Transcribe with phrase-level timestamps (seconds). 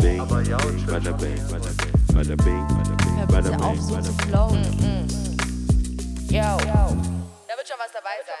[0.00, 1.40] bing, bada bing, bada bing,
[2.14, 3.80] bada bing, bada bing, bada bing.
[4.28, 4.64] flowen.
[6.30, 6.56] Yo.
[7.48, 8.40] Da wird schon was dabei sein.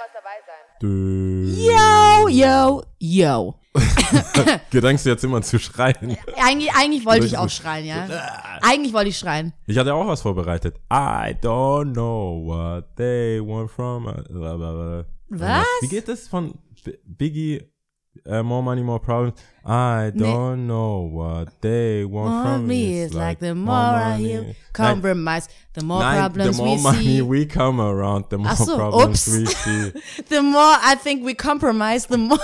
[1.68, 3.54] Yo, yo, yo.
[4.70, 6.16] Gedenkst du jetzt immer zu schreien?
[6.36, 8.06] Eigentlich, eigentlich wollte ich auch schreien, ja.
[8.62, 9.52] Eigentlich wollte ich schreien.
[9.66, 10.76] Ich hatte auch was vorbereitet.
[10.92, 14.24] I don't know what they want from us.
[15.28, 15.66] Was?
[15.82, 16.54] Wie geht das von
[17.04, 17.69] Biggie?
[18.26, 19.38] Uh, more money, more problems.
[19.64, 24.54] I don't know what they want Want from me It's like the more I hear
[24.72, 27.22] compromise, the more Nein, problems the more we money see.
[27.22, 29.36] we come around, the more Ach so, problems ups.
[29.36, 29.92] we see.
[30.28, 32.38] The more I think we compromise, the more.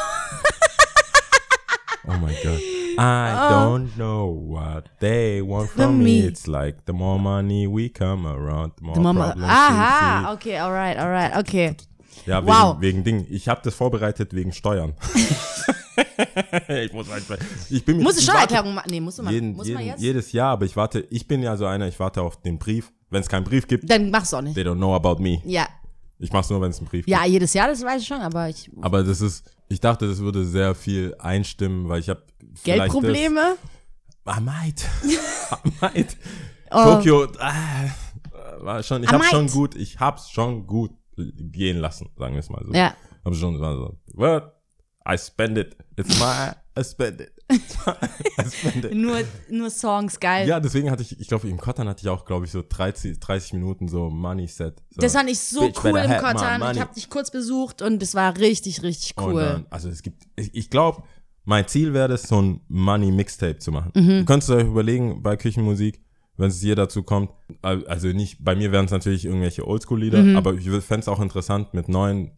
[2.08, 2.60] Oh my god.
[2.98, 6.04] I don't know what they want from me.
[6.04, 6.20] me.
[6.26, 10.32] It's like the more money we come around, the more, The more problems Aha, we
[10.34, 11.76] okay, alright, alright, okay.
[12.24, 12.76] Ja, wegen, Wow.
[12.80, 13.26] wegen Ding.
[13.30, 14.94] Ich habe das vorbereitet wegen Steuern.
[16.68, 17.36] ich muss einfach,
[17.70, 18.88] ich bin Muss ich Steuererklärung machen?
[18.90, 19.32] Nee, musst du mal.
[19.32, 20.00] jeden, muss man jeden, jetzt?
[20.02, 22.92] jedes Jahr, aber ich warte, ich bin ja so einer, ich warte auf den Brief.
[23.10, 24.54] Wenn es keinen Brief gibt, Dann mach's auch nicht.
[24.56, 25.40] they don't know about me.
[25.44, 25.68] Ja.
[26.18, 27.30] Ich mach's nur, wenn es einen Brief Ja, gibt.
[27.32, 28.68] jedes Jahr, das weiß ich schon, aber ich.
[28.80, 32.22] Aber das ist, ich dachte, das würde sehr viel einstimmen, weil ich habe
[32.64, 33.56] Geldprobleme?
[34.24, 34.84] Ah, Mate.
[35.50, 36.16] Ah, Mate.
[36.72, 36.96] Oh.
[36.96, 37.84] Tokio, ah,
[38.58, 39.52] war schon, ich Ah, hab's schon Mate.
[39.54, 42.72] gut, ich hab's schon gut gehen lassen, sagen wir es mal so.
[42.72, 42.94] Ja.
[43.24, 44.52] Hab schon war so, what?
[45.08, 45.76] I spend it.
[45.96, 47.32] It's my, I spend it.
[47.50, 48.94] I spend it.
[48.94, 50.48] Nur, nur Songs, geil.
[50.48, 53.20] Ja, deswegen hatte ich, ich glaube, im Kottern hatte ich auch, glaube ich, so 30,
[53.20, 54.82] 30 Minuten so Money Set.
[54.90, 55.00] So.
[55.00, 56.60] Das fand ich so Bitch cool im Kottern.
[56.60, 56.78] Ich money.
[56.80, 59.42] habe dich kurz besucht und es war richtig, richtig cool.
[59.42, 61.04] dann, also es gibt, ich, ich glaube,
[61.44, 63.92] mein Ziel wäre es, so ein Money-Mixtape zu machen.
[63.94, 64.08] Mhm.
[64.08, 66.00] Du könntest euch überlegen, bei Küchenmusik,
[66.36, 67.30] wenn es hier dazu kommt,
[67.62, 70.36] al- also nicht, bei mir wären es natürlich irgendwelche Oldschool-Lieder, Mhm.
[70.36, 72.30] aber ich fände es auch interessant mit neuen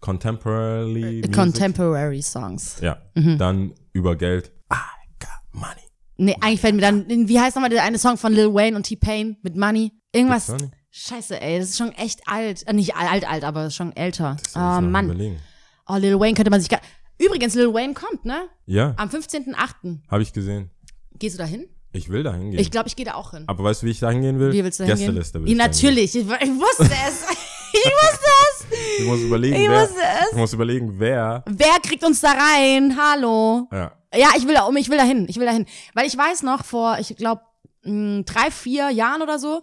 [0.00, 1.32] Contemporary Music.
[1.34, 2.76] Contemporary Songs.
[2.80, 3.38] Ja, Mhm.
[3.38, 4.52] dann über Geld.
[4.72, 4.76] I
[5.18, 5.30] got
[5.60, 5.80] money.
[6.16, 8.84] Nee, eigentlich fällt mir dann, wie heißt nochmal der eine Song von Lil Wayne und
[8.84, 9.92] T-Pain mit Money?
[10.12, 10.52] Irgendwas.
[10.90, 12.66] Scheiße, ey, das ist schon echt alt.
[12.66, 14.36] Äh, nicht alt, alt, aber schon älter.
[14.42, 15.04] Das Oh, Mann.
[15.06, 15.36] Überlegen.
[15.86, 16.80] Oh, Lil Wayne könnte man sich gar.
[17.18, 18.48] Übrigens, Lil Wayne kommt, ne?
[18.66, 20.00] Ja, Am 15.8.
[20.08, 20.70] habe ich gesehen.
[21.18, 21.66] Gehst du da hin?
[21.92, 22.60] Ich will da hingehen.
[22.60, 23.44] Ich glaube, ich gehe da auch hin.
[23.46, 24.52] aber weißt du, wie ich da hingehen will?
[24.52, 25.06] Wie willst du da hingehen?
[25.06, 25.92] Gästeliste will Ja, ich da hingehen.
[25.92, 26.14] natürlich.
[26.14, 27.24] Ich, ich wusste es.
[27.72, 28.30] ich wusste
[28.70, 28.78] es.
[29.00, 30.30] Ich muss überlegen, Ich wer, wusste es.
[30.32, 31.42] ich muss überlegen, wer.
[31.48, 32.96] Wer kriegt uns da rein?
[32.96, 33.68] Hallo.
[33.72, 33.92] Ja.
[34.14, 35.66] Ja, ich will da um, ich will da hin, ich will da hin.
[35.94, 37.42] Weil ich weiß noch, vor, ich glaube,
[37.84, 39.62] drei, vier Jahren oder so,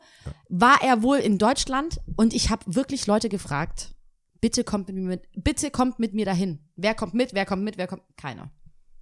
[0.49, 3.89] war er wohl in Deutschland und ich habe wirklich Leute gefragt,
[4.41, 6.59] bitte kommt mit mir mit, bitte kommt mit mir dahin.
[6.77, 8.49] Wer kommt mit, wer kommt mit, wer kommt, keiner.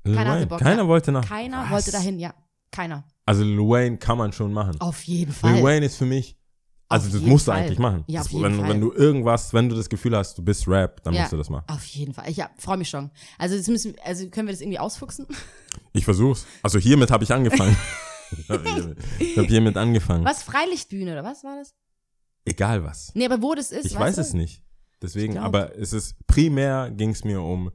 [0.03, 0.47] Keiner hatte.
[0.47, 0.87] Bock, Keiner ja.
[0.87, 1.27] wollte nach.
[1.27, 1.71] Keiner Was?
[1.71, 2.33] wollte dahin, ja.
[2.75, 3.05] Keiner.
[3.25, 4.79] Also Lil Wayne kann man schon machen.
[4.81, 5.63] Auf jeden Lil Fall.
[5.63, 6.37] Wayne ist für mich,
[6.89, 7.61] also Auf das musst du Fall.
[7.61, 8.03] eigentlich machen.
[8.07, 8.69] Ja, auf Das- jeden wenn, Fall.
[8.69, 11.21] wenn du irgendwas, wenn du das Gefühl hast, du bist Rap, dann Ja.
[11.21, 11.65] musst du das machen.
[11.67, 12.29] Auf jeden Fall.
[12.29, 13.09] Ich ja, freue mich schon.
[13.37, 15.25] Also, jetzt müssen, also können wir das irgendwie ausfuchsen?
[15.93, 16.45] Ich versuch's.
[16.61, 17.75] Also hiermit habe ich angefangen.
[18.37, 18.97] ich habe hiermit,
[19.37, 20.25] hab hiermit angefangen.
[20.25, 20.43] Was?
[20.43, 21.73] Freilichtbühne oder was war das?
[22.45, 23.11] Egal was.
[23.15, 24.21] Nee, aber wo das ist, Ich weiß du?
[24.21, 24.61] es nicht.
[25.01, 27.71] Deswegen, aber es ist primär ging es mir um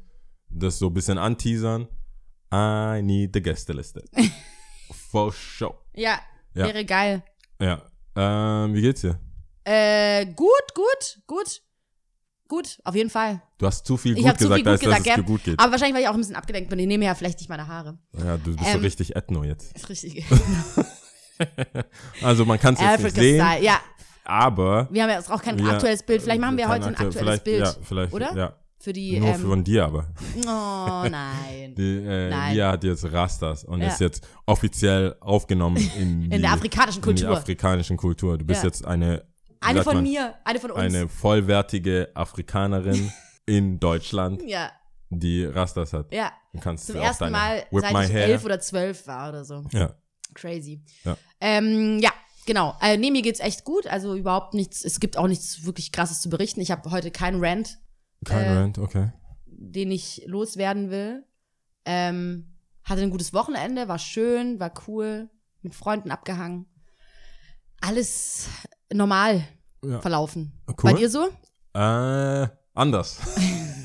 [0.49, 1.89] das so ein bisschen anteasern.
[2.53, 4.05] I need the Gästeliste.
[5.11, 5.75] For show.
[5.95, 6.19] Ja,
[6.55, 6.67] Ja.
[6.67, 7.23] wäre geil.
[7.61, 7.83] Ja.
[8.17, 9.19] Ähm, wie geht's dir?
[9.65, 11.63] Äh, gut, gut, gut.
[12.49, 13.41] Gut, auf jeden Fall.
[13.59, 15.15] Du hast zu viel Ich gut habe zu gesagt, viel gut als dass gesagt, es
[15.15, 15.61] dir gut geht.
[15.61, 16.79] Aber wahrscheinlich, weil ich auch ein bisschen abgelenkt bin.
[16.81, 17.97] Ich nehme ja vielleicht nicht meine Haare.
[18.19, 19.73] Ja, du bist so Ähm, richtig ethno jetzt.
[19.77, 20.25] Ist richtig.
[22.23, 23.65] Also man kann es jetzt nicht Africa sehen, Style.
[23.65, 23.81] Ja,
[24.25, 26.23] aber wir haben ja auch kein wir- aktuelles Bild.
[26.23, 27.61] Vielleicht machen wir heute ein aktu- aktuelles Bild.
[27.61, 28.37] Ja, vielleicht, oder?
[28.37, 29.21] Ja, Für die.
[29.21, 30.09] nur ähm, von dir aber.
[30.47, 31.75] oh nein.
[31.77, 32.55] Die, äh, Nein.
[32.55, 33.89] Lia hat jetzt Rastas und Ja.
[33.89, 37.29] ist jetzt offiziell aufgenommen in, die, In der afrikanischen in Kultur.
[37.29, 38.39] die afrikanischen Kultur.
[38.39, 38.69] Du bist Ja.
[38.69, 39.25] jetzt eine,
[39.61, 40.81] eine von man, mir, eine von uns.
[40.81, 43.13] eine vollwertige Afrikanerin
[43.47, 44.73] in Deutschland, ja,
[45.11, 46.13] die Rastas hat.
[46.13, 46.33] ja.
[46.53, 48.25] Du kannst Zum ersten Mal, seit ich hair.
[48.27, 49.63] elf oder zwölf war oder so.
[49.73, 49.95] Ja.
[50.35, 50.83] Crazy.
[51.05, 51.17] Ja.
[51.41, 52.11] Ähm, ja,
[52.47, 52.75] genau.
[52.81, 53.87] Äh, nee, mir geht's echt gut.
[53.87, 56.61] Also überhaupt nichts, es gibt auch nichts wirklich krasses zu berichten.
[56.61, 57.79] Ich habe heute keinen Rant,
[58.25, 59.13] Kein Äh, Rant, okay.
[59.47, 61.25] den ich loswerden will.
[61.85, 62.47] Ähm,
[62.85, 65.29] hatte ein gutes Wochenende, war schön, war cool,
[65.63, 66.67] mit Freunden abgehangen.
[67.81, 68.49] Alles
[68.93, 69.43] normal
[69.85, 70.01] Ja.
[70.01, 70.53] verlaufen.
[70.69, 70.75] Cool.
[70.83, 71.29] Bei dir so?
[71.75, 73.19] Äh, anders.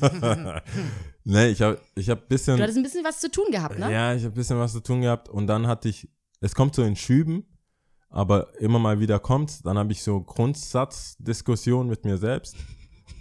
[1.24, 3.90] nee, ich habe ich hab bisschen Du hattest ein bisschen was zu tun gehabt, ne?
[3.90, 6.08] Ja, ich habe ein bisschen was zu tun gehabt und dann hatte ich,
[6.40, 7.46] es kommt so in Schüben,
[8.10, 12.56] aber immer mal wieder kommt's, dann habe ich so Grundsatzdiskussionen mit mir selbst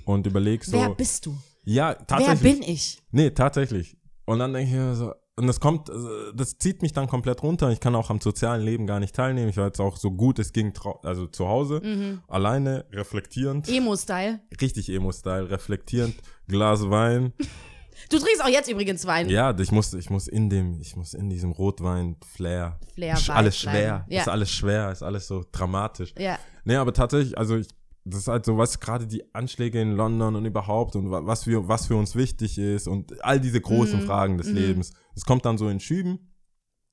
[0.05, 1.35] und überleg so, Wer bist du?
[1.63, 2.59] ja, Wer tatsächlich.
[2.59, 3.01] bin ich?
[3.11, 3.97] Nee, tatsächlich.
[4.25, 7.43] Und dann denke ich mir so, und das kommt, also, das zieht mich dann komplett
[7.43, 7.69] runter.
[7.69, 9.49] Ich kann auch am sozialen Leben gar nicht teilnehmen.
[9.49, 10.71] Ich war jetzt auch so gut es ging,
[11.03, 12.21] also zu Hause, Mhm.
[12.29, 14.39] alleine, reflektierend, Emo-Style.
[14.61, 16.15] richtig Emo-Style, reflektierend,
[16.47, 17.33] Glas Wein,
[18.09, 19.29] Du trinkst auch jetzt übrigens Wein.
[19.29, 22.77] Ja, ich muss, ich muss in dem, ich muss in diesem Rotwein Flair.
[22.93, 24.05] Flair Vibe alles schwer.
[24.09, 24.21] Ja.
[24.21, 26.13] Ist alles schwer, ist alles so dramatisch.
[26.19, 26.37] Ja.
[26.65, 27.67] Nee, aber tatsächlich, also ich,
[28.07, 31.43] das ist halt so, was gerade die Anschläge in London und überhaupt und wa- was
[31.45, 34.03] für, was für uns wichtig ist und all diese großen Mhm.
[34.03, 34.93] Fragen des Lebens.
[35.15, 36.31] Es kommt dann so in Schüben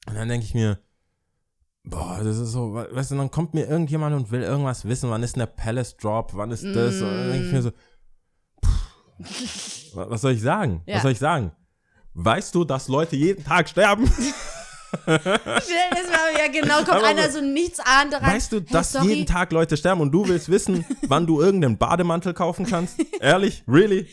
[0.09, 0.79] und dann denke ich mir,
[1.85, 5.11] boah, das ist so, we- weißt du, dann kommt mir irgendjemand und will irgendwas wissen,
[5.11, 7.03] wann ist denn der Palace Drop, wann ist das?
[7.03, 7.71] Und dann denke ich mir so,
[8.65, 10.83] pff, wa- was soll ich sagen?
[10.87, 10.97] Ja.
[10.97, 11.53] Was soll ich sagen?
[12.15, 14.11] Weißt du, dass Leute jeden Tag sterben?
[15.07, 18.11] Dir das mal, ja genau, kommt Aber einer so- nichts rein.
[18.13, 19.09] Weißt du, Hey, dass sorry.
[19.09, 22.97] jeden Tag Leute sterben und du willst wissen, wann du irgendeinen Bademantel kaufen kannst?
[23.21, 23.63] Ehrlich?
[23.67, 24.07] Really?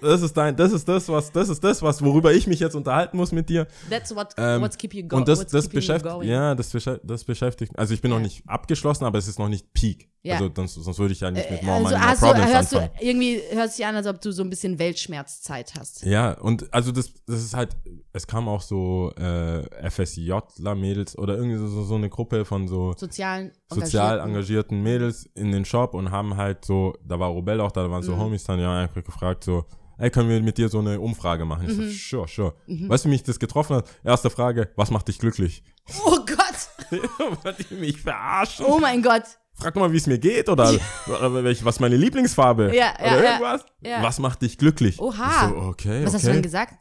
[0.00, 2.74] Das ist dein, das ist das, was, das ist das, was, worüber ich mich jetzt
[2.74, 3.68] unterhalten muss mit dir.
[3.88, 5.20] That's what, Ähm, what's keep you going.
[5.20, 6.72] und das, das beschäftigt, ja, das,
[7.04, 8.22] das beschäftigt, also ich bin noch Ja.
[8.24, 10.08] nicht abgeschlossen, aber es ist noch nicht Peak.
[10.24, 10.34] Ja.
[10.36, 12.52] Also sonst, sonst würde ich ja nicht mit More Also Money, More hast du, Problems
[12.52, 12.98] hörst du, anfangen.
[13.00, 16.04] irgendwie hört sich an, als ob du so ein bisschen Weltschmerzzeit hast.
[16.04, 17.76] Ja, und also das, das ist halt,
[18.12, 23.52] es kam auch so äh, FSJ-Mädels oder irgendwie so, so, eine Gruppe von so Sozialen,
[23.72, 24.28] sozial Engagierten.
[24.30, 27.90] engagierten Mädels in den Shop und haben halt so, da war Robel auch da, da
[27.90, 28.20] waren so Mhm.
[28.20, 29.61] Homies dann, ja, einfach gefragt so,
[30.02, 31.68] ey, können wir mit dir so eine Umfrage machen?
[31.70, 31.90] Ich Mhm.
[31.90, 32.54] so, sure, sure.
[32.88, 33.88] Weißt du, wie mich das getroffen hat?
[34.04, 35.62] Erste Frage, was macht dich glücklich?
[36.04, 36.90] Oh Gott,
[37.44, 38.66] Wollt ihr mich verarschen?
[38.68, 39.22] oh mein Gott.
[39.54, 40.70] Frag mal, wie es mir geht oder,
[41.06, 41.32] oder
[41.64, 43.64] was meine Lieblingsfarbe Ja, ja, oder irgendwas.
[43.80, 44.02] ja.
[44.02, 44.98] Was macht dich glücklich?
[45.00, 45.46] Oha.
[45.46, 46.34] Ich so, okay, Was hast du okay.
[46.36, 46.74] denn gesagt?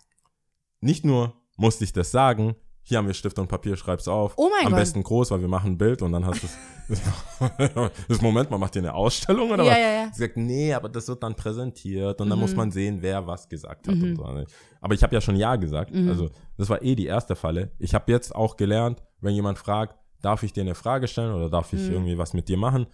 [0.79, 4.33] Nicht nur musste ich das sagen, hier haben wir Stift und Papier, schreib's auf.
[4.37, 4.79] Oh mein Am Gott.
[4.81, 6.57] besten groß, weil wir machen ein Bild und dann hast du es.
[8.07, 9.77] das Moment, man macht hier eine Ausstellung oder Ja, was?
[9.77, 10.09] ja, ja.
[10.11, 12.41] Sie sagt, nee, aber das wird dann präsentiert und dann Mhm.
[12.43, 13.93] muss man sehen, wer was gesagt hat.
[13.95, 14.45] Und so.
[14.81, 15.93] Aber ich habe ja schon Ja gesagt.
[15.93, 16.09] Mhm.
[16.09, 17.71] Also, das war eh die erste Falle.
[17.79, 21.49] Ich habe jetzt auch gelernt, wenn jemand fragt, darf ich dir eine Frage stellen oder
[21.49, 22.87] darf ich irgendwie was mit dir machen?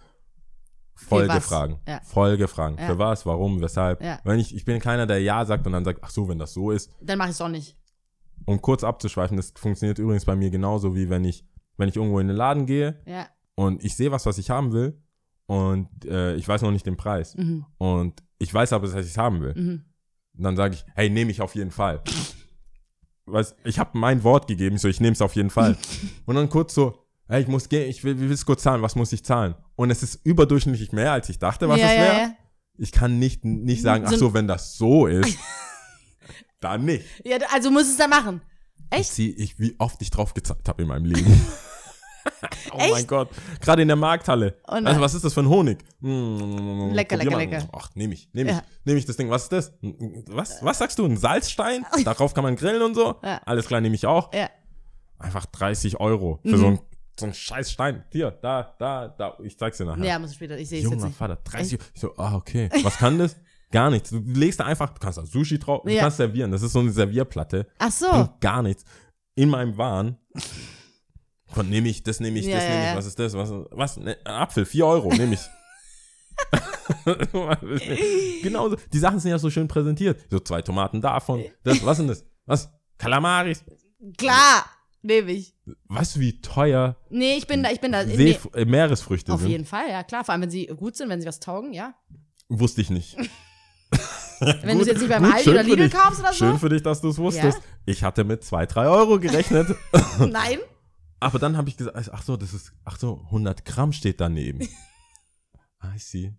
[0.94, 1.76] Folgefragen.
[1.86, 1.92] Mhm.
[1.92, 2.00] Ja.
[2.04, 2.76] Folgefragen.
[2.78, 2.86] Ja.
[2.88, 4.02] Für was, warum, weshalb.
[4.02, 4.18] Ja.
[4.24, 6.52] Wenn ich, ich bin keiner, der Ja sagt und dann sagt, ach so, wenn das
[6.52, 7.76] so ist, Dann mach ich es auch nicht.
[8.46, 11.44] Um kurz abzuschweifen, das funktioniert übrigens bei mir genauso wie wenn ich,
[11.76, 13.26] wenn ich irgendwo in den Laden gehe Ja.
[13.54, 15.00] und ich sehe was, was ich haben will
[15.46, 17.64] und äh, ich weiß noch nicht den Preis Mhm.
[17.78, 19.54] und ich weiß aber, dass ich es haben will.
[19.54, 19.84] Mhm.
[20.34, 22.00] Dann sage ich, hey, nehme ich auf jeden Fall.
[23.26, 25.76] Weißt, ich habe mein Wort gegeben, so, ich nehme es auf jeden Fall.
[26.26, 28.94] und dann kurz so, hey, ich muss gehen, ich will, will es kurz zahlen, was
[28.96, 29.54] muss ich zahlen?
[29.76, 32.16] Und es ist überdurchschnittlich mehr, als ich dachte, was ja, es wäre.
[32.22, 32.30] ja.
[32.78, 35.36] Ich kann nicht, nicht sagen, ach So- so, wenn das so ist,
[36.60, 37.04] dann nicht.
[37.24, 38.40] ja, also musst du es dann machen.
[38.90, 39.12] Echt?
[39.12, 41.26] Zieh ich, wie oft ich drauf gezahlt habe in meinem Leben.
[42.72, 43.08] oh mein Echt?
[43.08, 43.28] Gott.
[43.60, 44.58] Gerade in der Markthalle.
[44.66, 45.78] Oh also, was ist das für ein Honig?
[46.00, 47.38] Mm, Lecker, lecker, mal.
[47.38, 47.68] lecker.
[47.72, 48.56] Ach, nehme ich, nehme ich.
[48.56, 48.62] Ja.
[48.84, 49.30] Nehme ich das Ding.
[49.30, 49.72] Was ist das?
[50.28, 51.04] Was, was sagst du?
[51.04, 51.84] Ein Salzstein?
[52.04, 53.16] Darauf kann man grillen und so?
[53.22, 53.40] Ja.
[53.44, 54.32] Alles klar, nehme ich auch.
[54.32, 54.48] Ja.
[55.18, 56.60] Einfach 30 Euro für Mhm.
[56.60, 56.80] so ein
[57.18, 58.04] so ein scheiß Stein.
[58.12, 59.36] Hier, da, da, da.
[59.42, 60.04] Ich zeig's dir nachher.
[60.04, 60.56] Ja, muss ich später.
[60.56, 61.18] Ich sehe es jetzt Junger nicht.
[61.18, 62.70] Vater, 30 Ich so, ah, okay.
[62.84, 63.34] Was kann das?
[63.70, 64.10] Gar nichts.
[64.10, 66.00] Du legst da einfach, du kannst da Sushi drauf, du Ja.
[66.02, 66.50] kannst servieren.
[66.50, 67.66] Das ist so eine Servierplatte.
[67.78, 68.08] Ach so.
[68.10, 68.84] Bringt gar nichts.
[69.34, 70.16] In meinem Wahn.
[71.46, 73.34] Von nehme ich, das nehme ich, Ja, das nehme ich, was ist das?
[73.34, 73.96] Was, was?
[73.98, 75.40] Ne, ein Apfel, 4 Euro, nehme ich.
[78.42, 78.76] genau so.
[78.92, 80.20] Die Sachen sind ja so schön präsentiert.
[80.30, 81.44] So zwei Tomaten davon.
[81.64, 82.24] Das, was sind das?
[82.46, 82.70] Was?
[82.98, 83.64] Kalamaris.
[84.16, 84.64] Klar,
[85.02, 85.54] nehme ich.
[85.88, 88.04] Weißt du, wie teuer Nee, ich bin da, ich bin da.
[88.04, 89.50] Nee, Seef äh, Meeresfrüchte auf sind?
[89.50, 90.24] jeden Fall, ja, klar.
[90.24, 91.94] Vor allem, wenn sie gut sind, wenn sie was taugen, ja.
[92.48, 93.16] Wusste ich nicht.
[94.40, 96.38] Wenn du es jetzt nicht beim gut, Aldi oder Lidl kaufst oder so.
[96.38, 97.60] Schön für dich, dass du es wusstest.
[97.86, 99.68] Ich hatte mit 2, 3 Euro gerechnet.
[100.18, 100.58] Nein.
[101.20, 104.60] Aber dann habe ich gesagt, ach so, das ist, ach so, 100 Gramm steht daneben.
[105.84, 106.34] I see.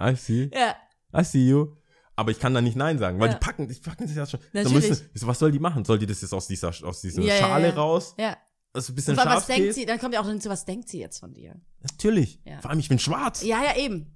[0.00, 0.50] I see.
[0.52, 0.74] Ja.
[1.18, 1.76] I see you.
[2.16, 3.34] Aber ich kann da nicht Nein sagen, weil Ja.
[3.34, 4.40] die packen, die packen das ja schon.
[4.52, 4.88] Natürlich.
[4.90, 5.84] müssen, was soll die machen?
[5.84, 7.74] Soll die das jetzt aus dieser, aus dieser Ja, ja, Schale ja.
[7.74, 8.14] raus?
[8.18, 8.36] Ja.
[8.72, 9.86] Also ein bisschen Und was scharf denkt sie?
[9.86, 11.60] Dann kommt ja auch hinzu, was denkt sie jetzt von dir?
[11.80, 12.40] Natürlich.
[12.44, 12.60] Ja.
[12.60, 13.42] Vor allem, ich bin schwarz.
[13.42, 14.14] Ja, ja, eben.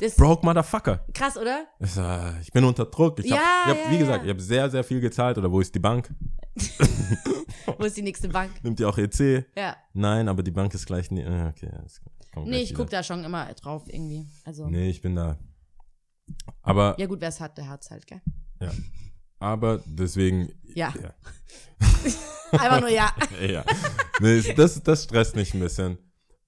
[0.00, 1.04] Das Broke Motherfucker.
[1.14, 1.66] krass, oder?
[1.80, 3.18] Ich, äh, ich bin unter Druck.
[3.20, 4.00] Ich Ja, hab, ich hab, ja, wie ja.
[4.00, 5.38] gesagt, ich habe sehr, sehr viel gezahlt.
[5.38, 6.12] Oder wo ist die Bank?
[7.78, 8.50] Wo ist die nächste Bank?
[8.62, 9.44] Nimmt ihr auch EC?
[9.56, 9.76] Ja.
[9.92, 11.10] Nein, aber die Bank ist gleich.
[11.10, 12.00] nie- äh, Okay, das
[12.32, 12.78] kommt Nee, ich wieder.
[12.78, 14.26] guck da schon immer drauf irgendwie.
[14.44, 14.66] Also.
[14.68, 15.36] Nee, ich bin da.
[16.62, 18.20] Aber, Ja, gut, wer es hat, der hat's halt, gell?
[19.38, 20.50] aber deswegen.
[20.74, 20.92] Ja.
[21.02, 21.14] Ja.
[22.52, 23.12] Einfach nur ja.
[23.46, 23.64] ja.
[24.20, 25.98] Nee, das, das stresst mich ein bisschen.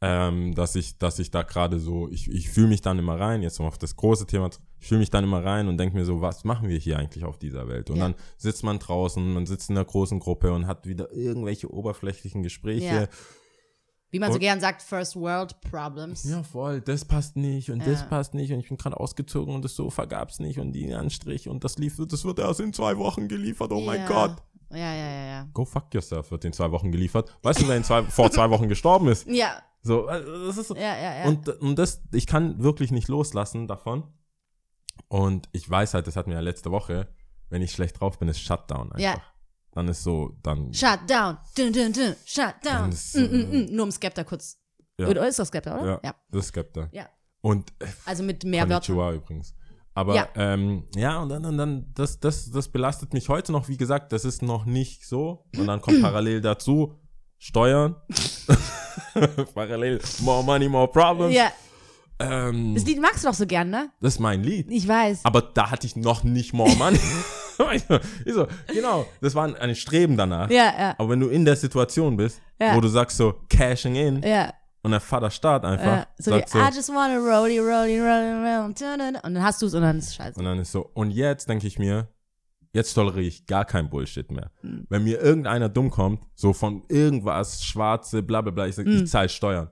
[0.01, 3.43] Ähm, dass ich, dass ich da gerade so, ich, ich fühle mich dann immer rein,
[3.43, 6.05] jetzt um auf das große Thema, ich fühle mich dann immer rein und denke mir
[6.05, 7.91] so, was machen wir hier eigentlich auf dieser Welt?
[7.91, 8.05] Und Ja.
[8.05, 12.45] dann sitzt man draußen, man sitzt in einer großen Gruppe und hat wieder irgendwelche oberflächlichen
[12.45, 12.85] Gespräche.
[12.87, 13.09] Ja.
[14.11, 16.23] Wie man so Und- gern sagt, First World Problems.
[16.25, 18.07] Ja, voll, das passt nicht und das Ja.
[18.07, 21.49] passt nicht und ich bin gerade ausgezogen und das Sofa gab's nicht und die Anstrich
[21.49, 24.07] und das lief, das wird erst in zwei Wochen geliefert, oh mein.
[24.07, 24.37] Gott.
[24.71, 25.49] Ja, ja, ja, ja.
[25.53, 27.37] Go fuck yourself wird in zwei Wochen geliefert.
[27.43, 29.27] Weißt du, wer in zwei, vor zwei Wochen gestorben ist?
[29.29, 30.75] Ja, So, äh, das ist so.
[30.77, 31.25] ja, ja, ja.
[31.27, 34.05] Und, und das, ich kann wirklich nicht loslassen davon.
[35.09, 37.09] Und ich weiß halt, das hatten wir ja letzte Woche,
[37.49, 38.99] wenn ich schlecht drauf bin, ist Shutdown einfach.
[38.99, 39.23] Ja.
[39.73, 41.39] Dann ist so, dann, Shut down.
[41.57, 42.15] Dun, dun, dun.
[42.27, 42.91] Shut down.
[42.91, 43.77] Das ist, Mm, mm, mm.
[43.77, 44.59] Nur um Skepta kurz.
[44.99, 45.07] Ja.
[45.09, 45.87] Oder ist das Skepta, oder?
[45.93, 46.15] ja, Ja.
[46.31, 46.89] das ist Skepta.
[46.93, 47.09] Ja.
[47.41, 49.15] Und äh, Also mit mehr Wörtern.
[49.15, 49.55] Übrigens.
[49.95, 50.29] Aber Ja.
[50.35, 53.69] ja, ähm, ja und dann, dann, dann das, das, das belastet mich heute noch.
[53.69, 55.47] Wie gesagt, das ist noch nicht so.
[55.57, 56.95] Und dann kommt parallel dazu
[57.39, 57.97] Steuern.
[59.55, 61.35] parallel more money, more problems.
[61.35, 61.51] Ja.
[62.21, 63.91] Ähm, Das Lied magst du doch so gern, ne?
[64.01, 64.71] das ist mein Lied.
[64.71, 65.21] Ich weiß.
[65.25, 66.99] Aber da hatte ich noch nicht more money.
[68.25, 70.51] ich so, genau, das war ein Streben danach.
[70.51, 70.95] Ja, ja.
[70.99, 72.75] Aber wenn du in der Situation bist, Ja.
[72.75, 74.53] wo du sagst so, cashing in, Ja.
[74.83, 76.07] und der Vater starrt einfach, ja.
[76.19, 79.17] So wie, sagt so, I just wanna rollie, rollie, rollie dun.
[79.23, 80.39] Und dann hast du es und dann ist es scheiße.
[80.41, 82.09] Und dann ist so, und jetzt denke ich mir,
[82.73, 84.51] jetzt toleriere ich gar kein Bullshit mehr.
[84.61, 84.87] Hm.
[84.89, 89.05] Wenn mir irgendeiner dumm kommt, so von irgendwas, schwarze, bla bla bla, ich sage, Hm.
[89.05, 89.71] ich zahle Steuern.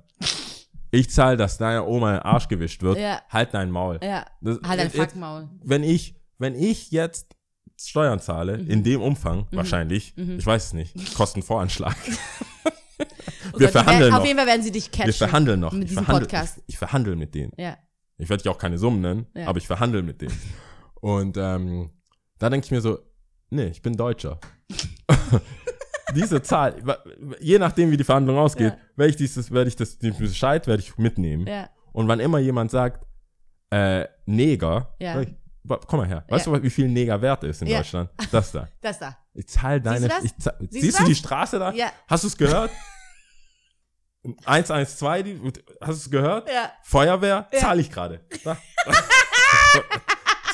[0.91, 2.99] Ich zahle, dass deiner Oma in den Arsch gewischt wird.
[2.99, 3.21] Ja.
[3.29, 3.99] Halt dein Maul.
[4.03, 4.25] Ja.
[4.41, 5.49] Das- Halt dein Fuckmaul.
[5.65, 7.35] Wenn ich, wenn ich jetzt
[7.79, 8.71] Steuern zahle, Mhm.
[8.71, 11.97] in dem Umfang, wahrscheinlich, ich weiß es nicht, Kostenvoranschlag.
[13.53, 14.27] Oh Wir Gott, die verhandeln werden- Auf noch.
[14.27, 15.07] jeden Fall werden sie dich catchen.
[15.07, 15.73] Wir verhandeln noch.
[15.73, 16.59] Mit ich diesem verhandel, Podcast.
[16.59, 17.53] Ich, ich verhandle mit denen.
[17.57, 17.77] Ja.
[18.19, 19.47] Ich werde dich auch keine Summen nennen, Ja.
[19.47, 20.39] aber ich verhandle mit denen.
[21.01, 21.91] Und ähm,
[22.39, 22.99] da denke ich mir so,
[23.51, 24.39] nee, ich bin Deutscher.
[26.15, 26.77] Diese Zahl,
[27.41, 28.79] je nachdem, wie die Verhandlung ausgeht, Ja.
[28.97, 31.47] werde ich dieses, werde ich das, den Bescheid werde ich mitnehmen.
[31.47, 31.69] Ja.
[31.93, 33.05] Und wann immer jemand sagt,
[33.71, 35.21] äh, Neger, Ja.
[35.21, 35.35] ich,
[35.87, 36.25] komm mal her.
[36.29, 37.69] Weißt du, wie viel Neger wert ist in.
[37.69, 38.11] Deutschland?
[38.31, 38.69] Das da.
[38.81, 39.17] Das da.
[39.35, 40.07] Ich zahle deine.
[40.09, 40.23] das?
[40.25, 41.73] Ich zahl, Siehst du siehst du die Straße da?
[41.73, 41.91] Ja.
[42.07, 42.71] Hast du es gehört?
[44.45, 45.41] 112, die,
[45.81, 46.49] hast du es gehört?
[46.49, 46.73] Ja.
[46.83, 48.25] Feuerwehr, zahle ich gerade.
[48.45, 48.57] Da.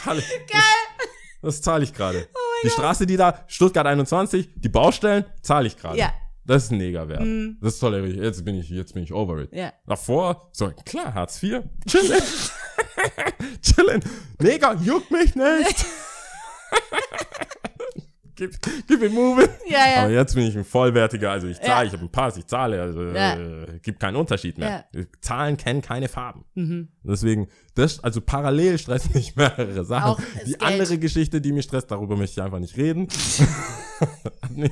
[0.03, 0.29] Zahl ich.
[0.51, 0.61] Geil.
[1.43, 2.29] Das zahle ich gerade.
[2.65, 5.99] die Straße, die da, Stuttgart 21, die Baustellen, zahle ich gerade.
[5.99, 6.13] Ja.
[6.45, 7.21] Das ist ein Negerwert.
[7.21, 7.59] Mhm.
[7.61, 7.95] Das ist toll.
[8.09, 9.53] Jetzt bin ich, jetzt bin ich over it.
[9.53, 9.73] Ja.
[9.87, 11.63] Davor, so, klar, Hartz IV.
[11.87, 12.23] Chillen.
[13.63, 14.03] Chillen.
[14.41, 15.87] Neger, juckt mich nicht.
[18.37, 18.53] gib,
[18.89, 19.49] gib it moving.
[19.69, 20.03] Ja, ja.
[20.03, 21.83] Aber jetzt bin ich ein vollwertiger, also ich zahle, Ja.
[21.85, 23.35] ich habe einen Pass, ich zahle, also Ja.
[23.37, 24.85] äh, gibt keinen Unterschied mehr.
[25.21, 26.45] Zahlen kennen keine Farben.
[27.05, 30.11] Deswegen, das, also parallel stressen mich mehrere Sachen.
[30.11, 30.63] Auch die Geld.
[30.63, 33.09] andere Geschichte, die mich stresst, darüber möchte ich einfach nicht reden.
[34.43, 34.71] Hatten wir-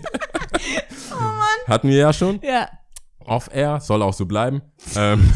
[1.66, 2.40] Hatten wir ja schon.
[2.42, 2.68] Ja.
[3.20, 4.62] Off-Air, soll auch so bleiben.
[4.96, 5.30] ähm,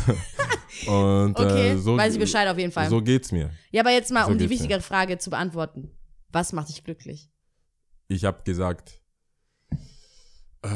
[0.86, 1.72] und Okay.
[1.72, 2.88] äh, so, Weiß ich Bescheid auf jeden Fall.
[2.88, 3.50] So geht's mir.
[3.70, 5.90] Ja, aber jetzt mal, So um die wichtigere Frage zu beantworten.
[6.32, 7.30] Was macht dich glücklich?
[8.08, 9.00] Ich habe gesagt,
[10.62, 10.68] äh,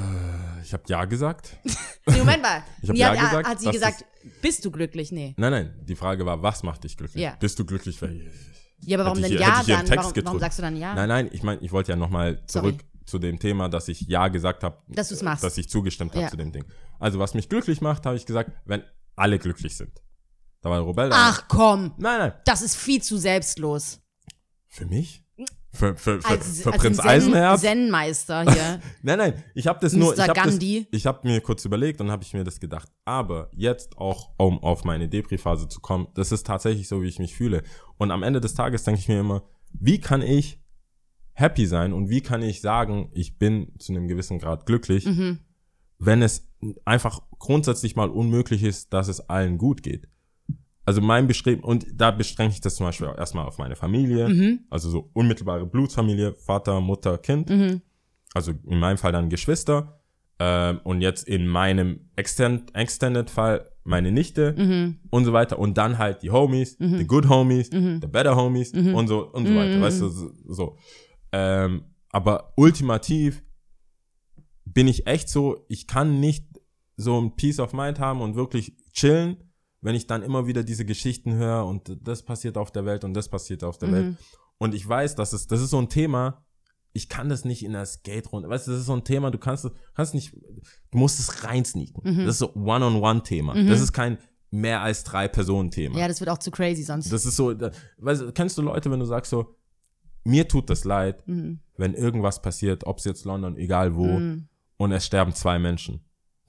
[0.63, 1.57] ich habe ja gesagt.
[2.11, 2.63] Nee, Moment mal.
[2.81, 4.05] Ich hab Nee, ja hat, gesagt, Hat sie gesagt,
[4.41, 5.13] bist du glücklich?
[5.13, 5.35] Nee.
[5.37, 7.23] Nein, nein, die Frage war, was macht dich glücklich?
[7.23, 7.37] Ja.
[7.39, 8.01] Bist du glücklich?
[8.01, 8.33] Weil,
[8.81, 9.89] Ja, aber warum Hätte denn ich- ja ich dann?
[9.99, 10.95] Warum, warum sagst du dann ja?
[10.95, 12.71] Nein, nein, ich meine, ich wollte ja nochmal Sorry.
[12.71, 15.45] zurück zu dem Thema, dass ich ja gesagt habe, Dass du's machst.
[15.45, 16.29] dass ich zugestimmt habe Ja.
[16.31, 16.65] zu dem Ding.
[16.99, 18.83] Also, was mich glücklich macht, habe ich gesagt, wenn
[19.15, 19.93] alle glücklich sind.
[20.63, 21.11] Da war Robel.
[21.13, 22.33] Ach komm, Nein, nein.
[22.47, 24.01] das ist viel zu selbstlos.
[24.67, 25.27] Für mich?
[25.79, 27.61] Für, für, für, Als, für als Prinz Zen, Eisenherz?
[27.61, 28.81] Zen-Meister hier.
[29.03, 30.23] Nein, nein, ich habe das nur, ich Mr.
[30.29, 30.87] habe Gandhi.
[30.91, 32.89] ich habe mir kurz überlegt und habe ich mir das gedacht.
[33.05, 37.21] Aber jetzt auch, um auf meine Depri-Phase zu kommen, das ist tatsächlich so, wie ich
[37.21, 37.63] mich fühle.
[37.97, 40.61] Und am Ende des Tages denke ich mir immer, wie kann ich
[41.35, 45.39] happy sein und wie kann ich sagen, ich bin zu einem gewissen Grad glücklich, Mhm.
[46.01, 46.49] wenn es
[46.85, 50.09] einfach grundsätzlich mal unmöglich ist, dass es allen gut geht.
[50.89, 54.27] Also mein Bestreben, und da beschränke ich das zum Beispiel auch erstmal auf meine Familie,
[54.31, 54.61] Mhm.
[54.71, 57.83] also so unmittelbare Blutsfamilie, Vater, Mutter, Kind Mhm.
[58.33, 60.01] also in meinem Fall dann Geschwister
[60.39, 65.01] ähm, und jetzt in meinem Extend, Extended Fall meine Nichte Mhm.
[65.11, 69.09] und so weiter und dann halt die Homies, the good Homies, the better Homies und
[69.09, 70.31] so und so weiter, weißt du, so.
[70.49, 70.77] so.
[71.33, 73.43] Ähm, aber ultimativ
[74.65, 76.47] bin ich echt so, ich kann nicht
[76.97, 79.37] so ein Peace of Mind haben und wirklich chillen,
[79.81, 83.15] wenn ich dann immer wieder diese Geschichten höre und das passiert auf der Welt und
[83.15, 84.17] das passiert auf der Welt.
[84.59, 86.45] Und ich weiß, dass es, das ist so ein Thema,
[86.93, 88.49] ich kann das nicht in der Skate-Runde.
[88.49, 90.35] Weißt du, das ist so ein Thema, du kannst, kannst nicht,
[90.91, 92.03] du musst es reinsneaken.
[92.25, 93.55] Das ist so One-on-One-Thema.
[93.69, 94.19] Das ist kein
[94.51, 95.99] mehr als drei Personen-Thema.
[95.99, 97.13] Ja, das wird auch zu crazy sonst.
[97.13, 99.55] Das ist so, da, weißt du, kennst du Leute, wenn du sagst so,
[100.25, 101.61] mir tut das leid, Mhm.
[101.77, 104.05] wenn irgendwas passiert, ob es jetzt London, egal wo,
[104.79, 106.01] und es sterben zwei Menschen.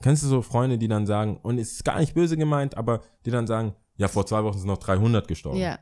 [0.02, 3.02] Kennst du so Freunde, die dann sagen, und es ist gar nicht böse gemeint, aber
[3.26, 5.58] die dann sagen, ja, vor zwei Wochen sind noch 300 gestorben.
[5.58, 5.78] ja.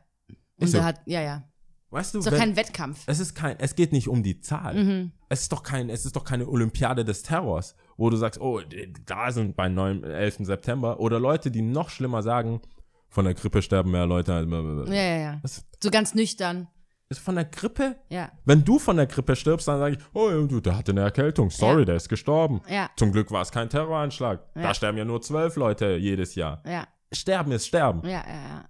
[0.61, 0.83] Und Ist so.
[0.83, 1.45] hat, ja, ja.
[1.91, 3.05] Weißt du, Ist doch kein Wettkampf.
[3.07, 4.75] es ist kein, es geht nicht um die Zahl.
[4.85, 5.13] Mhm.
[5.29, 8.61] Es ist doch kein, es ist doch keine Olympiade des Terrors, wo du sagst, oh,
[9.07, 10.39] da sind bei 9, 11.
[10.45, 10.99] September.
[11.01, 12.61] Oder Leute, die noch schlimmer sagen,
[13.09, 14.35] von der Grippe sterben mehr Leute.
[14.35, 14.49] als-
[14.89, 15.39] Ja, ja, ja.
[15.43, 16.67] Was So ganz nüchtern.
[17.11, 17.97] Ist von der Grippe?
[18.11, 18.31] Ja.
[18.45, 21.50] Wenn du von der Grippe stirbst, dann sage ich, oh, du, der hatte eine Erkältung.
[21.50, 21.85] Sorry, Ja.
[21.87, 22.61] der ist gestorben.
[22.69, 22.91] Ja.
[22.97, 24.45] Zum Glück war es kein Terroranschlag.
[24.55, 24.62] Ja.
[24.62, 26.62] Da sterben ja nur zwölf Leute jedes Jahr.
[26.67, 26.87] Ja.
[27.12, 28.03] Sterben ist Sterben.
[28.05, 28.65] Ja, ja, ja.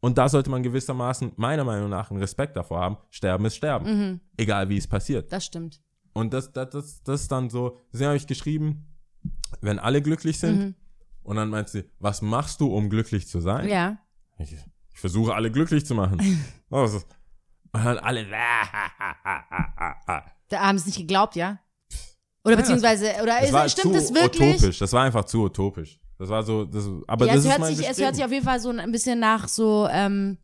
[0.00, 2.96] Und da sollte man gewissermaßen, meiner Meinung nach, einen Respekt davor haben.
[3.10, 3.86] Sterben ist Sterben.
[3.86, 5.32] Mhm, Egal wie es passiert.
[5.32, 5.80] das stimmt.
[6.12, 8.86] Und das, das, das, das ist dann so, deswegen habe ich geschrieben,
[9.60, 10.58] wenn alle glücklich sind.
[10.58, 10.74] Mhm.
[11.22, 13.68] Und dann meint sie, was machst du, um glücklich zu sein?
[13.68, 13.98] Ja.
[14.38, 16.18] Ich, ich versuche alle glücklich zu machen.
[16.68, 17.06] Was ist-
[17.74, 18.26] und dann alle,
[20.48, 21.58] Da haben sie es nicht geglaubt, ja?
[22.44, 24.56] Oder beziehungsweise, oder das ist, war stimmt es wirklich?
[24.56, 24.78] utopisch.
[24.78, 25.98] Das war einfach zu utopisch.
[26.18, 28.30] Das war so, das, aber Ja, das es ist hört, sich, es hört sich auf
[28.30, 30.38] jeden Fall so ein bisschen nach so, ähm,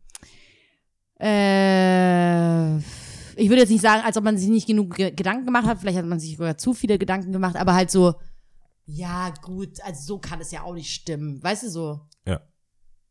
[1.19, 5.65] äh, ich würde jetzt nicht sagen, als ob man sich nicht genug Ge Gedanken gemacht
[5.65, 8.15] hat, vielleicht hat man sich sogar zu viele Gedanken gemacht, aber halt so,
[8.85, 12.01] ja gut, also so kann es ja auch nicht stimmen, weißt du so.
[12.25, 12.41] Ja.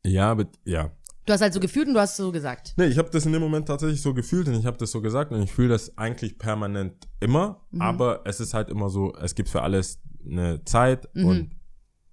[0.04, 0.90] Ja, aber, ja.
[1.30, 2.74] Du hast halt so gefühlt und du hast so gesagt.
[2.76, 5.00] Nee, ich habe das in dem Moment tatsächlich so gefühlt und ich habe das so
[5.00, 7.80] gesagt und ich fühle das eigentlich permanent immer, Mhm.
[7.82, 11.24] aber es ist halt immer so, es gibt für alles eine Zeit Mhm.
[11.24, 11.50] und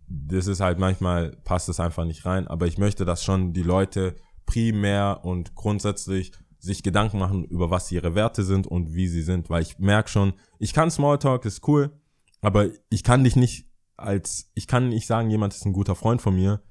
[0.08, 3.64] das ist halt manchmal passt es einfach nicht rein, aber ich möchte, dass schon die
[3.64, 9.24] Leute primär und grundsätzlich sich Gedanken machen über was ihre Werte sind und wie sie
[9.24, 11.90] sind, weil ich merke schon, ich kann Smalltalk, ist cool,
[12.42, 16.22] aber ich kann dich nicht als, ich kann nicht sagen, jemand ist ein guter Freund
[16.22, 16.62] von mir,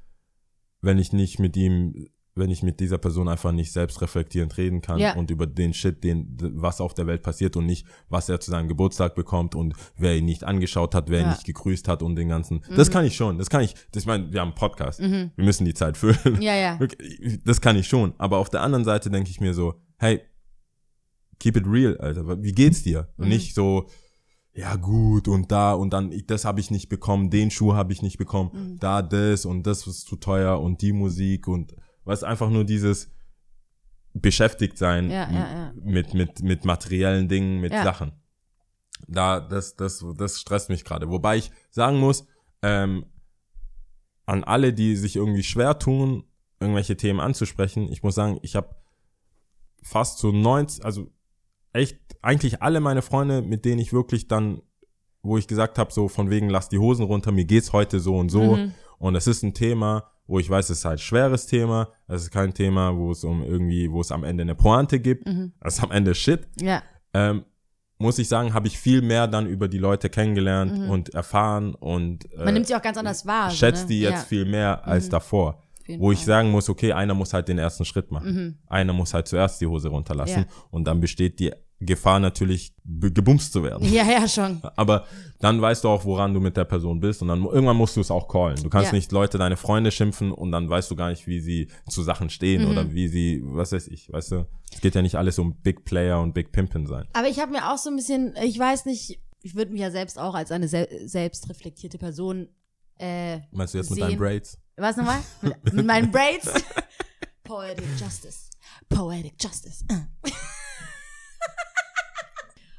[0.81, 4.83] wenn ich nicht mit ihm, wenn ich mit dieser Person einfach nicht selbst reflektierend reden
[4.83, 5.15] kann Ja.
[5.17, 8.51] und über den Shit, den, was auf der Welt passiert und nicht, was er zu
[8.51, 11.33] seinem Geburtstag bekommt und wer ihn nicht angeschaut hat, wer ihn Ja.
[11.33, 12.63] nicht gegrüßt hat und den ganzen.
[12.77, 15.31] Das kann ich schon, das kann ich, das ich meine, wir haben einen Podcast, wir
[15.37, 16.41] müssen die Zeit füllen.
[16.41, 16.79] Ja, ja.
[17.45, 20.21] Das kann ich schon, aber auf der anderen Seite denke ich mir so, hey,
[21.41, 23.09] keep it real, Alter, wie geht's dir?
[23.17, 23.87] Und nicht so,
[24.55, 28.01] ja gut und da und dann das habe ich nicht bekommen, den Schuh habe ich
[28.03, 31.75] nicht bekommen, da das und das ist zu teuer und die Musik und
[32.07, 33.11] was einfach nur dieses
[34.15, 35.73] beschäftigt sein Ja, ja, ja.
[35.75, 37.73] mit mit mit materiellen Dingen, mit.
[37.73, 38.13] Sachen.
[39.07, 42.27] Da das das das stresst mich gerade, wobei ich sagen muss,
[42.63, 43.05] ähm,
[44.25, 46.25] an alle, die sich irgendwie schwer tun,
[46.61, 48.75] irgendwelche Themen anzusprechen, ich muss sagen, ich habe
[49.83, 51.11] fast so 90, also
[51.73, 54.63] echt eigentlich alle meine Freunde, mit denen ich wirklich dann,
[55.23, 58.17] wo ich gesagt habe, so von wegen lass die Hosen runter, mir geht's heute so
[58.17, 58.57] und so.
[58.57, 58.75] Mhm.
[58.99, 61.89] Und es ist ein Thema, wo ich weiß, es ist halt ein schweres Thema.
[62.09, 65.27] Es ist kein Thema, wo es um irgendwie, wo es am Ende eine Pointe gibt.
[65.27, 65.53] Mhm.
[65.61, 66.49] Es ist am Ende Shit.
[66.61, 66.83] Ja.
[67.15, 67.45] Ähm,
[67.99, 72.27] muss ich sagen, habe ich viel mehr dann über die Leute kennengelernt und erfahren und
[72.33, 72.45] äh, Mhm.
[72.45, 73.51] Man nimmt sie auch ganz anders wahr.
[73.51, 73.89] so, schätzt ne?
[73.89, 74.19] die jetzt ja.
[74.19, 74.27] Mhm.
[74.27, 75.63] viel mehr als davor.
[75.99, 76.27] Wo ich Fall.
[76.27, 78.59] sagen muss, okay, einer muss halt den ersten Schritt machen.
[78.67, 80.55] Einer muss halt zuerst die Hose runterlassen Ja.
[80.71, 83.87] und dann besteht die Gefahr natürlich, gebumst zu werden.
[83.93, 84.63] Ja, ja, schon.
[84.77, 85.05] Aber
[85.41, 88.01] dann weißt du auch, woran du mit der Person bist und dann irgendwann musst du
[88.01, 88.57] es auch callen.
[88.63, 88.97] Du kannst Ja.
[88.97, 92.31] nicht Leute, deine Freunde schimpfen und dann weißt du gar nicht, wie sie zu Sachen
[92.31, 92.71] stehen Mhm.
[92.71, 94.47] oder wie sie, was weiß ich, weißt du?
[94.73, 97.05] Es geht ja nicht alles um Big Player und Big Pimpin sein.
[97.13, 99.91] Aber ich habe mir auch so ein bisschen, ich weiß nicht, ich würde mich ja
[99.91, 102.49] selbst auch als eine sel selbstreflektierte Person
[102.99, 104.09] äh, Meinst du jetzt mit sehen.
[104.09, 104.59] deinen Braids?
[104.77, 105.23] Was nochmal?
[105.43, 106.51] Mit, mit meinen Braids?
[107.45, 108.51] Poetic Justice.
[108.89, 109.85] Poetic Justice.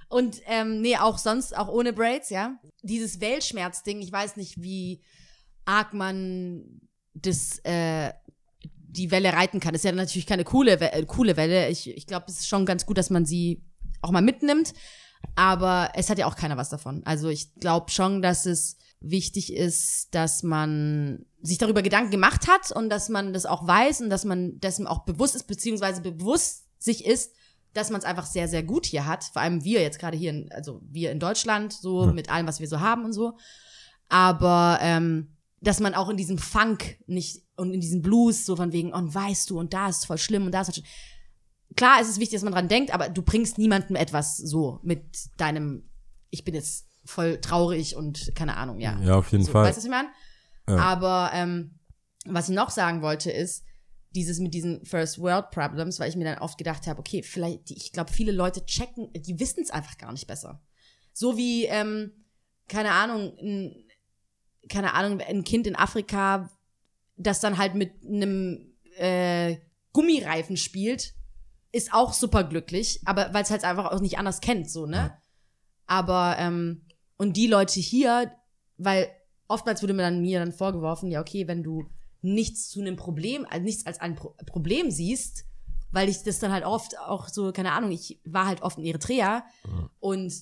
[0.10, 2.58] Und ähm, nee, auch sonst, auch ohne Braids, ja.
[2.82, 5.02] Dieses Weltschmerzding, ich weiß nicht, wie
[5.66, 6.80] arg man
[7.14, 8.14] das, äh,
[8.64, 9.74] die Welle reiten kann.
[9.74, 11.68] Das ist ja natürlich keine coole, We- äh, coole Welle.
[11.70, 13.66] Ich, ich glaube, es ist schon ganz gut, dass man sie
[14.02, 14.74] auch mal mitnimmt.
[15.36, 17.02] Aber es hat ja auch keiner was davon.
[17.06, 22.72] Also ich glaube schon, dass es wichtig ist, dass man sich darüber Gedanken gemacht hat
[22.72, 26.66] und dass man das auch weiß und dass man dessen auch bewusst ist, beziehungsweise bewusst
[26.80, 27.34] sich ist,
[27.74, 29.24] dass man es einfach sehr, sehr gut hier hat.
[29.24, 32.14] Vor allem wir jetzt gerade hier, in, also wir in Deutschland, so Ja.
[32.14, 33.38] mit allem, was wir so haben und so.
[34.10, 38.72] Aber ähm, dass man auch in diesem Funk nicht und in diesem Blues so von
[38.72, 40.88] wegen, oh, und weißt du, und da ist voll schlimm und da ist voll schlimm.
[41.76, 45.04] Klar, es ist wichtig, dass man dran denkt, aber du bringst niemandem etwas so mit
[45.38, 45.90] deinem,
[46.30, 49.00] ich bin jetzt voll traurig und keine Ahnung, ja.
[49.02, 49.66] Ja, auf jeden so, Fall.
[49.66, 50.10] Weißt du, was ich meine?
[50.70, 50.78] Ja.
[50.78, 51.80] Aber ähm,
[52.26, 53.64] was ich noch sagen wollte, ist,
[54.16, 57.72] dieses mit diesen First World Problems, weil ich mir dann oft gedacht habe, okay, vielleicht,
[57.72, 60.62] ich glaube, viele Leute checken, die wissen es einfach gar nicht besser.
[61.14, 62.12] So wie, ähm,
[62.68, 63.86] keine Ahnung, ein,
[64.70, 66.50] keine Ahnung, ein Kind in Afrika,
[67.16, 69.58] das dann halt mit einem äh,
[69.94, 71.14] Gummireifen spielt,
[71.72, 74.96] ist auch super glücklich, aber weil es halt einfach auch nicht anders kennt, so, ne?
[74.96, 75.22] Ja.
[75.86, 76.87] Aber, ähm,
[77.18, 78.32] und die Leute hier,
[78.78, 79.10] weil
[79.48, 81.90] oftmals wurde mir dann mir dann vorgeworfen, ja, okay, wenn du
[82.22, 85.46] nichts zu einem Problem, also nichts als ein Pro Problem siehst,
[85.92, 88.86] weil ich das dann halt oft auch so, keine Ahnung, ich war halt oft in
[88.86, 89.46] Eritrea
[90.00, 90.34] und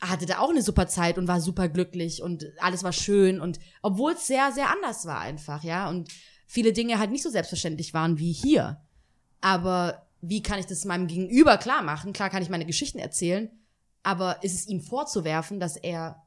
[0.00, 3.60] hatte da auch eine super Zeit und war super glücklich und alles war schön und
[3.82, 6.10] obwohl es sehr, sehr anders war einfach, ja, und
[6.46, 8.82] viele Dinge halt nicht so selbstverständlich waren wie hier.
[9.40, 12.12] Aber wie kann ich das meinem Gegenüber klar machen?
[12.12, 13.50] Klar kann ich meine Geschichten erzählen,
[14.02, 16.22] aber ist es ihm vorzuwerfen, dass er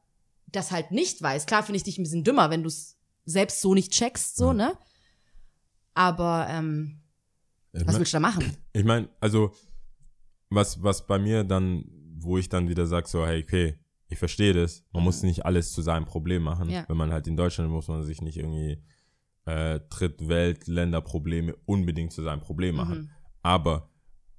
[0.46, 1.46] das halt nicht weiß?
[1.46, 4.48] Klar finde ich dich ein bisschen dümmer, wenn du es selbst so nicht checkst, so,
[4.48, 4.54] Ja.
[4.54, 4.72] ne?
[5.94, 7.00] Aber ähm,
[7.72, 8.56] Ich Was mein- willst du da machen?
[8.72, 9.52] Ich meine, also,
[10.48, 11.84] was, was bei mir dann,
[12.18, 15.72] wo ich dann wieder sage, so, hey, okay, ich verstehe das, man muss nicht alles
[15.72, 16.70] zu seinem Problem machen.
[16.70, 16.84] Ja.
[16.88, 18.82] Wenn man halt in Deutschland muss man sich nicht irgendwie
[19.46, 22.98] äh, Drittwelt-Länder-Probleme unbedingt zu seinem Problem machen.
[22.98, 23.10] Mhm.
[23.42, 23.90] Aber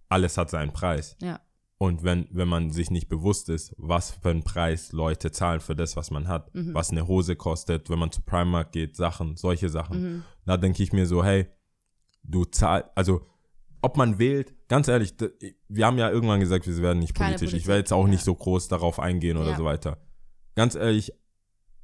[0.10, 1.16] alles hat seinen Preis.
[1.22, 1.40] Ja.
[1.80, 5.76] Und wenn, wenn man sich nicht bewusst ist, was für einen Preis Leute zahlen für
[5.76, 6.74] das, was man hat, Mhm.
[6.74, 10.24] was eine Hose kostet, wenn man zu Primark geht, Sachen, solche Sachen, Mhm.
[10.46, 11.46] da denke ich mir so, hey,
[12.24, 13.28] du zahlst, also
[13.82, 15.14] ob man wählt, ganz ehrlich,
[15.70, 17.50] wir haben ja irgendwann gesagt, wir werden nicht Keine politisch.
[17.50, 18.10] Ich Politik, werde jetzt auch ja.
[18.10, 19.58] nicht so groß darauf eingehen oder Ja.
[19.58, 20.00] so weiter.
[20.56, 21.14] Ganz ehrlich,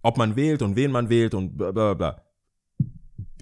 [0.01, 2.21] ob man wählt und wen man wählt und bla bla bla,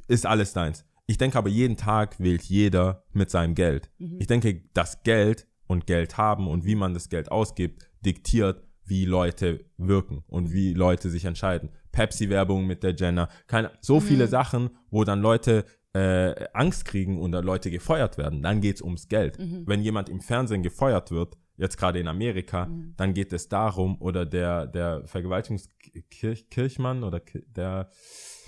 [0.10, 0.86] ist alles deins.
[1.08, 3.90] Ich denke aber, jeden Tag wählt jeder mit seinem Geld.
[4.00, 4.18] Mhm.
[4.20, 9.06] Ich denke, das Geld und Geld haben und wie man das Geld ausgibt, diktiert, wie
[9.06, 11.70] Leute wirken und wie Leute sich entscheiden.
[11.92, 14.02] Pepsi-Werbung mit der Jenner, keine, so Mhm.
[14.02, 18.42] viele Sachen, wo dann Leute äh, Angst kriegen und dann Leute gefeuert werden.
[18.42, 19.38] Dann geht's ums Geld.
[19.40, 19.64] Mhm.
[19.68, 22.94] Wenn jemand im Fernsehen gefeuert wird, jetzt gerade in Amerika, Mhm.
[22.96, 27.22] dann geht es darum, oder der, der Vergewaltigungskirchmann oder
[27.56, 27.90] der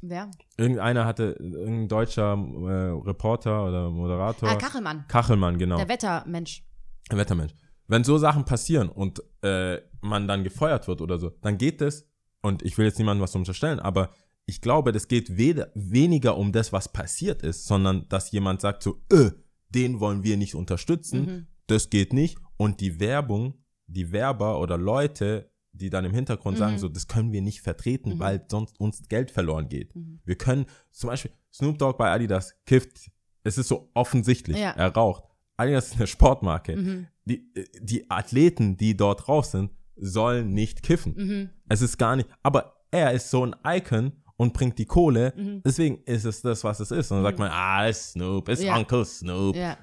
[0.02, 0.30] Wer?
[0.58, 4.50] Irgendeiner hatte, irgendein deutscher äh, Reporter oder Moderator.
[4.50, 5.06] Ah, Kachelmann.
[5.08, 5.78] Kachelmann, genau.
[5.78, 6.64] Der Wettermensch.
[7.12, 7.54] Wettermensch.
[7.88, 12.08] Wenn so Sachen passieren und äh, man dann gefeuert wird oder so, dann geht es,
[12.42, 14.10] und ich will jetzt niemandem was unterstellen, aber
[14.46, 18.84] ich glaube, das geht weder, weniger um das, was passiert ist, sondern dass jemand sagt
[18.84, 19.32] so, äh,
[19.70, 21.48] den wollen wir nicht unterstützen, Mhm.
[21.68, 22.38] das geht nicht.
[22.58, 23.56] Und die Werbung,
[23.88, 26.80] die Werber oder Leute, die dann im Hintergrund sagen Mhm.
[26.80, 28.20] so, das können wir nicht vertreten, Mhm.
[28.20, 29.96] weil sonst uns Geld verloren geht.
[29.96, 30.20] Mhm.
[30.24, 33.10] Wir können, zum Beispiel, Snoop Dogg bei Adidas kifft,
[33.44, 34.72] es ist so offensichtlich, Ja.
[34.72, 35.24] er raucht.
[35.58, 36.76] Adidas ist eine Sportmarke.
[36.76, 37.08] Mhm.
[37.26, 41.14] Die, die Athleten, die dort drauf sind, sollen nicht kiffen.
[41.16, 41.50] Mhm.
[41.70, 45.62] Es ist gar nicht, aber er ist so ein Icon und bringt die Kohle, Mhm.
[45.64, 47.12] deswegen ist es das, was es ist.
[47.12, 48.76] Und dann sagt man, ah, ist Snoop, ist Ja.
[48.76, 49.56] Uncle Snoop.
[49.56, 49.78] Ja.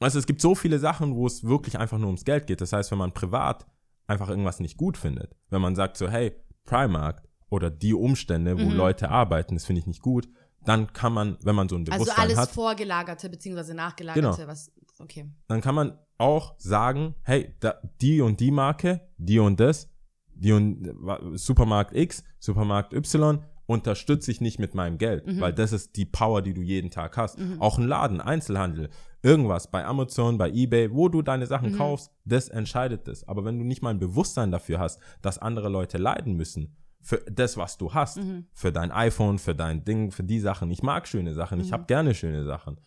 [0.00, 2.60] Also es gibt so viele Sachen, wo es wirklich einfach nur ums Geld geht.
[2.60, 3.66] Das heißt, wenn man privat
[4.06, 6.32] einfach irgendwas nicht gut findet, wenn man sagt so, hey,
[6.64, 8.76] Primark oder die Umstände, wo Mhm.
[8.76, 10.28] Leute arbeiten, das finde ich nicht gut,
[10.64, 14.48] dann kann man, wenn man so ein Also Bewusstsein alles hat, vorgelagerte beziehungsweise nachgelagerte, Genau.
[14.48, 14.70] was.
[14.98, 15.26] Okay.
[15.48, 19.88] dann kann man auch sagen, hey, da, die und die Marke, die und das,
[20.34, 20.94] die und
[21.34, 25.40] Supermarkt X, Supermarkt Y unterstütze ich nicht mit meinem Geld, Mhm.
[25.40, 27.38] weil das ist die Power, die du jeden Tag hast.
[27.58, 28.90] Auch ein Laden, Einzelhandel,
[29.22, 31.76] irgendwas bei Amazon, bei eBay, wo du deine Sachen Mhm.
[31.78, 33.26] kaufst, das entscheidet das.
[33.26, 37.18] Aber wenn du nicht mal ein Bewusstsein dafür hast, dass andere Leute leiden müssen für
[37.30, 38.46] das, was du hast, Mhm.
[38.52, 40.70] für dein iPhone, für dein Ding, für die Sachen.
[40.70, 41.72] Ich mag schöne Sachen, ich Mhm.
[41.72, 42.80] habe gerne schöne Sachen.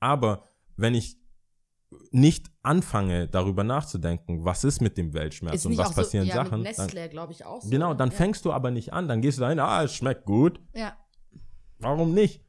[0.00, 0.42] Aber
[0.76, 1.16] wenn ich
[2.10, 6.34] nicht anfange, darüber nachzudenken, was ist mit dem Weltschmerz Ist und was passieren so, ja,
[6.44, 7.68] Sachen, mit Nestle, glaube ich, auch so.
[7.70, 8.16] genau, dann ja.
[8.16, 10.96] fängst du aber nicht an, dann gehst du dahin, ah, es schmeckt gut, Ja.
[11.78, 12.42] warum nicht?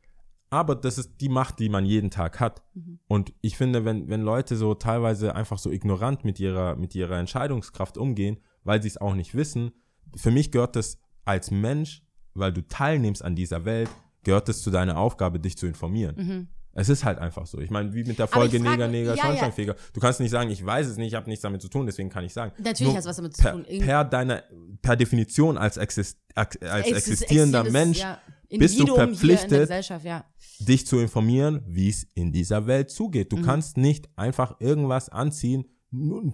[0.50, 2.62] Aber das ist die Macht, die man jeden Tag hat.
[2.74, 3.00] Mhm.
[3.08, 7.18] Und ich finde, wenn, wenn Leute so teilweise einfach so ignorant mit ihrer, mit ihrer
[7.18, 9.72] Entscheidungskraft umgehen, weil sie es auch nicht wissen,
[10.16, 13.90] für mich gehört das als Mensch, weil du teilnimmst an dieser Welt,
[14.24, 16.16] gehört es zu deiner Aufgabe, dich zu informieren.
[16.16, 16.48] Mhm.
[16.76, 17.60] Es ist halt einfach so.
[17.60, 19.24] Ich meine, wie mit der Folge frag Neger, Neger, ja, ja.
[19.24, 19.76] Schornsteinfeger.
[19.94, 22.10] Du kannst nicht sagen, ich weiß es nicht, ich habe nichts damit zu tun, deswegen
[22.10, 22.52] kann ich sagen.
[22.58, 23.66] Natürlich Nur hat es was damit zu per, tun.
[23.80, 24.44] Per deiner,
[24.82, 29.70] per Definition als, exist, als Es ist existierender Mensch, ja, bist du verpflichtet,
[30.04, 30.26] ja.
[30.60, 33.32] dich zu informieren, wie es in dieser Welt zugeht.
[33.32, 33.36] Mhm.
[33.36, 35.66] Du kannst nicht einfach irgendwas anziehen,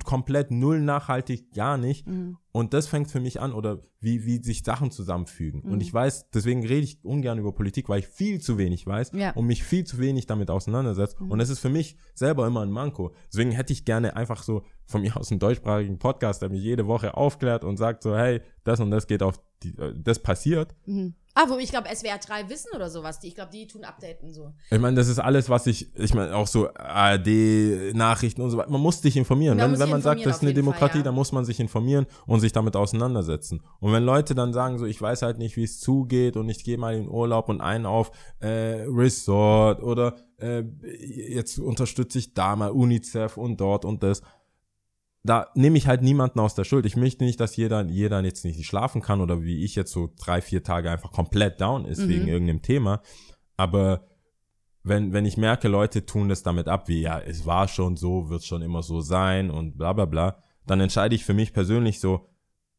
[0.04, 2.08] komplett null nachhaltig, gar nicht.
[2.08, 2.38] Mhm.
[2.52, 5.62] Und das fängt für mich an, oder wie, wie sich Sachen zusammenfügen.
[5.66, 5.72] Mhm.
[5.74, 9.12] Und ich weiß, deswegen rede ich ungern über Politik, weil ich viel zu wenig weiß
[9.14, 9.32] Ja.
[9.32, 11.16] und mich viel zu wenig damit auseinandersetze.
[11.22, 11.32] Mhm.
[11.32, 13.14] Und das ist für mich selber immer ein Manko.
[13.32, 16.88] Deswegen hätte ich gerne einfach so von mir aus einen deutschsprachigen Podcast, der mich jede
[16.88, 20.76] Woche aufklärt und sagt so, hey, das und das geht auf, die, äh, das passiert.
[21.36, 23.20] Ah, wo ich glaube, SWR 3 Wissen oder sowas.
[23.20, 24.54] Die, ich glaube, die tun Updaten so.
[24.72, 28.70] Ich meine, das ist alles, was ich, ich meine, auch so ARD-Nachrichten und so weiter.
[28.70, 29.58] Man muss sich informieren.
[29.58, 31.04] Man wenn muss wenn man sagt, das ist eine jeden Fall, Demokratie, ja.
[31.04, 33.62] dann muss man sich informieren und sich damit auseinandersetzen.
[33.80, 36.64] Und wenn Leute dann sagen, so, ich weiß halt nicht, wie es zugeht und ich
[36.64, 42.56] gehe mal in Urlaub und einen auf äh, Resort oder äh, jetzt unterstütze ich da
[42.56, 44.22] mal UNICEF und dort und das.
[45.30, 46.88] Da nehme ich halt niemanden aus der Schuld.
[46.88, 50.10] Ich möchte nicht, dass jeder, jeder jetzt nicht schlafen kann oder wie ich jetzt so
[50.18, 52.10] drei, vier Tage einfach komplett down ist Mhm.
[52.10, 53.02] wegen irgendeinem Thema.
[53.56, 54.08] Aber
[54.82, 58.30] wenn, wenn ich merke, Leute tun das damit ab, wie ja, es war schon so,
[58.32, 62.00] wird schon immer so sein und bla bla bla, dann entscheide ich für mich persönlich
[62.00, 62.28] so,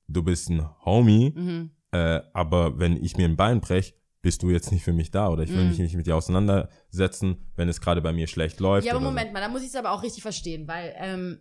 [0.09, 1.71] du bist ein Homie, Mhm.
[1.93, 5.29] äh, aber wenn ich mir ein Bein brech, bist du jetzt nicht für mich da
[5.29, 5.69] oder ich will Mhm.
[5.69, 8.87] mich nicht mit dir auseinandersetzen, wenn es gerade bei mir schlecht läuft.
[8.89, 11.39] Ja, aber Moment mal, da muss ich es aber auch richtig verstehen, weil ähm,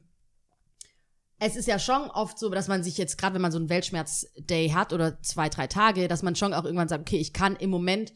[1.40, 3.70] es ist ja schon oft so, dass man sich jetzt, gerade wenn man so einen
[3.70, 7.56] Weltschmerz-Day hat oder zwei, drei Tage, dass man schon auch irgendwann sagt, okay, ich kann
[7.56, 8.14] im Moment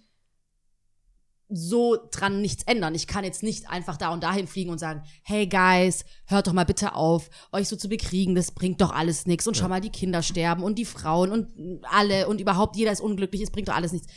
[1.49, 2.95] so dran nichts ändern.
[2.95, 6.53] Ich kann jetzt nicht einfach da und dahin fliegen und sagen, hey Guys, hört doch
[6.53, 9.47] mal bitte auf, euch so zu bekriegen, das bringt doch alles nichts.
[9.47, 13.01] Und schau mal, die Kinder sterben und die Frauen und alle und überhaupt jeder ist
[13.01, 14.07] unglücklich, es bringt doch alles nichts.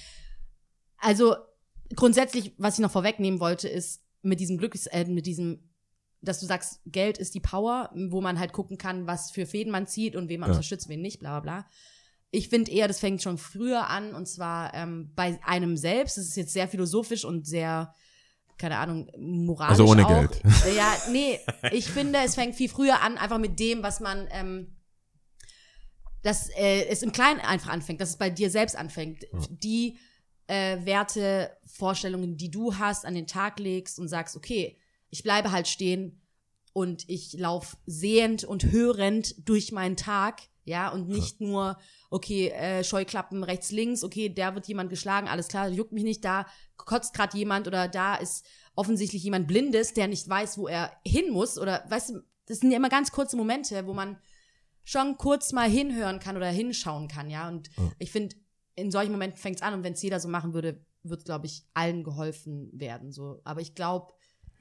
[0.98, 1.36] Also
[1.94, 5.65] grundsätzlich, was ich noch vorwegnehmen wollte, ist mit diesem Glücks, äh, mit diesem,
[6.26, 9.70] dass du sagst, Geld ist die Power, wo man halt gucken kann, was für Fäden
[9.72, 10.54] man zieht und wen man Ja.
[10.54, 11.66] unterstützt, wen nicht, bla bla bla.
[12.30, 16.18] Ich finde eher, das fängt schon früher an und zwar ähm, bei einem selbst.
[16.18, 17.94] Das ist jetzt sehr philosophisch und sehr,
[18.58, 19.70] keine Ahnung, moralisch.
[19.80, 20.10] Also ohne auch.
[20.10, 20.42] Geld.
[20.76, 21.38] Ja, nee,
[21.72, 24.76] ich finde, es fängt viel früher an, einfach mit dem, was man, ähm,
[26.22, 29.24] dass äh, es im Kleinen einfach anfängt, dass es bei dir selbst anfängt.
[29.48, 29.96] Die
[30.48, 34.76] äh, Werte, Vorstellungen, die du hast, an den Tag legst und sagst, okay,
[35.16, 36.20] ich bleibe halt stehen
[36.74, 41.78] und ich laufe sehend und hörend durch meinen Tag, ja, und nicht nur,
[42.10, 46.22] okay, äh, Scheuklappen rechts, links, okay, da wird jemand geschlagen, alles klar, juckt mich nicht,
[46.22, 46.44] da
[46.76, 51.30] kotzt gerade jemand oder da ist offensichtlich jemand Blindes, der nicht weiß, wo er hin
[51.30, 54.18] muss oder, weißt du, das sind ja immer ganz kurze Momente, wo man
[54.84, 57.90] schon kurz mal hinhören kann oder hinschauen kann, ja, und Ja.
[57.98, 58.36] ich finde,
[58.74, 61.46] in solchen Momenten fängt es an und wenn es jeder so machen würde, wird, glaube
[61.46, 64.12] ich, allen geholfen werden, so, aber ich glaube,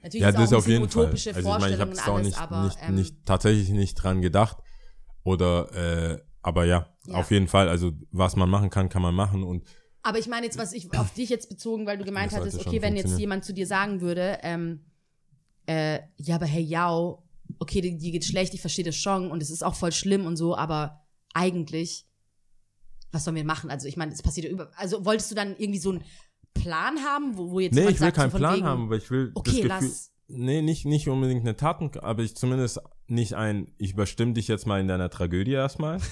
[0.06, 1.04] natürlich Ja, ist das auch ein auf jeden Fall.
[1.04, 3.94] utopische Also ich meine, ich habe es auch nicht, aber, nicht, ähm, nicht, tatsächlich nicht
[3.94, 4.58] dran gedacht.
[5.24, 5.72] Oder,
[6.14, 7.14] äh, aber ja, Ja.
[7.14, 7.68] auf jeden Fall.
[7.68, 9.42] Also was man machen kann, kann man machen.
[9.42, 9.64] Und
[10.02, 12.80] Aber ich meine jetzt, was ich auf dich jetzt bezogen, weil du gemeint hattest, okay,
[12.80, 14.84] wenn jetzt jemand zu dir sagen würde, ähm,
[15.66, 17.24] äh, ja, aber hey, Yao,
[17.58, 20.24] okay, dir, dir geht's schlecht, ich verstehe das schon und es ist auch voll schlimm
[20.26, 21.00] und so, aber
[21.34, 22.06] eigentlich,
[23.10, 23.68] was sollen wir machen?
[23.70, 24.70] Also ich meine, es passiert ja über.
[24.76, 26.04] Also wolltest du dann irgendwie so einen
[26.60, 28.96] Plan haben, wo, wo jetzt nee, ich will sagt, keinen so Plan wegen, haben, aber
[28.96, 29.68] ich will Okay, das Gefühl.
[29.68, 30.12] lass.
[30.28, 34.66] Nee, nicht, nicht unbedingt eine Taten, aber ich zumindest nicht ein, ich überstimme dich jetzt
[34.66, 35.98] mal in deiner Tragödie erstmal.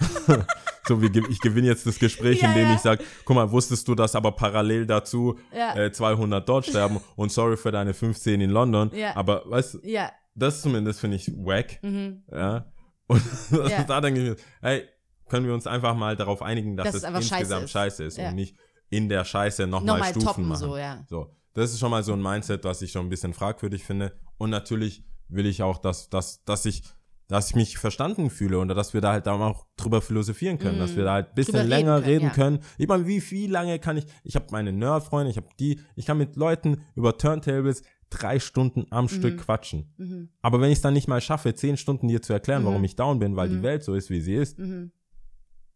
[0.88, 2.74] so wie ich gewinne jetzt das Gespräch, Ja, indem ja.
[2.74, 5.76] ich sage, guck mal, wusstest du, dass aber parallel dazu Ja.
[5.76, 9.14] äh, 200 dort sterben und sorry für deine 15 in London, Ja.
[9.16, 12.22] aber weißt du, Ja, das zumindest finde ich wack, mhm.
[12.32, 12.72] ja.
[13.06, 13.22] Und
[13.88, 14.84] da denke ich mir, hey,
[15.28, 17.70] können wir uns einfach mal darauf einigen, dass Dass es es einfach scheiße insgesamt ist.
[17.72, 18.56] scheiße ist, und nicht
[18.90, 20.58] in der Scheiße nochmal nochmal Stufen toppen, machen.
[20.60, 21.04] so, ja.
[21.08, 24.12] So, das ist schon mal so ein Mindset, was ich schon ein bisschen fragwürdig finde.
[24.38, 26.82] Und natürlich will ich auch, dass, dass, dass ich,
[27.28, 30.78] dass ich mich verstanden fühle und dass wir da halt dann auch drüber philosophieren können,
[30.80, 31.58] dass wir da halt ein bisschen Mm.
[31.58, 32.30] Reden länger können, reden ja.
[32.32, 32.58] können.
[32.78, 36.06] Ich meine, wie viel lange kann ich, ich habe meine Nerd-Freunde, ich habe die, ich
[36.06, 39.94] kann mit Leuten über Turntables drei Stunden am Stück quatschen.
[39.96, 40.30] Mhm.
[40.42, 42.66] Aber wenn ich es dann nicht mal schaffe, zehn Stunden dir zu erklären, Mhm.
[42.66, 43.52] warum ich down bin, weil Mhm.
[43.58, 44.90] die Welt so ist, wie sie ist, Mhm.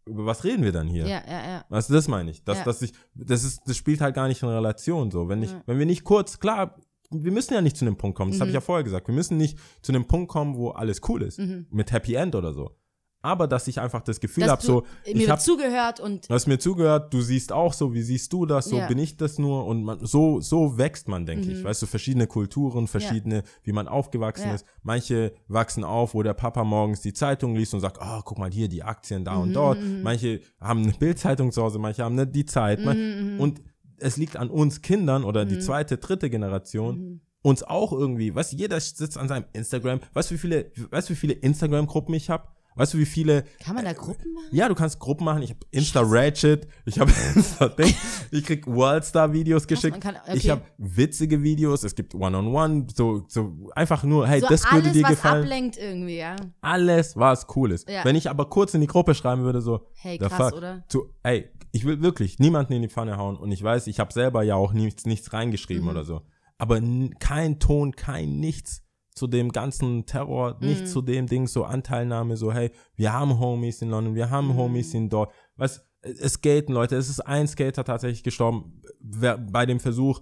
[0.07, 1.07] Über was reden wir dann hier?
[1.07, 1.81] Ja, ja, ja.
[1.87, 2.45] Du, das meine ich.
[2.45, 2.65] Dass, Ja.
[2.65, 5.29] dass ich, das ist, das spielt halt gar nicht in Relation so.
[5.29, 5.63] Wenn ich, Ja.
[5.67, 6.77] wenn wir nicht kurz, klar,
[7.11, 8.57] wir müssen ja nicht zu einem Punkt kommen, das habe ich Mhm.
[8.57, 9.07] ja vorher gesagt.
[9.09, 11.39] Wir müssen nicht zu einem Punkt kommen, wo alles cool ist.
[11.39, 11.67] Mhm.
[11.71, 12.73] Mit Happy End oder so.
[13.25, 16.35] Aber dass ich einfach das Gefühl habe, du so, mir ich habe zugehört und Du
[16.35, 18.87] hast mir zugehört, du siehst auch so, wie siehst du das, so Ja.
[18.87, 21.61] bin ich das nur und man, so, so wächst man, denke ich.
[21.61, 21.65] Mhm.
[21.65, 24.55] Weißt du, verschiedene Kulturen, verschiedene, wie man aufgewachsen Ja.
[24.57, 24.67] ist.
[24.83, 28.51] Manche wachsen auf, wo der Papa morgens die Zeitung liest und sagt, ah, guck mal
[28.51, 29.81] hier, die Aktien da und Mhm, dort.
[29.83, 30.03] mhm.
[30.03, 32.85] Manche haben eine Bildzeitung zu Hause, manche haben nicht die Zeit.
[32.85, 32.91] Mhm,
[33.37, 33.41] mhm.
[33.41, 33.63] Und
[33.97, 35.61] es liegt an uns Kindern oder die Mhm.
[35.61, 40.01] zweite, dritte Generation, uns auch irgendwie, weißt du, jeder sitzt an seinem Instagram.
[40.15, 42.49] Weißt du, wie viele, weißt du, wie viele Instagram-Gruppen ich habe?
[42.77, 44.49] Weißt du, wie viele kann man da Gruppen machen?
[44.51, 45.43] ja, du kannst Gruppen machen.
[45.43, 47.95] Ich habe Insta Ratchet, ich habe Insta Ding,
[48.31, 50.01] ich krieg Worldstar Videos geschickt.
[50.01, 50.51] kann- Ich okay.
[50.51, 54.93] habe witzige Videos, es gibt One-on-One, so so einfach nur, hey, so das alles, würde
[54.93, 55.43] dir was gefallen.
[55.45, 56.37] ablenkt irgendwie, ja.
[56.61, 57.89] Alles, was cool ist.
[57.89, 58.05] Ja.
[58.05, 60.85] Wenn ich aber kurz in die Gruppe schreiben würde so, Hey, krass, fuck, oder?
[60.89, 64.13] Zu, ey, ich will wirklich niemanden in die Pfanne hauen und ich weiß, ich habe
[64.13, 65.91] selber ja auch nichts nichts reingeschrieben Mhm.
[65.91, 66.23] oder so,
[66.59, 66.81] aber
[67.19, 68.84] kein Ton, kein nichts
[69.15, 70.69] zu dem ganzen Terror, Mhm.
[70.69, 74.49] nicht zu dem Ding, so Anteilnahme, so, hey, wir haben Homies in London, wir haben
[74.49, 74.57] Mhm.
[74.57, 75.33] Homies in dort.
[75.57, 80.21] Was, es skaten, Leute, es ist ein Skater tatsächlich gestorben, wer, bei dem Versuch,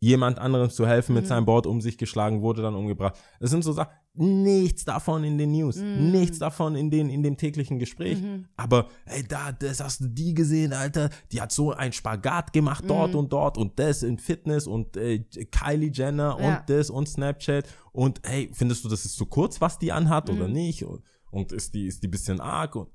[0.00, 1.28] jemand anderem zu helfen mit Mhm.
[1.28, 3.16] seinem Board um sich geschlagen, wurde dann umgebracht.
[3.40, 6.10] Es sind so Sachen, nichts davon in den News, Mhm.
[6.10, 8.20] nichts davon in, den, in dem täglichen Gespräch.
[8.20, 8.46] Mhm.
[8.56, 12.84] Aber, ey, da, das hast du die gesehen, Alter, die hat so einen Spagat gemacht,
[12.86, 13.18] dort Mhm.
[13.20, 16.58] und dort und das in Fitness und äh, Kylie Jenner Ja.
[16.58, 20.28] und das und Snapchat und hey, findest du, das ist zu kurz, was die anhat
[20.28, 20.52] oder Mhm.
[20.52, 20.84] nicht?
[20.84, 22.76] Und, und ist die, ist die bisschen arg?
[22.76, 22.88] Und,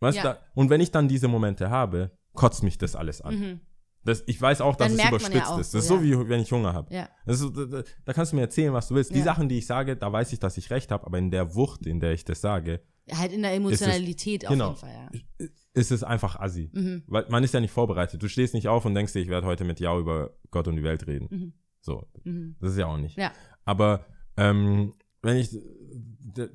[0.00, 0.22] weißt Ja.
[0.24, 3.60] da, und wenn ich dann diese Momente habe, kotzt mich das alles an.
[4.06, 5.74] Das, ich weiß auch, dass Dann es man ja überspitzt auch ist.
[5.74, 5.96] Das ist ja.
[5.96, 6.94] so, wie wenn ich Hunger habe.
[6.94, 7.08] Ja.
[7.26, 9.14] Das ist, da, da- kannst du mir erzählen, was du willst.
[9.14, 9.20] Die.
[9.20, 11.86] Sachen, die ich sage, da weiß ich, dass ich recht habe, aber in der Wucht,
[11.86, 12.80] in der ich das sage,
[13.12, 14.68] Halt in der Emotionalität auf genau.
[14.70, 15.46] jeden Fall, ja.
[15.74, 16.70] ist es einfach assi.
[16.72, 17.04] Mhm.
[17.06, 18.20] Weil man ist ja nicht vorbereitet.
[18.22, 20.74] Du stehst nicht auf und denkst dir, ich werde heute mit Jau über Gott und
[20.76, 21.28] die Welt reden.
[21.30, 21.52] Mhm.
[21.80, 22.56] So, Mhm.
[22.60, 23.16] das ist ja auch nicht.
[23.16, 23.32] Ja.
[23.64, 24.04] Aber
[24.36, 24.92] ähm,
[25.22, 25.56] wenn ich,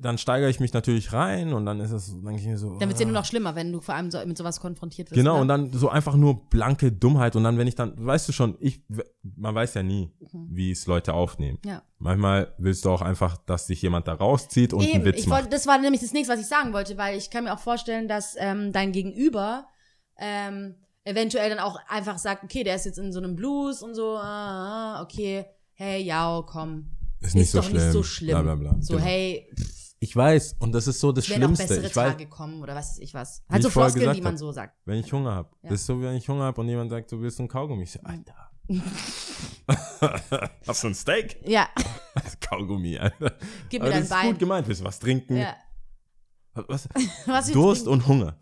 [0.00, 2.78] dann steigere ich mich natürlich rein und dann ist es, dann denke ich mir so.
[2.78, 3.10] Dann wird es ja ah.
[3.10, 5.16] nur noch schlimmer, wenn du vor allem so mit sowas konfrontiert wirst.
[5.16, 5.42] Genau, ne?
[5.42, 8.56] und dann so einfach nur blanke Dummheit und dann, wenn ich dann, weißt du schon,
[8.60, 8.82] ich,
[9.22, 10.48] man weiß ja nie, Mhm.
[10.50, 11.58] wie es Leute aufnehmen.
[11.64, 11.82] Ja.
[11.98, 15.26] Manchmal willst du auch einfach, dass sich jemand da rauszieht und einen Eben, Witz ich
[15.26, 15.42] macht.
[15.42, 17.58] wollte, das war nämlich das nächste, was ich sagen wollte, weil ich kann mir auch
[17.58, 19.66] vorstellen, dass ähm, dein Gegenüber
[20.18, 23.94] ähm, eventuell dann auch einfach sagt, okay, der ist jetzt in so einem Blues und
[23.94, 26.90] so, ah, ah, okay, hey, ja, komm,
[27.22, 27.82] Ist nicht ist so doch schlimm.
[27.82, 28.28] nicht so schlimm.
[28.30, 28.76] Bla, bla, bla.
[28.80, 29.04] So, Genau.
[29.06, 29.48] hey,
[30.00, 31.64] Ich weiß, und das ist so das Schlimmste.
[31.68, 33.42] bessere Ich weiß, Tage kommen oder was weiß ich was.
[33.48, 34.38] Wie Halt so Floskeln, die man hab.
[34.38, 34.76] so sagt.
[34.84, 35.48] wenn ich Hunger habe.
[35.62, 35.70] Ja.
[35.70, 37.84] Das ist so, wenn ich Hunger habe und jemand sagt, du willst einen Kaugummi.
[37.84, 38.34] Ich so, Alter.
[40.66, 41.38] Hast du ein Steak?
[41.46, 41.68] Ja,
[42.40, 43.32] Kaugummi, Alter.
[43.68, 44.30] gib mir Aber dein das ist Bein.
[44.30, 44.66] gut gemeint.
[44.68, 45.36] Willst du was trinken?
[45.36, 45.54] Ja.
[46.68, 46.86] Was?
[47.26, 48.36] Was Durst und Hunger.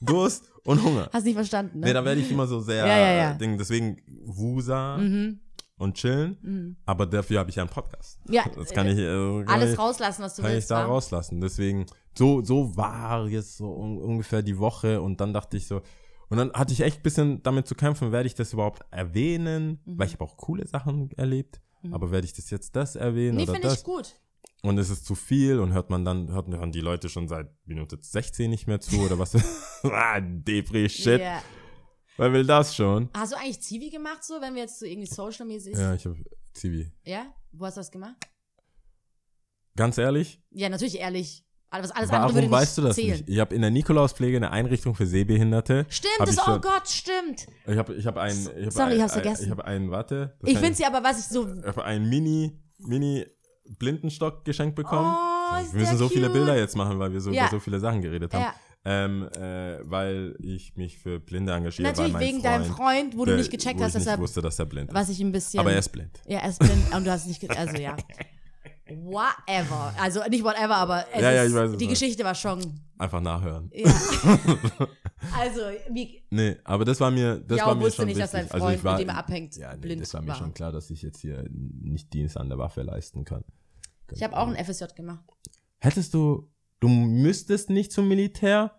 [0.00, 1.10] Durst und Hunger.
[1.12, 1.86] Hast nicht verstanden, ne?
[1.88, 3.32] Nee, da werde ich immer so sehr Ja, ja, ja.
[3.32, 3.58] äh, Ding.
[3.58, 5.40] Deswegen Wusa mhm.
[5.82, 6.38] Und chillen.
[6.42, 6.76] Mhm.
[6.86, 8.20] Aber dafür habe ich ja einen Podcast.
[8.28, 9.04] Ja, Das kann ich, äh,
[9.44, 10.70] kann alles ich, rauslassen, was du kann ich willst.
[10.70, 10.84] da wa?
[10.84, 11.40] rauslassen.
[11.40, 15.82] Deswegen, so, so war jetzt so un ungefähr die Woche und dann dachte ich so,
[16.28, 19.80] und dann hatte ich echt ein bisschen damit zu kämpfen, werde ich das überhaupt erwähnen?
[19.84, 19.98] Mhm.
[19.98, 23.42] Weil ich habe auch coole Sachen erlebt, aber werde ich das jetzt das erwähnen Nee,
[23.42, 23.78] oder finde das?
[23.78, 24.16] ich gut.
[24.62, 27.48] Und ist es zu viel und hört man dann, hört, hören die Leute schon seit
[27.66, 29.34] Minute 16 nicht mehr zu oder was?
[29.82, 31.20] ah, Depri-Shit.
[31.20, 31.42] Ja.
[32.16, 33.08] Wer will das schon?
[33.14, 35.74] Hast du eigentlich Zivi gemacht, so, wenn wir jetzt so irgendwie social-mäßig.
[35.76, 36.16] Ja, ich habe
[36.52, 36.92] Zivi.
[37.04, 37.26] Ja?
[37.52, 38.16] Wo hast du das gemacht?
[39.76, 41.44] Ganz ehrlich, Ja, natürlich ehrlich.
[41.70, 43.12] Alles, alles andere warum würde nicht weißt du das zählen.
[43.12, 43.28] nicht?
[43.30, 45.86] Ich habe in der Nikolauspflege eine Einrichtung für Sehbehinderte.
[45.88, 47.46] Stimmt, das, oh schon- Gott, stimmt.
[47.66, 49.44] Ich habe ich hab ein, ich hab Sorry, ein, ich hab's ein, vergessen.
[49.44, 50.36] Ich habe einen, warte.
[50.44, 51.48] Ich finde sie aber, was ich so.
[51.50, 53.24] Ich habe einen Mini, Mini
[53.78, 55.14] Blindenstock geschenkt bekommen.
[55.16, 56.34] Oh, wir müssen so viele cute.
[56.34, 57.44] Bilder jetzt machen, weil wir so Ja.
[57.44, 58.42] über so viele Sachen geredet haben.
[58.42, 58.54] Ja.
[58.84, 61.88] Ähm, äh, weil ich mich für Blinde engagiere.
[61.88, 64.18] Natürlich wegen Freund, deinem Freund, wo du der- nicht gecheckt hast, dass er.
[64.18, 64.94] wusste, dass er blind ist.
[64.94, 65.60] Was ich ein bisschen.
[65.60, 66.20] Aber er ist blind.
[66.26, 67.48] Ja, er ist blind und du hast nicht.
[67.56, 67.96] Also, ja.
[68.88, 69.94] Whatever.
[69.98, 71.04] Also, nicht whatever, aber.
[71.18, 71.86] Ja, ja, ich weiß Die.
[71.86, 72.80] Geschichte war schon.
[72.98, 73.70] Einfach nachhören.
[73.72, 73.84] Ja.
[75.38, 76.22] also, wie.
[76.30, 78.48] Nee, aber das war mir, das Ja, war und mir wusste schon nicht, dass wichtig.
[78.50, 80.28] sein also Freund, ich war, mit dem er abhängt, ja, nee, blind das war mir
[80.28, 80.36] war.
[80.36, 83.44] schon klar, dass ich jetzt hier nicht Dienst an der Waffe leisten kann.
[84.10, 85.24] Ich habe auch ein FSJ gemacht.
[85.78, 86.48] Hättest du,
[86.82, 88.78] du müsstest nicht zum Militär,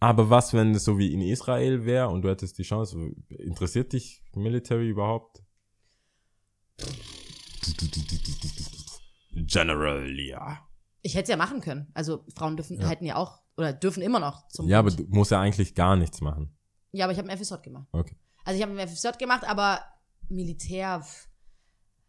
[0.00, 3.92] aber was, wenn es so wie in Israel wäre und du hättest die Chance, interessiert
[3.92, 5.44] dich Military überhaupt?
[9.32, 10.66] General, ja.
[11.02, 11.88] Ich hätte es ja machen können.
[11.94, 13.40] Also, Frauen dürfen, hätten ja auch.
[13.56, 14.66] Oder dürfen immer noch zum.
[14.66, 15.08] Ja, aber Bund.
[15.08, 16.56] du musst ja eigentlich gar nichts machen.
[16.90, 17.86] Ja, aber ich habe ein FSJ gemacht.
[17.92, 18.16] Okay.
[18.44, 19.80] Also ich habe ein FSJ gemacht, aber
[20.28, 21.04] Militär,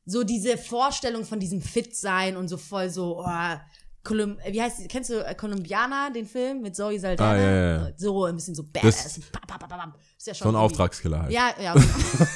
[0.05, 3.57] so diese Vorstellung von diesem Fit-Sein und so voll so, oh,
[4.03, 7.31] Kolum wie heißt die, kennst du äh, Columbiana, den Film mit Zoe Saldana?
[7.31, 7.93] Ah, ja, ja, ja.
[7.95, 9.19] So ein bisschen so badass.
[9.31, 9.93] Pa, pa, pa.
[10.17, 11.31] Ist ja schon So ein Auftragskiller halt.
[11.31, 11.73] Ja, ja.
[11.73, 11.85] genau.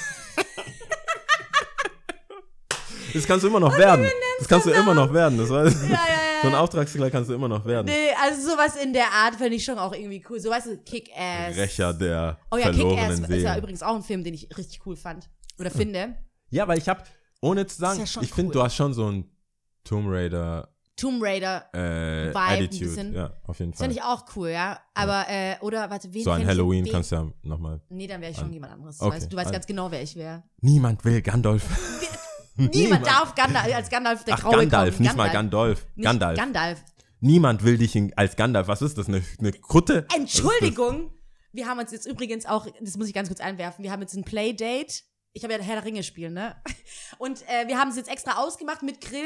[3.14, 4.06] Das kannst du immer noch werden.
[4.38, 5.38] Das kannst du immer noch werden.
[5.38, 5.98] Das weiß ja, ja,
[6.42, 6.60] So ein ja.
[6.60, 7.88] Auftragskiller kannst du immer noch werden.
[7.88, 10.40] Nee, also sowas in der Art fände ich schon auch irgendwie cool.
[10.40, 11.56] So, weißt du, Kick-Ass.
[11.56, 14.96] Rächer der Oh ja, Kick-Ass ist ja übrigens auch ein Film, den ich richtig cool
[14.96, 15.30] fand.
[15.60, 16.16] Oder finde.
[16.50, 17.08] Ja, weil ich hab,
[17.42, 18.54] ohne zu sagen, ja ich finde, cool.
[18.54, 19.30] du hast schon so ein
[19.84, 22.86] Tomb Raider Tomb Raider, äh, Vibe ein Attitude.
[22.86, 23.14] bisschen.
[23.14, 23.88] Ja, auf jeden das Fall.
[23.88, 24.80] finde ich auch cool, ja.
[24.96, 27.80] Aber, äh, oder, warte, wen So ein ich- Halloween wen- kannst du ja nochmal.
[27.90, 29.00] Nee, dann wäre ich schon jemand anderes.
[29.00, 30.44] Okay, Du, weißt, du weißt also- ganz genau, wer ich wäre.
[30.60, 31.64] Niemand will Gandalf.
[32.58, 35.04] Niemand darf Gandalf, als Gandalf der Ach, Graue Gandalf, kommen.
[35.08, 35.86] nicht mal Gandalf.
[35.96, 36.38] Nicht Gandalf.
[36.38, 36.84] Gandalf.
[37.20, 38.68] Niemand will dich in, als Gandalf.
[38.68, 39.08] Was ist das?
[39.08, 40.08] Eine, eine Kutte?
[40.16, 41.12] Entschuldigung.
[41.54, 44.16] Wir haben uns jetzt übrigens auch, das muss ich ganz kurz einwerfen, wir haben jetzt
[44.16, 45.02] ein Playdate.
[45.34, 46.56] Ich habe ja Herr der Ringe spielen, ne?
[47.20, 49.26] Und äh, wir haben es jetzt extra ausgemacht mit Grillen.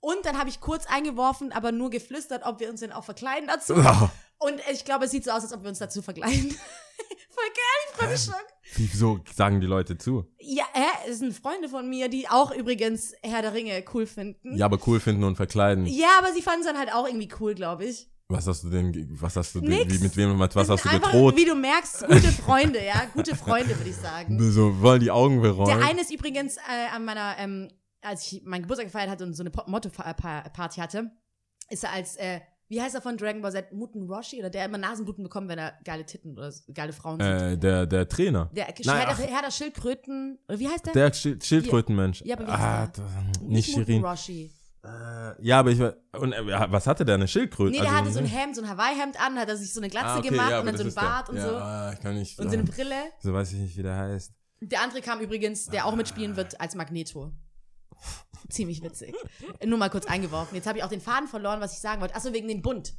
[0.00, 3.48] Und dann habe ich kurz eingeworfen, aber nur geflüstert, ob wir uns denn auch verkleiden
[3.48, 3.74] dazu.
[3.76, 4.08] Oh,
[4.38, 6.50] Und ich glaube, es sieht so aus, als ob wir uns dazu verkleiden.
[7.30, 8.34] Voll geil, ich freue mich schon.
[8.76, 10.26] wieso sagen die Leute zu?
[10.38, 10.86] Ja, hä?
[11.08, 14.56] Es sind Freunde von mir, die auch übrigens Herr der Ringe cool finden.
[14.56, 15.86] Ja, aber cool finden und verkleiden.
[15.86, 18.10] Ja, aber sie fanden es dann halt auch irgendwie cool, glaube ich.
[18.28, 20.88] Was hast du denn, was hast du denn, wie, mit wem, mit was hast du
[20.88, 21.36] einfach, gedroht?
[21.36, 23.02] Wie du merkst, gute Freunde, ja.
[23.12, 24.38] Gute Freunde, würde ich sagen.
[24.52, 25.82] So, wollen die Augen Der berollen?
[25.82, 27.68] eine ist übrigens äh, an meiner, ähm,
[28.02, 31.10] als ich meinen Geburtstag gefeiert hatte und so eine Motto-Party hatte,
[31.68, 34.38] ist er als, äh, wie heißt er von Dragon Ball Z, Muten Roshi?
[34.38, 37.28] Oder der immer Nasenbluten bekommt, wenn er geile Titten oder geile Frauen sieht.
[37.28, 38.50] Äh, der, der Trainer.
[38.52, 40.92] Der Nein, Herr, der, Herr der Schildkröten, oder wie heißt der?
[40.92, 42.22] Der Schild Schildkrötenmensch.
[42.24, 43.02] Ja, aber wie ah, heißt da,
[43.42, 44.04] Nicht nicht Muten Shirin.
[44.04, 44.52] Roshi.
[44.82, 47.72] Äh, ja, aber ich war- und äh, was hatte der eine Schildkröte?
[47.72, 49.80] Nee, der Also, hatte so ein Hemd, so ein Hawaii-Hemd an, hat er sich so
[49.80, 51.02] eine Glatze ah, okay, gemacht ja, und dann so ein ist der.
[51.02, 51.48] Bart und so.
[51.48, 52.38] ah, ich kann nicht.
[52.38, 52.96] Und so eine Brille.
[53.20, 54.32] so weiß ich nicht, wie der heißt.
[54.62, 57.32] Der andere kam übrigens, der auch mitspielen wird, als Magneto.
[58.48, 59.14] Ziemlich witzig.
[59.64, 60.54] Nur mal kurz eingeworfen.
[60.54, 62.14] Jetzt habe ich auch den Faden verloren, was ich sagen wollte.
[62.14, 62.94] Achso, wegen dem Bund.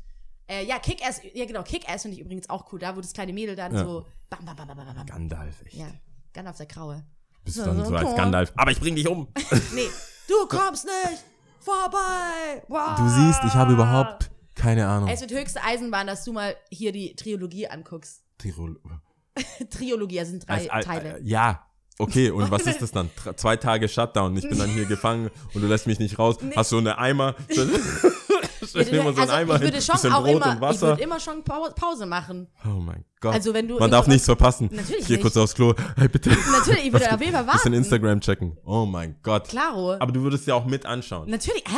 [0.48, 2.80] Äh, ja, Kick-Ass, ja genau, Kick-Ass finde ich übrigens auch cool.
[2.80, 3.84] Da, wo das kleine Mädel dann Ja.
[3.86, 5.06] so bam, bam, bam, bam, bam, bam.
[5.06, 5.76] Gandalf, echt.
[5.76, 5.88] Ja,
[6.34, 7.04] Gandalf der Graue.
[7.44, 8.16] Bist So, dann so als.
[8.16, 8.52] Gandalf.
[8.56, 9.28] Aber ich bring dich um.
[9.74, 9.88] Nee,
[10.28, 11.24] du kommst nicht!
[11.60, 12.64] vorbei.
[12.68, 12.96] Wow.
[12.98, 15.10] Du siehst, ich habe überhaupt keine Ahnung.
[15.10, 18.24] Es wird höchste Eisenbahn, dass du mal hier die Trilogie anguckst.
[18.40, 18.80] Tirol.
[19.70, 21.20] Trilogie, also sind drei Als- Teile.
[21.20, 21.66] äh, ja.
[21.98, 23.10] Okay, und was ist das dann?
[23.36, 24.36] Zwei Tage Shutdown.
[24.36, 26.38] Ich bin dann hier gefangen und du lässt mich nicht raus.
[26.56, 27.36] Hast du eine Eimer?
[28.68, 30.72] Stell dir mal so einen also Eimer ich hin, würde schon bisschen auch Brot immer,
[30.72, 32.48] ich würde immer schon Pau- Pause machen.
[32.66, 33.34] Oh mein Gott.
[33.34, 34.70] Also wenn du Man darf nichts verpassen.
[34.72, 35.22] Natürlich ich gehe nicht.
[35.24, 35.74] kurz aufs Klo.
[35.98, 36.30] Hey, bitte.
[36.30, 37.74] Natürlich, ich würde auf jeden Fall Bisschen warten.
[37.74, 38.58] Instagram checken.
[38.64, 39.48] Oh mein Gott.
[39.50, 39.94] Klaro.
[40.00, 41.30] Aber du würdest ja auch mit anschauen.
[41.30, 41.78] Natürlich, hä?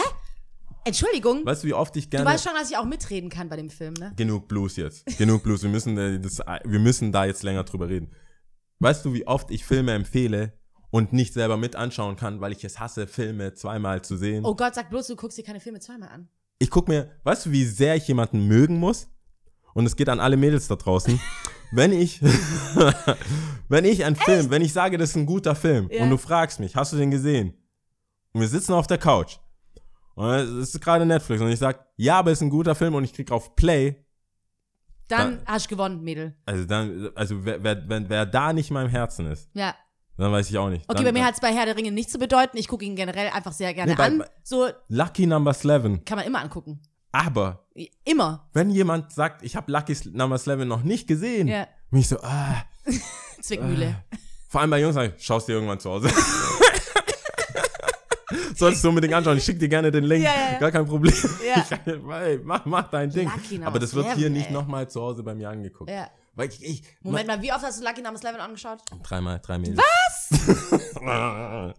[0.85, 2.29] Entschuldigung, Weißt du, wie oft ich du gerne.
[2.29, 4.11] weißt schon, dass ich auch mitreden kann bei dem Film, ne?
[4.17, 5.05] Genug Blues jetzt.
[5.17, 5.63] Genug Blues.
[5.63, 8.11] Wir müssen, äh, das, wir müssen da jetzt länger drüber reden.
[8.79, 10.53] Weißt du, wie oft ich Filme empfehle
[10.91, 14.45] und nicht selber mit anschauen kann, weil ich es hasse, Filme zweimal zu sehen?
[14.45, 16.27] Oh Gott, sag bloß, du guckst dir keine Filme zweimal an.
[16.59, 19.07] Ich guck mir, weißt du, wie sehr ich jemanden mögen muss?
[19.73, 21.19] Und es geht an alle Mädels da draußen.
[21.71, 22.21] wenn ich,
[23.69, 26.03] wenn ich einen Film, wenn ich sage, das ist ein guter Film Ja.
[26.03, 27.53] und du fragst mich, hast du den gesehen?
[28.33, 29.37] Und wir sitzen auf der Couch.
[30.15, 32.93] Und es ist gerade Netflix und ich sag, ja, aber es ist ein guter Film
[32.95, 34.05] und ich klicke auf Play.
[35.17, 36.35] Dann hast du gewonnen, Mädel.
[36.45, 39.75] Also dann, also wer, wer, wer, da nicht in meinem Herzen ist, Ja.
[40.17, 40.83] dann weiß ich auch nicht.
[40.87, 42.57] Okay, dann, bei mir hat es bei Herr der Ringe nichts zu bedeuten.
[42.57, 44.23] Ich gucke ihn generell einfach sehr gerne Nee, bei- an.
[44.43, 46.03] So Lucky Number 11.
[46.05, 46.81] kann man immer angucken.
[47.11, 47.67] Aber
[48.05, 48.49] Immer.
[48.53, 51.67] wenn jemand sagt, ich habe Lucky Number 11 noch nicht gesehen, Ja.
[51.91, 52.63] bin ich so, ah,
[53.41, 53.95] Zwickmühle.
[54.49, 56.09] Vor allem bei Jungs, sag ich, schaust dir irgendwann zu Hause.
[58.55, 59.37] Solltest du unbedingt anschauen.
[59.37, 60.23] Ich schick dir gerne den Link.
[60.23, 60.59] Ja, ja.
[60.59, 61.13] Gar kein Problem.
[61.23, 61.71] Ich,
[62.11, 63.29] ey, mach, mach dein Ding.
[63.29, 64.53] Lucky Aber das wird hier 11, nicht ey.
[64.53, 65.89] nochmal zu Hause bei mir angeguckt.
[65.89, 66.09] Ja.
[66.35, 68.79] Weil ich, ich Moment mal, wie oft hast du Lucky Numbers 11 angeschaut?
[69.03, 69.79] Dreimal, drei Mädels.
[69.79, 70.93] Was?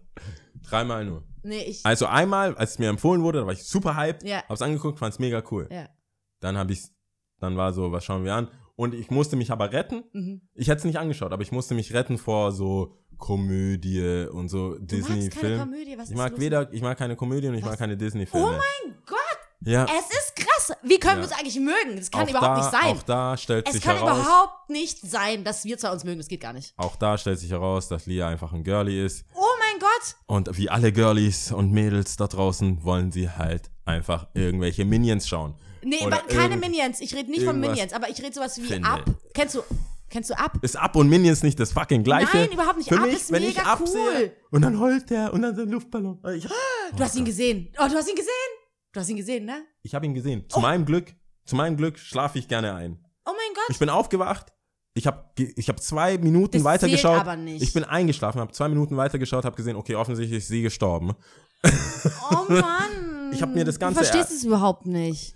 [0.69, 1.23] Dreimal nur.
[1.43, 1.85] Nee, ich.
[1.85, 4.43] Also einmal, als es mir empfohlen wurde, da war ich super hyped, Ja.
[4.47, 5.67] hab's angeguckt, fand's mega cool.
[5.71, 5.89] Ja.
[6.39, 6.91] Dann habe ich's,
[7.39, 8.47] dann war so, was schauen wir an?
[8.77, 10.03] Und ich musste mich aber retten.
[10.13, 10.41] Mhm.
[10.53, 14.75] Ich hätte es nicht angeschaut, aber ich musste mich retten vor so Komödie und so
[14.79, 15.59] Du magst keine Disney-Film.
[15.59, 18.45] Komödie, was Ich mag weder, ich mag keine Komödie und ich mag keine Disney-Filme.
[18.45, 19.17] Oh mein Gott,
[19.61, 20.73] ja, es ist krass.
[20.83, 21.21] Wie können Ja.
[21.21, 21.95] wir uns eigentlich mögen?
[21.97, 22.97] Das kann auch überhaupt da, nicht sein.
[22.97, 26.17] Auch da stellt Es sich kann heraus, überhaupt nicht sein, dass wir zwar uns mögen.
[26.19, 26.73] Das geht gar nicht.
[26.77, 29.25] auch da stellt sich heraus, dass Lia einfach ein Girlie ist.
[29.33, 30.15] Oh mein Gott.
[30.27, 35.55] Und wie alle Girlies und Mädels da draußen wollen sie halt einfach irgendwelche Minions schauen.
[35.83, 35.99] Nee,
[36.29, 36.99] keine Minions.
[36.99, 38.89] Ich rede nicht von Minions, aber ich rede sowas wie finde.
[38.89, 39.03] Up.
[39.35, 39.61] Kennst du,
[40.09, 40.57] kennst du Up?
[40.61, 42.35] Ist Up und Minions nicht das fucking gleiche?
[42.37, 42.89] Nein, überhaupt nicht.
[42.89, 43.87] Für Up mich, ist wenn ich mega Up cool.
[43.87, 46.19] sehe und dann heult der und dann sein Luftballon.
[46.35, 46.47] Ich,
[46.95, 47.69] Du hast ihn gesehen.
[47.79, 48.31] Oh, du hast ihn gesehen?
[48.93, 49.63] Du hast ihn gesehen, ne?
[49.81, 50.45] ich habe ihn gesehen.
[50.49, 51.13] Zu meinem Glück,
[51.45, 52.99] zu meinem Glück schlafe ich gerne ein.
[53.25, 53.65] Oh mein Gott.
[53.69, 54.53] Ich bin aufgewacht.
[54.97, 57.19] Ich habe ich hab zwei Minuten Das weitergeschaut.
[57.19, 57.61] aber nicht.
[57.61, 61.11] Ich bin eingeschlafen, habe zwei Minuten weitergeschaut, habe gesehen, okay, offensichtlich ist sie gestorben.
[62.31, 63.31] Oh Mann.
[63.33, 65.33] Ich hab mir das Ganze Du verstehst er- es überhaupt nicht.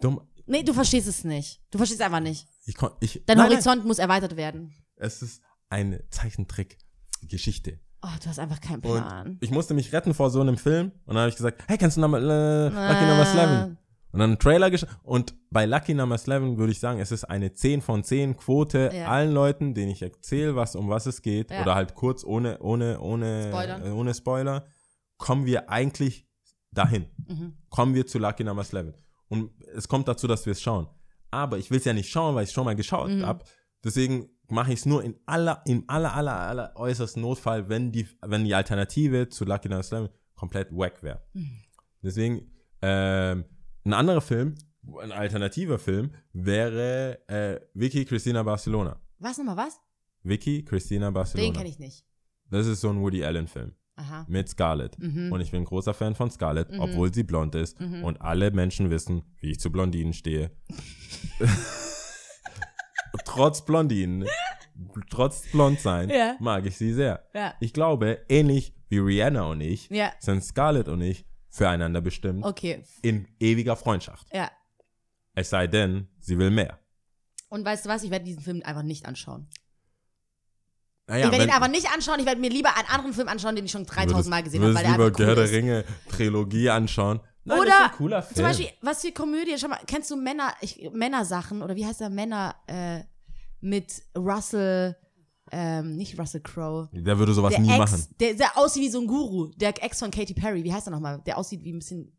[0.00, 0.20] Dumm.
[0.46, 1.60] Nee, du verstehst es nicht.
[1.70, 2.46] Du verstehst es einfach nicht.
[2.64, 4.62] Ich kon, ich, Dein nein, Horizont muss erweitert werden.
[4.68, 7.80] Nein, es ist eine Zeichentrick-Geschichte.
[8.04, 9.38] Oh, du hast einfach keinen Und Plan.
[9.40, 10.90] ich musste mich retten vor so einem Film.
[11.06, 13.76] Und dann habe ich gesagt, hey, kennst du Number, äh, Lucky Number 11?
[14.12, 14.90] Und dann einen Trailer geschaut.
[15.04, 18.90] Und bei Lucky Number 11 würde ich sagen, es ist eine 10 von 10 Quote
[18.92, 19.06] Ja.
[19.08, 21.50] allen Leuten, denen ich erzähle, was, um was es geht.
[21.50, 21.62] Ja.
[21.62, 23.86] Oder halt kurz, ohne, ohne, ohne, Spoilern.
[23.86, 24.66] äh, ohne Spoiler,
[25.16, 26.26] kommen wir eigentlich
[26.72, 27.06] dahin.
[27.28, 27.54] Mhm.
[27.70, 28.94] Kommen wir zu Lucky Number 11.
[29.28, 30.88] Und es kommt dazu, dass wir es schauen.
[31.32, 33.26] Aber ich will es ja nicht schauen, weil ich es schon mal geschaut Mhm.
[33.26, 33.44] habe.
[33.84, 38.06] Deswegen mache ich es nur in aller, im aller, aller, aller äußersten Notfall, wenn die,
[38.20, 41.22] wenn die Alternative zu Lucky Number 11 komplett wack wäre.
[41.32, 41.62] Mhm.
[42.02, 42.52] Deswegen,
[42.82, 43.44] ähm,
[43.84, 44.54] ein anderer Film,
[45.00, 49.00] ein alternativer Film, wäre äh, Vicky Christina Barcelona.
[49.18, 49.80] Was nochmal, was?
[50.22, 51.48] Vicky Christina Barcelona.
[51.48, 52.04] Den kenne ich nicht.
[52.50, 54.24] Das ist so ein Woody Allen-Film Aha.
[54.28, 54.98] mit Scarlett.
[54.98, 55.30] Mhm.
[55.32, 56.80] Und ich bin ein großer Fan von Scarlett, Mhm.
[56.80, 57.78] obwohl sie blond ist.
[57.80, 58.02] Mhm.
[58.04, 60.50] Und alle Menschen wissen, wie ich zu Blondinen stehe.
[63.24, 64.26] trotz Blondinen,
[65.10, 66.36] trotz blond sein, Ja.
[66.40, 67.28] mag ich sie sehr.
[67.34, 67.54] Ja.
[67.60, 70.12] Ich glaube, ähnlich wie Rihanna und ich, Ja.
[70.18, 72.82] sind Scarlett und ich füreinander bestimmt Okay.
[73.02, 74.28] in ewiger Freundschaft.
[74.32, 74.50] Ja.
[75.34, 76.78] Es sei denn, sie will mehr.
[77.48, 78.02] Und weißt du was?
[78.02, 79.48] Ich werde diesen Film einfach nicht anschauen.
[81.06, 82.20] Naja, ich werde ihn aber nicht anschauen.
[82.20, 84.74] Ich werde mir lieber einen anderen Film anschauen, den ich schon 3000 Mal gesehen habe,
[84.74, 85.50] weil der lieber einfach cool ist.
[85.50, 87.20] der Ringe Trilogie anschauen.
[87.44, 88.24] Nein, Oder.
[88.34, 92.00] Zum Beispiel, was für Komödie, schau mal, kennst du Männer, ich, Männersachen oder wie heißt
[92.00, 93.00] der Männer äh,
[93.60, 94.96] mit Russell,
[95.50, 96.88] ähm, nicht Russell Crowe.
[96.92, 98.06] der würde sowas Der nie Ex, machen.
[98.20, 100.92] Der, der aussieht wie so ein Guru, der Ex von Katy Perry, wie heißt er
[100.92, 101.20] nochmal?
[101.26, 102.16] Der aussieht wie ein bisschen,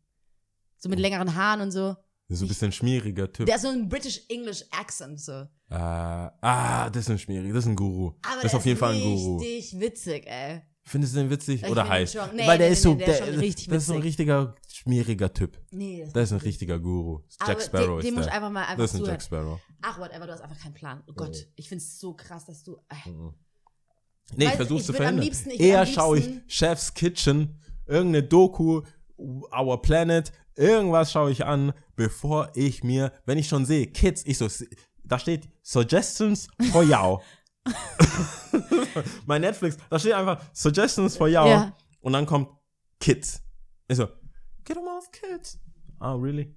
[0.76, 1.96] so mit längeren Haaren und so.
[2.28, 3.46] So ein bisschen schmieriger Typ.
[3.46, 5.32] Der hat so einen British-English Accent, so.
[5.32, 8.12] Äh, ah, das ist ein schmierig, das ist ein Guru.
[8.22, 9.36] Aber das ist auf jeden Fall ein Guru.
[9.38, 10.62] richtig witzig, ey.
[10.86, 12.12] Findest du den witzig Ich oder heiß?
[12.12, 13.98] schon- nee, Weil der nee, ist so, nee, der ist der, das ist so ein
[13.98, 14.04] witzig.
[14.04, 15.58] richtiger schmieriger Typ.
[15.70, 17.20] Nee, Das ist ein richtiger Guru.
[17.40, 18.34] Jack Aber Sparrow den, ist den ich der.
[18.34, 19.06] einfach mal einfach das ist ein.
[19.06, 19.60] Jack Sparrow.
[19.82, 21.02] Ach, whatever, du hast einfach keinen Plan.
[21.06, 22.76] Oh Gott, ich find's so krass, dass du.
[22.88, 23.10] Äh.
[24.36, 28.22] Nee, ich Weiß- versuch's ich zu liebsten- ich würd Eher schaue ich Chef's Kitchen, irgendeine
[28.22, 28.82] Doku
[29.18, 34.38] Our Planet, irgendwas schaue ich an, bevor ich mir, wenn ich schon sehe, Kids, ich
[34.38, 34.48] so,
[35.04, 37.22] da steht Suggestions for Yao.
[39.26, 41.48] mein Netflix, da steht einfach Suggestions for Yao.
[41.48, 41.72] Ja.
[42.00, 42.48] Und dann kommt
[43.00, 43.42] Kids.
[43.88, 44.06] Ich so,
[44.64, 45.58] get them off Kids.
[46.00, 46.54] Oh, really?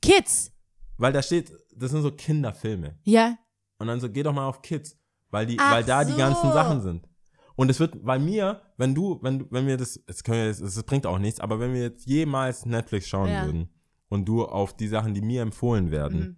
[0.00, 0.52] Kids.
[0.96, 2.98] Weil da steht, das sind so Kinderfilme.
[3.02, 3.36] Ja.
[3.78, 4.96] Und dann so, geh doch mal auf Kids,
[5.30, 6.18] weil die, Ach weil da die so.
[6.18, 7.08] ganzen Sachen sind.
[7.56, 10.46] Und es wird, bei mir, wenn du, wenn du, wenn wir das, es können wir,
[10.46, 13.44] jetzt- es bringt auch nichts, aber wenn wir jetzt jemals Netflix schauen Ja.
[13.44, 13.68] würden
[14.08, 16.36] und du auf die Sachen, die mir empfohlen werden, Mhm.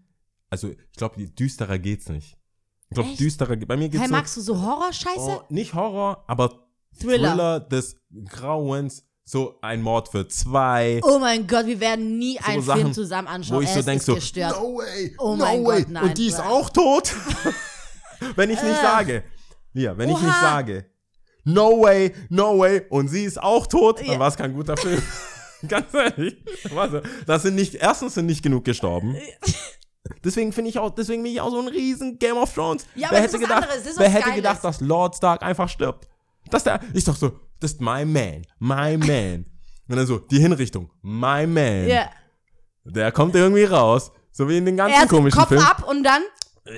[0.50, 2.36] also ich glaube, düsterer geht's nicht.
[2.90, 3.20] Ich glaube, Echt?
[3.20, 5.18] düsterer, bei mir geht's Hey, so, magst du so Horrorscheiße?
[5.18, 6.66] oh, nicht Horror, aber
[7.00, 7.30] Thriller.
[7.30, 7.96] Thriller des
[8.28, 12.92] Grauens, so ein Mord für zwei, Oh mein Gott, wir werden nie einen Sachen, Film
[12.92, 13.56] zusammen anschauen.
[13.56, 14.52] wo ich so es denk ist so, gestört.
[14.60, 17.12] no way, Oh no mein way, Gott, nein, und die ist auch tot.
[18.36, 18.82] wenn ich nicht Äh.
[18.82, 19.24] sage,
[19.74, 20.86] ja, wenn ich nicht sage,
[21.46, 24.18] no way, no way, und sie ist auch tot, dann Ja.
[24.18, 25.00] war es kein guter Film.
[25.68, 26.36] Ganz ehrlich.
[26.72, 29.16] Warte, das sind nicht, erstens sind nicht genug gestorben.
[30.22, 32.84] Deswegen finde ich auch, deswegen bin ich auch so ein riesen Game of Thrones.
[32.94, 34.36] Ja, wer aber das hätte gedacht, wer hätte Geiles.
[34.36, 36.08] gedacht, dass Lord Stark einfach stirbt?
[36.50, 39.46] Das der, ich dachte so, das ist my man, my man.
[39.88, 41.88] Und dann so, die Hinrichtung, my man.
[41.88, 42.10] Ja.
[42.84, 45.64] Der kommt irgendwie raus, so wie in den ganzen Erst komischen Kopf Filmen.
[45.64, 46.22] ab und dann.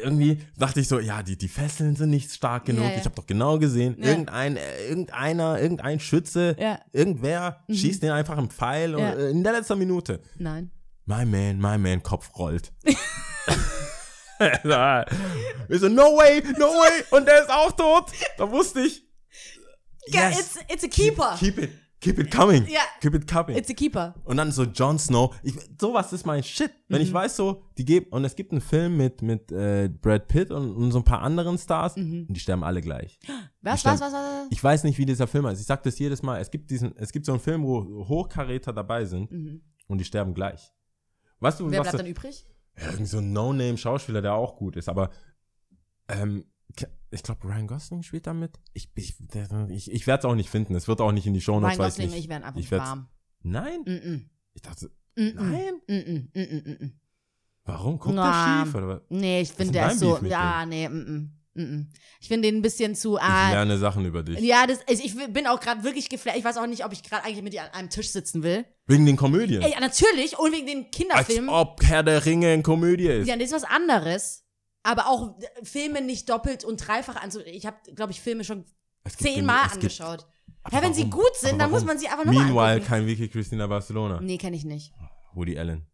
[0.03, 2.84] Irgendwie dachte ich so, ja, die, die Fesseln sind nicht stark genug.
[2.84, 2.97] Ja, ja.
[2.99, 4.09] Ich habe doch genau gesehen, Ja.
[4.09, 6.74] irgendein, äh, irgendeiner, irgendein Schütze, Ja.
[6.74, 6.78] Mhm.
[7.01, 10.20] irgendwer schießt den einfach im Pfeil und, äh, in der letzten Minute.
[10.36, 10.70] Nein.
[11.07, 12.72] My man, my man, Kopf rollt.
[15.68, 17.05] ich so, no way, no way.
[17.11, 18.12] Und der ist auch tot.
[18.36, 19.05] Da wusste ich.
[20.09, 21.36] Ja, It's, it's a keeper.
[21.39, 21.70] Keep it,
[22.01, 22.66] keep it coming.
[22.68, 22.80] Ja.
[23.01, 23.57] Keep it coming.
[23.57, 24.14] It's a keeper.
[24.24, 25.34] Und dann so Jon Snow.
[25.42, 26.70] Ich, sowas ist mein Shit.
[26.88, 27.07] Wenn Mhm.
[27.09, 30.51] ich weiß so, die geben, und es gibt einen Film mit, mit äh, Brad Pitt
[30.51, 32.26] und, und so ein paar anderen Stars Mhm.
[32.28, 33.18] und die sterben alle gleich.
[33.62, 33.94] Was, stimmt.
[33.94, 34.46] was, was, was?
[34.51, 35.61] Ich weiß nicht, wie dieser Film heißt.
[35.61, 36.40] Ich sag das jedes Mal.
[36.40, 39.30] Es gibt diesen, es gibt so einen Film, wo Hochkaräter dabei sind
[39.88, 40.72] und die sterben gleich.
[41.40, 41.70] Weißt du, Mhm.
[41.72, 42.46] Wer was bleibt das- dann übrig?
[43.01, 45.11] ja, so ein No-Name-Schauspieler, der auch gut ist, aber
[46.09, 46.44] ähm,
[47.11, 48.59] ich glaube, Ryan Gosling spielt da mit.
[48.72, 49.16] Ich, ich,
[49.70, 50.74] ich, ich werde es auch nicht finden.
[50.74, 52.44] Es wird auch nicht in die Show Ryan Notes, weil Gosling ich und ich werden
[52.44, 53.09] einfach ich nicht warm.
[53.42, 53.80] Nein?
[53.84, 54.24] Mm -mm.
[54.54, 55.74] Ich dachte, Mm nein?
[55.86, 56.28] Mm -mm.
[56.34, 56.64] Mm -mm.
[56.64, 56.90] Mm -mm.
[57.64, 57.98] Warum?
[57.98, 58.74] Guckt Na, der schief?
[58.74, 59.02] Oder?
[59.09, 60.18] Nee, ich finde, der ist so.
[60.24, 61.28] Ja, nee, mm -mm.
[62.20, 63.16] Ich finde den ein bisschen zu.
[63.16, 64.38] Ich Ah, lerne Sachen über dich.
[64.40, 66.38] ja, das, ich, ich bin auch gerade wirklich geflasht.
[66.38, 68.64] Ich weiß auch nicht, ob ich gerade eigentlich mit dir an einem Tisch sitzen will.
[68.86, 69.62] Wegen den Komödien.
[69.62, 70.38] Ja, natürlich.
[70.38, 71.50] Und wegen den Als Kinderfilmen.
[71.50, 73.26] ob Herr der Ringe eine Komödie ist.
[73.26, 74.44] Ja, das ist was anderes.
[74.83, 77.41] Aber auch äh, Filme nicht doppelt und dreifach anzu.
[77.41, 78.64] Ich habe, glaube ich, Filme schon
[79.05, 80.26] gibt zehnmal gibt- angeschaut.
[80.62, 82.87] Aber Ja, wenn sie gut sind, dann muss man sie einfach nochmal Meanwhile, angucken.
[82.89, 84.20] kein Vicky Christina Barcelona.
[84.20, 84.93] Nee, kenne ich nicht.
[85.35, 85.87] Woody Allen.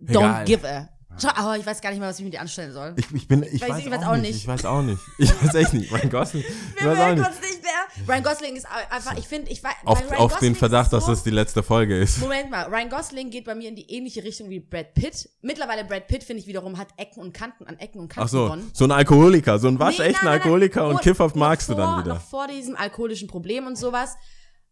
[0.00, 0.44] Don't Egal.
[0.44, 0.88] give a.
[1.20, 2.94] Schau, aber ich weiß gar nicht mehr, was ich mit dir anstellen soll.
[2.96, 4.22] Ich, ich bin, ich Weiß weiß, ich weiß auch, auch nicht.
[4.22, 4.36] nicht.
[4.36, 5.00] Ich weiß auch nicht.
[5.18, 5.90] Ich weiß echt nicht.
[5.90, 6.44] Mein Gosling.
[6.76, 7.26] Ich Wir weiß auch nicht.
[7.26, 8.06] uns nicht mehr.
[8.06, 9.72] Ryan Gosling ist einfach, ich finde, ich weiß.
[9.84, 12.18] Auf, Ryan auf Gosling den Verdacht, es dass es die letzte Folge ist.
[12.20, 15.28] Moment mal, Ryan Gosling geht bei mir in die ähnliche Richtung wie Brad Pitt.
[15.42, 18.30] Mittlerweile Brad Pitt, finde ich wiederum, hat Ecken und Kanten an Ecken und Kanten Ach
[18.30, 18.70] so, gewonnen.
[18.72, 20.32] so ein Alkoholiker, so ein Nee, waschechter nein, nein, nein.
[20.40, 22.14] Alkoholiker und Nur- Kiffer noch magst du dann wieder.
[22.14, 24.16] Noch vor diesem alkoholischen Problem und sowas.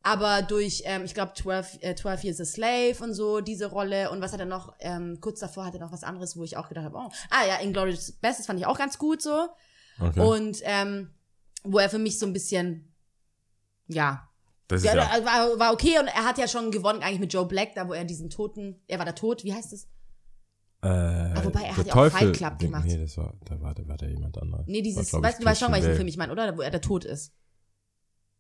[0.07, 4.09] Aber durch, ähm, ich glaube, 12, äh, 12 Years a Slave und so, diese Rolle.
[4.13, 6.57] Und was hat er noch, ähm, kurz davor hat er noch was anderes, wo ich
[6.57, 9.49] auch gedacht habe, oh, ah ja, Inglourious Bestes fand ich auch ganz gut so.
[9.99, 10.21] Okay.
[10.21, 11.11] Und ähm,
[11.65, 12.95] wo er für mich so ein bisschen,
[13.89, 14.29] ja,
[14.69, 15.99] das ist ja, ja, war, war okay.
[15.99, 18.81] Und er hat ja schon gewonnen eigentlich mit Joe Black, da wo er diesen Toten,
[18.87, 19.89] er war der Tod, wie heißt es?
[20.83, 22.87] äh, wobei, er hat ja auch Fight Club gemacht.
[22.87, 24.69] Nee, das war, da war, da war der jemand anderes.
[24.69, 25.97] Nee, dieses, War, weißt ich, du, weißt schon, welchen.
[25.97, 26.57] Film ich meine, oder?
[26.57, 27.33] Wo er der Tod ist.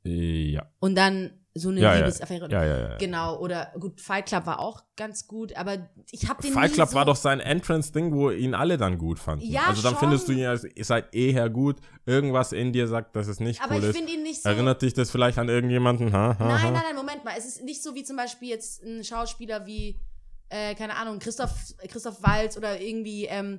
[0.04, 0.70] Ja.
[0.78, 1.98] Und dann so eine Ja, ja.
[2.00, 2.50] Liebesaffäre.
[2.50, 2.96] Ja, ja, ja.
[2.98, 6.88] Genau, oder gut, Fight Club war auch ganz gut, aber ich habe den Fight Club
[6.90, 9.44] so, war doch sein Entrance-Ding, wo ihn alle dann gut fanden.
[9.44, 10.00] Ja, also dann schon.
[10.00, 11.76] findest du ihn als, ihr seid eh her gut.
[12.04, 13.96] Irgendwas in dir sagt, dass es nicht Aber cool ich ist.
[13.96, 14.48] finde ihn nicht so.
[14.48, 16.12] Erinnert dich das vielleicht an irgendjemanden?
[16.12, 16.70] Ha, ha, nein, ha.
[16.70, 17.34] nein, nein, Moment mal.
[17.36, 20.00] Es ist nicht so wie zum Beispiel jetzt ein Schauspieler wie,
[20.48, 23.58] äh, keine Ahnung, Christoph, Christoph Waltz oder irgendwie, ähm,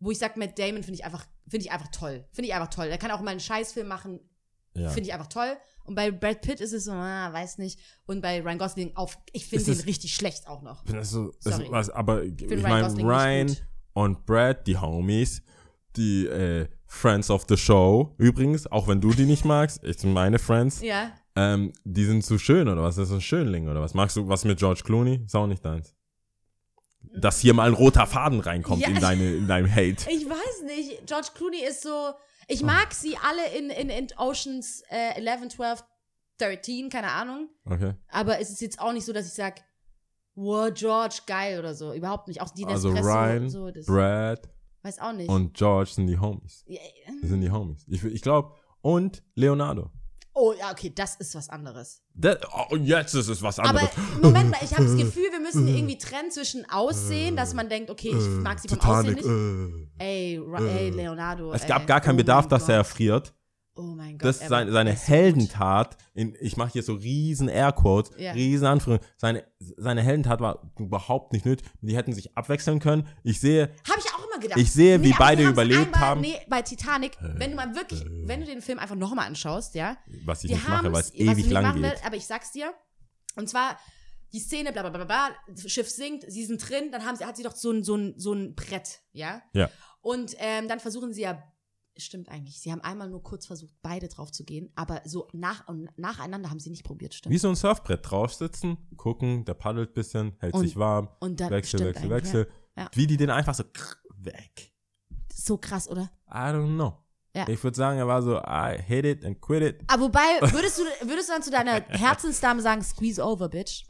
[0.00, 2.24] wo ich sag, Matt Damon finde ich einfach, finde ich einfach toll.
[2.32, 2.86] Finde ich einfach toll.
[2.88, 4.20] Der kann auch mal einen Scheißfilm machen,
[4.78, 4.90] Ja.
[4.90, 5.56] finde ich einfach toll.
[5.84, 7.78] Und bei Brad Pitt ist es so, ah, weiß nicht.
[8.06, 10.84] Und bei Ryan Gosling auf, ich finde den richtig schlecht auch noch.
[10.84, 13.56] Das so, das was, aber ich Ryan meine, Ryan
[13.94, 15.42] und Brad, die Homies,
[15.96, 20.38] die äh, Friends of the Show, übrigens, auch wenn du die nicht magst, ich meine
[20.38, 21.10] Friends, Ja.
[21.36, 22.96] ähm, die sind zu schön oder was?
[22.96, 23.94] Das ist ein Schönling oder was?
[23.94, 25.22] Magst du was mit George Clooney?
[25.24, 25.94] Ist auch nicht deins.
[27.14, 28.88] Dass hier mal ein roter Faden reinkommt Ja.
[28.88, 30.10] in, deine, in deinem Hate.
[30.10, 31.06] Ich weiß nicht.
[31.06, 32.10] George Clooney ist so.
[32.50, 35.84] Ich mag sie alle in, in, in Oceans äh, 11, 12,
[36.38, 37.48] 13, keine Ahnung.
[37.64, 37.94] Okay.
[38.08, 39.60] Aber es ist jetzt auch nicht so, dass ich sag,
[40.34, 41.92] wow, George, geil oder so.
[41.92, 42.40] Überhaupt nicht.
[42.40, 43.70] Auch die Also Nespresso Ryan, und so.
[43.70, 44.48] Das Brad
[44.82, 45.28] weiß auch nicht.
[45.28, 46.64] und George sind die Homies.
[46.66, 46.80] Ja,
[47.20, 47.84] Das sind die Homies.
[47.88, 49.90] Ich, ich glaube, und Leonardo.
[50.40, 52.00] Oh, ja, okay, das ist was anderes.
[52.14, 52.36] Das,
[52.70, 53.90] oh, jetzt ist es was Aber anderes.
[54.22, 57.90] Moment mal, ich habe das Gefühl, wir müssen irgendwie trennen zwischen Aussehen, dass man denkt,
[57.90, 59.26] okay, ich mag sie vom Aussehen nicht.
[59.98, 60.34] äh.
[60.34, 61.52] Ey, Ra ey, Leonardo.
[61.52, 61.68] Es ey.
[61.68, 62.86] gab gar keinen oh Bedarf, dass er Gott.
[62.86, 63.34] erfriert.
[63.74, 64.28] Oh mein Gott.
[64.28, 68.10] Das er ist seine, seine er so Heldentat, in, ich mache hier so riesen Airquotes,
[68.16, 68.32] Ja.
[68.32, 69.44] riesen Anführungen, seine,
[69.76, 73.08] seine Heldentat war überhaupt nicht nötig, die hätten sich abwechseln können.
[73.24, 73.90] Ich sehe, Gut.
[73.90, 74.58] Hab ich auch gedacht.
[74.58, 76.20] Ich sehe, wie aber beide überlebt einmal, haben.
[76.20, 79.96] Nee, bei Titanic, wenn du mal wirklich, wenn du den Film einfach nochmal anschaust, ja,
[80.24, 81.90] was ich nicht mache, weil es was ewig nicht lang machen geht.
[81.90, 82.72] willst, aber ich sag's dir.
[83.36, 83.78] Und zwar
[84.32, 85.30] die Szene, bla bla bla bla,
[85.66, 88.14] Schiff sinkt, sie sind drin, dann haben sie, hat sie doch so ein, so ein,
[88.18, 89.42] so ein Brett, ja?
[89.54, 89.70] Ja.
[90.00, 91.42] Und ähm, dann versuchen sie ja,
[91.96, 95.66] stimmt eigentlich, sie haben einmal nur kurz versucht, beide drauf zu gehen, aber so nach
[95.66, 97.34] und nacheinander haben sie nicht probiert, stimmt.
[97.34, 101.08] Wie so ein Surfbrett drauf sitzen, gucken, der paddelt ein bisschen, hält Und- sich warm,
[101.20, 102.48] und dann Wechsel, Wechsel, Wechsel.
[102.76, 102.82] Ja.
[102.84, 102.90] Ja.
[102.94, 103.64] Wie die den einfach so
[104.24, 104.72] weg.
[105.32, 106.10] So krass, oder?
[106.28, 106.94] I don't know.
[107.34, 107.46] Ja.
[107.48, 109.80] Ich würde sagen, er war so, I hit it and quit it.
[109.86, 113.84] Aber wobei, würdest du, würdest du dann zu deiner Herzensdame sagen, squeeze over, bitch?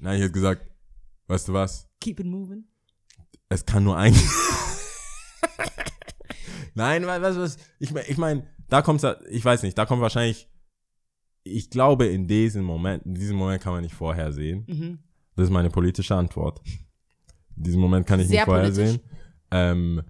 [0.00, 0.68] Nein, ich hätte gesagt,
[1.28, 1.88] weißt du was?
[2.00, 2.64] Keep it moving.
[3.48, 4.14] Es kann nur ein.
[6.74, 7.56] Nein, du was?
[7.78, 10.48] Ich meine, ich mein, da kommt ich weiß nicht, da kommt wahrscheinlich,
[11.44, 14.64] ich glaube, in diesem Moment, in diesem Moment kann man nicht vorhersehen.
[14.66, 14.98] Mhm.
[15.36, 16.60] Das ist meine politische Antwort.
[17.56, 19.00] In diesem Moment kann ich Sehr nicht vorhersehen.
[19.52, 20.02] Ähm,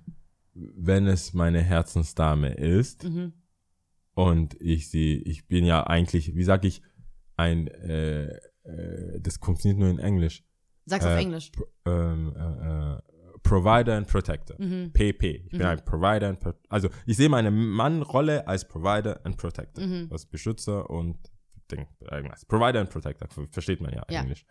[0.54, 3.32] wenn es meine Herzensdame ist Mhm.
[4.14, 6.82] und ich sie, ich bin ja eigentlich, wie sag ich,
[7.36, 8.26] ein, äh,
[8.64, 10.44] äh, das funktioniert nur in Englisch.
[10.84, 11.50] Sag's auf Äh, Englisch.
[11.86, 13.00] ähm, äh, äh,
[13.42, 14.56] Provider and Protector.
[14.60, 14.92] Mhm.
[14.92, 15.44] PP.
[15.46, 19.84] Ich bin ein Provider and Pro Also ich sehe meine Mannrolle als Provider and Protector.
[19.84, 20.08] Mhm.
[20.12, 21.18] Als Beschützer und
[21.70, 22.44] Ding, irgendwas.
[22.44, 24.20] Provider and Protector, ver- versteht man ja, Ja.
[24.20, 24.44] Englisch.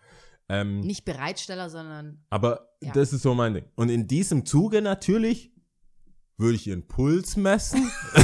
[0.52, 2.24] Ähm, Nicht Bereitsteller, sondern.
[2.30, 2.92] aber Ja.
[2.94, 3.66] das ist so mein Ding.
[3.76, 5.52] Und in diesem Zuge natürlich
[6.38, 7.90] würde ich ihren Puls messen.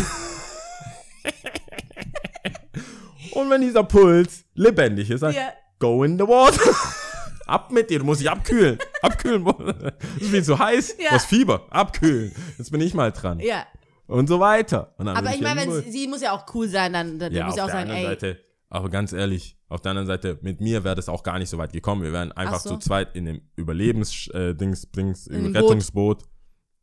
[3.31, 5.53] und wenn dieser Puls lebendig ist, dann Ja.
[5.79, 6.75] go in the water.
[7.45, 8.77] Ab mit dir, du musst dich abkühlen.
[9.01, 9.45] Abkühlen.
[10.17, 10.97] Es ist viel zu heiß.
[10.99, 11.09] Ja.
[11.09, 11.65] Du hast Fieber.
[11.69, 12.33] Abkühlen.
[12.57, 13.39] Jetzt bin ich mal dran.
[13.39, 13.65] Ja.
[14.07, 14.93] Und so weiter.
[14.97, 17.65] Und Aber ich meine, sie, muss ja auch cool sein, dann, dann ja, muss ja
[17.65, 18.03] auch sagen, ey.
[18.03, 21.49] Seite, aber ganz ehrlich, auf der anderen Seite, mit mir wäre das auch gar nicht
[21.49, 22.01] so weit gekommen.
[22.03, 22.69] Wir wären einfach Ach so.
[22.71, 25.63] zu zweit in dem Überlebens, äh, Dings, Dings, In im dem Boot.
[25.63, 26.23] Rettungsboot.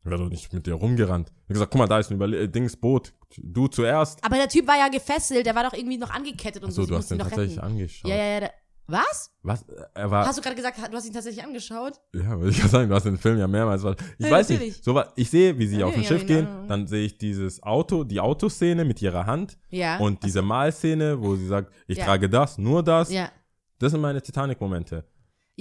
[0.05, 1.31] Ich wäre doch nicht mit dir rumgerannt.
[1.31, 3.15] Ich hab gesagt, guck mal, da ist ein Überle äh, Dings Boot.
[3.39, 4.23] Du zuerst.
[4.23, 6.83] Aber der Typ war ja gefesselt, der war doch irgendwie noch angekettet und so.
[6.83, 7.67] sie du hast ihn tatsächlich retten.
[7.67, 8.11] angeschaut.
[8.11, 8.51] Ja, ja, ja.
[8.87, 9.31] Was?
[9.43, 9.65] Was?
[9.95, 10.27] Er war.
[10.27, 12.01] Hast du gerade gesagt, du hast ihn tatsächlich angeschaut?
[12.13, 13.83] Ja, würde ich sagen, du hast den Film ja mehrmals.
[13.83, 14.73] Ich Ja, weiß natürlich.
[14.75, 14.85] nicht.
[14.85, 16.67] So was, ich sehe, wie sie Ja, auf dem Schiff gehen, ja.
[16.67, 19.99] dann sehe ich dieses Auto, die Autoszene mit ihrer Hand Ja.
[19.99, 23.11] und diese Malszene, wo sie sagt, ich trage das, nur das.
[23.11, 23.31] Ja.
[23.79, 25.05] Das sind meine Titanic-Momente.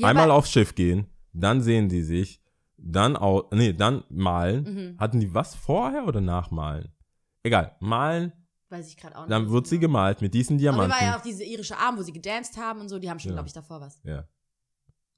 [0.01, 2.41] Einmal aufs Schiff gehen, dann sehen die sich,
[2.78, 4.63] dann au nee, dann malen.
[4.63, 4.99] Mhm.
[4.99, 6.91] Hatten die was vorher oder nachmalen?
[7.43, 8.34] Egal, malen,
[8.74, 9.32] Weiß ich gerade auch nicht.
[9.32, 10.91] dann wird sie gemalt mit diesen Aber Diamanten.
[10.91, 13.30] war ja auch diese irische Arm, wo sie gedanced haben und so, die haben schon,
[13.32, 13.36] Ja.
[13.36, 13.99] glaube ich, davor was.
[14.03, 14.28] ja.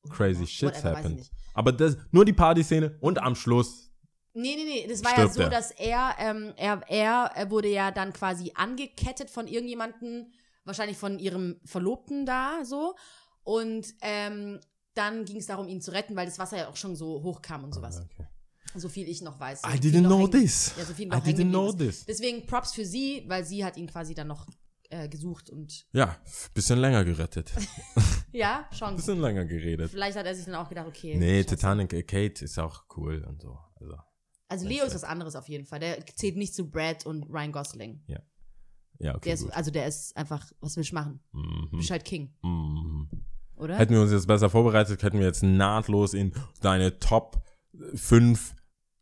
[0.09, 1.31] Crazy shit's Whatever, weiß ich happened.
[1.55, 3.91] Aber das, nur die Partyszene und am Schluss.
[4.33, 5.49] Nee, nee, nee, das war ja so, er.
[5.49, 10.33] dass er, ähm, er, er wurde ja dann quasi angekettet von irgendjemanden,
[10.65, 12.95] wahrscheinlich von ihrem Verlobten da, so.
[13.43, 14.59] Und ähm,
[14.93, 17.41] dann ging es darum, ihn zu retten, weil das Wasser ja auch schon so hoch
[17.41, 18.01] kam und sowas.
[18.03, 18.27] Okay.
[18.75, 19.61] So viel ich noch weiß.
[19.61, 20.73] So I didn't know hängen- this.
[20.77, 22.05] Ja, so viel I noch hängen didn't know this.
[22.05, 24.47] Deswegen Props für sie, weil sie hat ihn quasi dann noch
[24.89, 26.15] äh, gesucht und Ja,
[26.53, 27.51] bisschen länger gerettet.
[28.31, 28.95] ja, schon.
[28.95, 29.89] Bisschen länger geredet.
[29.91, 31.15] Vielleicht hat er sich dann auch gedacht, okay.
[31.17, 31.43] Nee.
[31.43, 33.57] Titanic, äh, Kate ist auch cool und so.
[33.79, 33.95] Also,
[34.47, 35.79] Also Leo ist was anderes auf jeden Fall.
[35.79, 38.03] Der zählt nicht zu Brad und Ryan Gosling.
[38.99, 39.21] ja, okay.
[39.25, 41.19] Der ist, also der ist einfach, was willst du machen?
[41.33, 41.69] Du Mhm.
[41.77, 43.09] bist halt King, Mhm.
[43.55, 43.77] oder?
[43.77, 47.41] Hätten wir uns jetzt besser vorbereitet, hätten wir jetzt nahtlos in deine Top
[47.95, 48.55] 5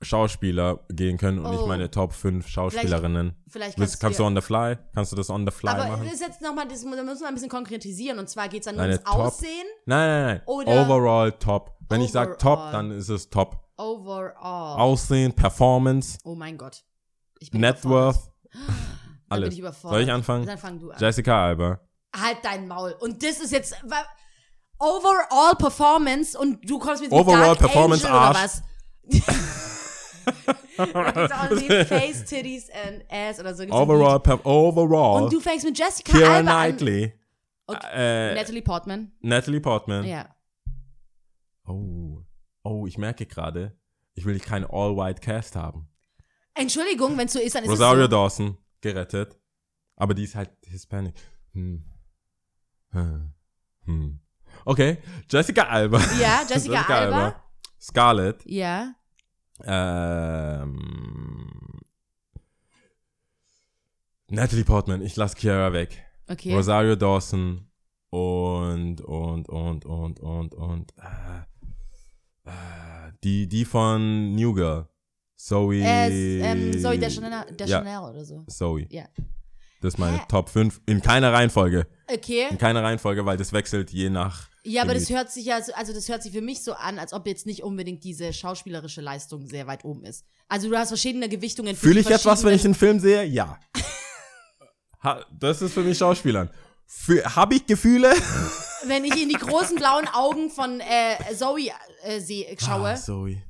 [0.03, 1.51] Schauspieler gehen können und Oh.
[1.51, 3.35] nicht meine Top 5 Schauspielerinnen.
[3.47, 4.77] Vielleicht Willst, kannst, kannst du on the fly?
[4.93, 6.03] Kannst du das on the fly Aber machen?
[6.05, 8.19] das ist jetzt nochmal, das müssen wir ein bisschen konkretisieren.
[8.19, 9.65] Und zwar geht es dann Deine ums Top- Aussehen.
[9.85, 10.67] Nein, nein, nein.
[10.67, 11.75] Overall top.
[11.89, 12.71] Wenn ich sage top, Overall.
[12.71, 13.59] dann ist es top.
[13.77, 14.79] Overall.
[14.79, 16.83] Aussehen, Performance, oh mein Gott.
[17.51, 18.31] Net worth,
[19.29, 19.53] alles.
[19.53, 19.95] Ich überfordert.
[19.97, 20.45] Soll ich anfangen?
[20.45, 20.97] Dann fang du an.
[20.99, 21.79] Jessica Alba.
[22.15, 22.95] halt dein Maul.
[22.99, 23.75] Und das ist jetzt
[24.79, 28.51] Overall Performance und du kommst mit Overall Dark Performance Angel oder Arsch.
[30.77, 33.63] Da auch irgendwie Face, Titties and Ass oder so.
[33.63, 35.23] Gibt's Overall, per overall.
[35.23, 37.13] Und du fängst mit Jessica Keira Alba Knightley.
[37.67, 38.31] Okay.
[38.31, 39.11] Äh, Natalie Portman.
[39.21, 40.05] Natalie Portman.
[40.05, 40.35] Ja.
[41.65, 42.21] Oh.
[42.63, 43.77] Oh, ich merke gerade,
[44.13, 45.89] ich will keinen All-White Cast haben.
[46.53, 48.15] Entschuldigung, wenn es so ist, dann ist Rosario es so.
[48.17, 49.37] Dawson, gerettet.
[49.95, 51.15] Aber die ist halt Hispanic.
[51.53, 51.83] Hm.
[52.91, 53.33] Hm.
[53.85, 54.19] Hm.
[54.65, 54.99] Okay,
[55.29, 55.99] Jessica Alba.
[56.19, 57.43] Ja, Jessica, Alba.
[57.79, 58.43] Scarlett.
[58.45, 58.93] Ja.
[59.63, 61.49] Ähm,
[64.29, 66.03] Natalie Portman, ich lasse Kiara weg.
[66.27, 66.53] Okay.
[66.53, 67.67] Rosario Dawson
[68.09, 74.87] und, und, und, und, und, und, äh, äh, die, die von New Girl.
[75.35, 75.81] Zoe.
[75.81, 77.45] Äh, ähm, Zoe Deschanel, Ja.
[77.51, 78.45] Deschanel oder so.
[78.47, 78.87] Zoe.
[78.89, 79.05] Ja.
[79.81, 80.25] Das ist meine Hä?
[80.29, 80.81] Top 5.
[80.85, 81.87] In keiner Reihenfolge.
[82.09, 82.47] Okay.
[82.49, 84.47] In keiner Reihenfolge, weil das wechselt je nach.
[84.65, 86.97] Ja, aber das hört sich ja, so- also das hört sich für mich so an,
[86.97, 90.25] als ob jetzt nicht unbedingt diese schauspielerische Leistung sehr weit oben ist.
[90.47, 91.75] Also du hast verschiedene Gewichtungen.
[91.75, 93.23] für Fühle ich etwas, wenn ich einen Film sehe?
[93.25, 93.59] Ja.
[95.03, 96.49] ha, das ist für mich Schauspielern.
[97.25, 98.11] Habe ich Gefühle?
[98.85, 101.69] Wenn ich in die großen blauen Augen von äh, Zoe
[102.03, 103.41] äh, seh, schaue, Ah, Zoe.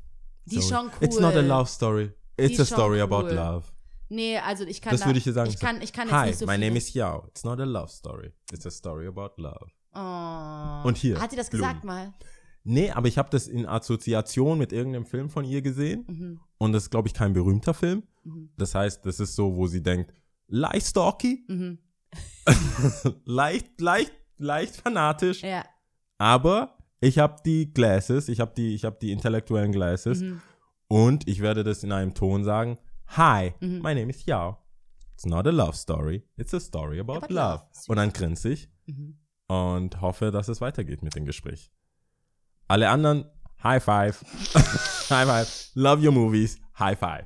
[0.46, 0.78] die ist Zoe.
[0.78, 0.94] schon cool.
[1.08, 2.12] It's not a love story.
[2.38, 3.34] It's Die a story about cool.
[3.34, 3.66] love.
[4.10, 5.50] Nee, also ich kann Das da, würde ich dir sagen.
[5.50, 7.26] Ich kann, ich kann jetzt Hi, nicht so my viele- name is Yao.
[7.30, 8.32] It's not a love story.
[8.52, 9.66] It's a story about love.
[9.96, 10.88] Oh.
[10.88, 11.64] Und hier, Hat sie das Blumen.
[11.68, 12.14] gesagt mal?
[12.64, 16.06] Nee, aber ich habe das in Assoziation mit irgendeinem Film von ihr gesehen.
[16.08, 16.40] Mhm.
[16.58, 18.04] Und das ist, glaube ich, kein berühmter Film.
[18.24, 18.50] Mhm.
[18.58, 20.14] Das heißt, das ist so, wo sie denkt,
[20.48, 21.80] leicht stalky, Mhm.
[23.26, 25.42] leicht, leicht, leicht fanatisch.
[25.44, 25.66] Ja.
[26.18, 30.22] Aber ich habe die Glasses, ich habe die, ich habe die intellektuellen Glasses.
[30.22, 30.42] Mhm.
[30.88, 32.78] Und ich werde das in einem Ton sagen.
[33.08, 33.78] Hi, Mhm.
[33.82, 34.58] my name is Yao.
[35.14, 36.24] It's not a love story.
[36.38, 37.64] It's a story about, About love.
[37.64, 37.64] love.
[37.88, 39.18] Und dann grinse ich Mhm.
[39.48, 41.72] Und hoffe, dass es weitergeht mit dem Gespräch.
[42.68, 43.26] Alle anderen,
[43.64, 44.22] High Five.
[45.10, 45.70] High Five.
[45.76, 46.60] Love your movies.
[46.78, 47.26] High Five.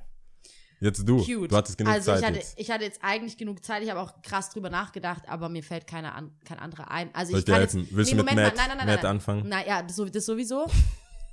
[0.80, 1.24] Jetzt du.
[1.24, 1.51] Cute.
[1.51, 2.59] Du hattest genug also Zeit ich hatte, jetzt.
[2.59, 3.82] ich hatte jetzt eigentlich genug Zeit.
[3.82, 7.09] Ich habe auch krass drüber nachgedacht, aber mir fällt keine an, kein anderer ein.
[7.13, 7.82] Also Soll ich ich kann helfen?
[7.82, 8.57] jetzt, Willst du mit Moment Matt-.
[8.57, 9.11] Nein, nein, nein, Matt nein.
[9.11, 9.43] anfangen?
[9.47, 10.68] Na ja, das, das sowieso.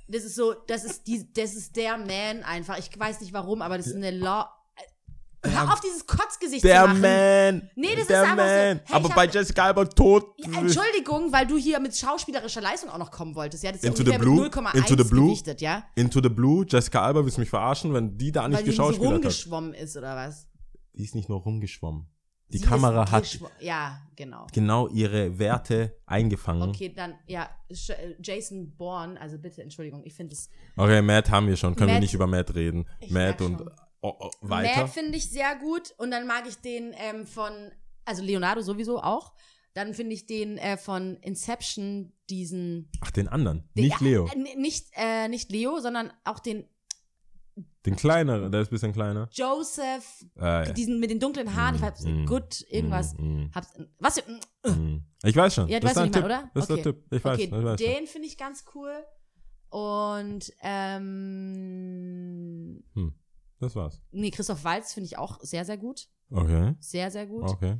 [0.07, 2.77] Das ist so, das ist die, das ist der Man einfach.
[2.77, 4.47] Ich weiß nicht warum, aber das ist eine Law.
[5.51, 7.01] Hör auf, dieses Kotzgesicht Der zu machen.
[7.01, 7.69] Man.
[7.75, 8.41] Nee, das ist der einfach so.
[8.43, 8.47] Man.
[8.47, 10.25] Hey, Aber ich bei hab- Jessica Alba tot.
[10.37, 13.63] Ja, Entschuldigung, weil du hier mit schauspielerischer Leistung auch noch kommen wolltest.
[13.63, 14.41] Ja, das ist Into the Blue?
[14.43, 15.25] mit 0,1 Into the Blue?
[15.27, 15.83] gewichtet, ja?
[15.95, 16.65] Into the Blue.
[16.67, 19.15] Jessica Alba, willst du mich verarschen, wenn die da nicht Weil die so geschauspielert hat?
[19.23, 20.47] rumgeschwommen ist oder was?
[20.93, 22.07] Die ist nicht nur rumgeschwommen.
[22.49, 24.45] Die Sie Kamera ist hat Ja, genau.
[24.53, 26.69] genau ihre Werte eingefangen.
[26.69, 27.75] Okay, dann, ja, äh,
[28.21, 30.49] Jason Bourne, also bitte, Entschuldigung, ich finde es.
[30.77, 31.75] Okay, Matt haben wir schon.
[31.75, 32.85] Können wir Matt- nicht über Matt reden.
[33.09, 33.71] Matt und schon.
[34.09, 34.81] Oh, oh, weiter.
[34.81, 37.51] Matt finde ich sehr gut und dann mag ich den ähm, von,
[38.05, 39.33] also Leonardo sowieso auch.
[39.73, 42.89] Dann finde ich den äh, von Inception, diesen.
[43.01, 43.67] Ach, den anderen.
[43.75, 44.27] Den, nicht Leo.
[44.27, 46.65] Äh, nicht, äh, nicht Leo, sondern auch den
[47.85, 49.27] Den kleineren, der ist ein bisschen kleiner.
[49.33, 50.71] Joseph, Äh, ja.
[50.71, 51.75] diesen mit den dunklen Haaren.
[51.75, 53.15] Ich weiß, Mm, gut, irgendwas.
[53.17, 54.23] Mm, Hab's, was?
[54.25, 55.03] mm, mm.
[55.23, 55.67] Ich weiß schon.
[55.67, 56.23] Ja, du das weißt, meine, Tipp.
[56.25, 56.49] oder?
[56.53, 56.81] Das ist Okay.
[56.81, 57.03] der Tipp.
[57.11, 58.93] Ich weiß, okay, ich weiß den finde ich ganz cool.
[59.69, 60.53] Und,
[61.85, 63.13] ähm, Hm.
[63.65, 64.01] Das war's.
[64.11, 66.07] nee, Christoph Walz finde ich auch sehr, sehr gut.
[66.31, 66.75] Okay.
[66.79, 67.43] Sehr, sehr gut.
[67.49, 67.77] Okay.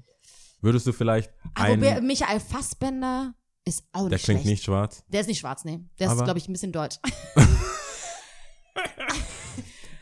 [0.62, 3.34] Würdest du vielleicht Aber einen, Be- Michael Fassbender
[3.66, 4.46] ist auch nicht der klingt schlecht.
[4.46, 5.04] nicht schwarz.
[5.10, 5.82] Der ist nicht schwarz, nee.
[6.00, 6.98] Der ist, Aber- glaube ich, ein bisschen deutsch.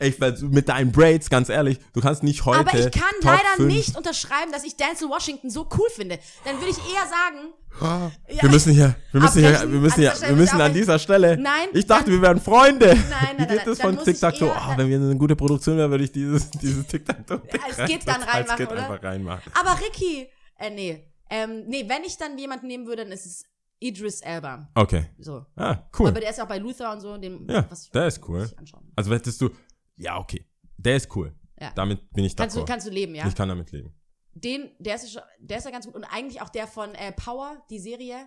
[0.00, 2.60] Ich mit deinen Braids, ganz ehrlich, du kannst nicht heute.
[2.60, 6.18] Aber ich kann Top leider 5 nicht unterschreiben, dass ich Denzel Washington so cool finde.
[6.44, 10.10] Dann würde ich eher sagen, Wir müssen hier, wir müssen hier, wir müssen An hier,
[10.10, 11.36] dieser Stelle wir müssen an dieser Stelle.
[11.36, 12.86] Nein, Ich dachte, dann- wir wären Freunde.
[12.86, 14.46] nein, Wie nein, geht nein, das dann von muss ich Tic-Tac-Toe?
[14.48, 17.42] eher- Ah, wenn wir eine gute Produktion wären, würde ich dieses, dieses Tic-Tac-Toe.
[17.66, 18.82] als Skit dann reinmachen, Skit oder?
[18.90, 19.52] einfach reinmachen.
[19.58, 20.28] Aber Ricky,
[20.58, 21.04] äh, nee.
[21.30, 23.44] Ähm, nee, wenn ich dann jemanden nehmen würde, dann ist es
[23.80, 24.68] Idris Elba.
[24.74, 25.06] Okay.
[25.18, 25.44] So.
[25.56, 26.08] Ah, cool.
[26.08, 27.16] Aber der ist ja auch bei Luther und so.
[27.16, 28.48] Den, Ja, was ich, der ist cool.
[28.50, 28.84] ich anschauen.
[28.94, 29.50] Also hättest du,
[29.96, 30.46] ja, okay.
[30.76, 31.34] Der ist cool.
[31.60, 31.70] Ja.
[31.74, 33.26] Damit bin ich Kannst du, kannst du leben, ja?
[33.26, 33.92] Ich kann damit leben.
[34.32, 35.94] Den, der ist, ja schon- der ist ja ganz gut.
[35.94, 38.26] Und eigentlich auch der von äh, Power, die Serie.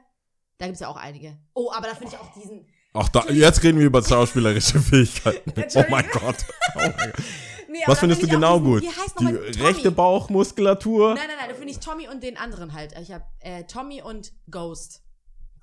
[0.57, 1.37] Da gibt es ja auch einige.
[1.53, 2.65] Oh, aber da finde ich auch diesen.
[2.93, 5.53] Ach, da, jetzt reden wir über schauspielerische Fähigkeiten.
[5.75, 6.37] Oh mein Gott.
[6.75, 7.13] Oh mein Gott.
[7.69, 8.83] Nee, Was da findest du find auch genau diesen, gut?
[8.83, 11.13] Wie heißt Die rechte Bauchmuskulatur?
[11.15, 12.97] Nein, nein, nein, da finde ich Tommy und den anderen halt.
[12.99, 15.03] Ich habe äh, Tommy und Ghost.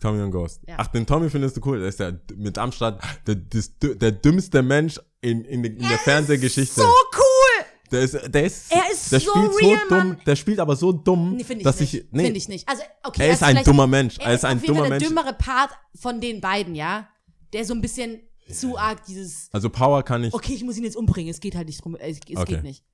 [0.00, 0.60] Tommy und Ghost.
[0.66, 0.74] Ja.
[0.78, 1.78] Ach, den Tommy findest du cool.
[1.80, 6.80] Der ist ja mit Amstadt der, das, der dümmste Mensch in, in, in der Fernsehgeschichte.
[6.80, 6.82] So
[7.16, 7.64] cool!
[7.92, 10.20] Der ist, der ist, Er ist der so spielt so real, dumm, Mann.
[10.26, 11.94] der spielt aber so dumm, Nee, finde ich dass nicht.
[11.94, 12.68] ich, nee, Finde ich nicht.
[12.68, 14.18] Also, okay, er ist ein dummer Mensch.
[14.18, 15.06] Er, Er ist ein dummer Fall der Mensch.
[15.08, 17.08] dümmere Part von den beiden, ja?
[17.52, 18.20] Der so ein bisschen
[18.52, 21.30] zu arg dieses, Also Power kann ich, okay, ich muss ihn jetzt umbringen.
[21.30, 21.94] Es geht halt nicht drum.
[21.96, 22.54] Es, es Okay.
[22.54, 22.84] geht nicht.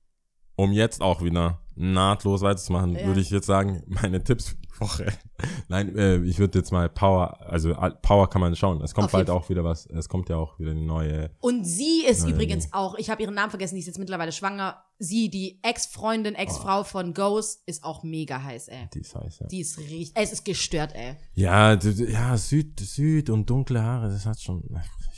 [0.55, 3.05] um jetzt auch wieder nahtlos weiterzumachen, Ja.
[3.05, 5.13] würde ich jetzt sagen, meine Tipps Woche.
[5.67, 8.81] Nein, äh, ich würde jetzt mal Power, also al- Power kann man schauen.
[8.81, 9.85] Es kommt Auf bald auch wieder was.
[9.85, 11.29] Es kommt ja auch wieder eine neue.
[11.39, 14.81] Und sie ist übrigens auch, ich habe ihren Namen vergessen, die ist jetzt mittlerweile schwanger.
[14.97, 16.41] Sie, die Ex-Freundin, Oh.
[16.41, 18.89] Ex-Frau von Ghost, ist auch mega heiß, ey.
[18.95, 19.47] Die ist heiß, ja.
[19.47, 21.15] Die ist richtig, es ist gestört, ey.
[21.35, 24.63] Ja, ja, Süd, Süd und dunkle Haare, das hat schon.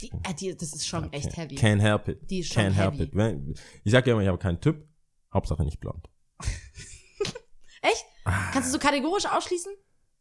[0.02, 1.56] Die, äh, die, das ist schon echt heavy.
[1.56, 2.30] Can't help it.
[2.30, 3.04] Die ist schon Can't help heavy.
[3.04, 3.16] it.
[3.16, 3.54] Wenn,
[3.86, 4.86] ich sag ja immer, ich habe keinen Typ.
[5.34, 6.10] Hauptsache nicht blond.
[7.82, 8.06] Echt?
[8.54, 9.74] Kannst du so kategorisch ausschließen?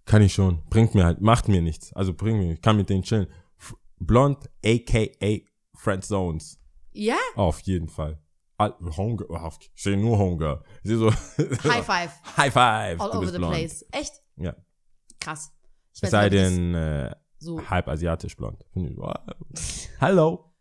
[0.05, 0.63] Kann ich schon.
[0.69, 1.93] Bringt mir halt, macht mir nichts.
[1.93, 3.29] Also bringt mir, ich kann mit denen chillen.
[3.59, 5.39] F blond, aka
[5.77, 6.59] Friend Zones.
[6.93, 7.17] Ja?
[7.37, 8.21] Auf jeden Fall.
[8.59, 10.63] all- Homegirl, oh, ich sehe nur Homegirl.
[10.83, 11.11] Ich sehe so,
[11.71, 12.13] High five.
[12.37, 13.55] High Five, All over the blond.
[13.55, 13.85] place.
[13.93, 14.13] Echt?
[14.37, 14.55] Ja.
[15.21, 15.53] Krass.
[15.95, 17.61] Ich Es sei denn, äh, so.
[17.71, 18.65] halb asiatisch blond.
[20.01, 20.52] Hallo.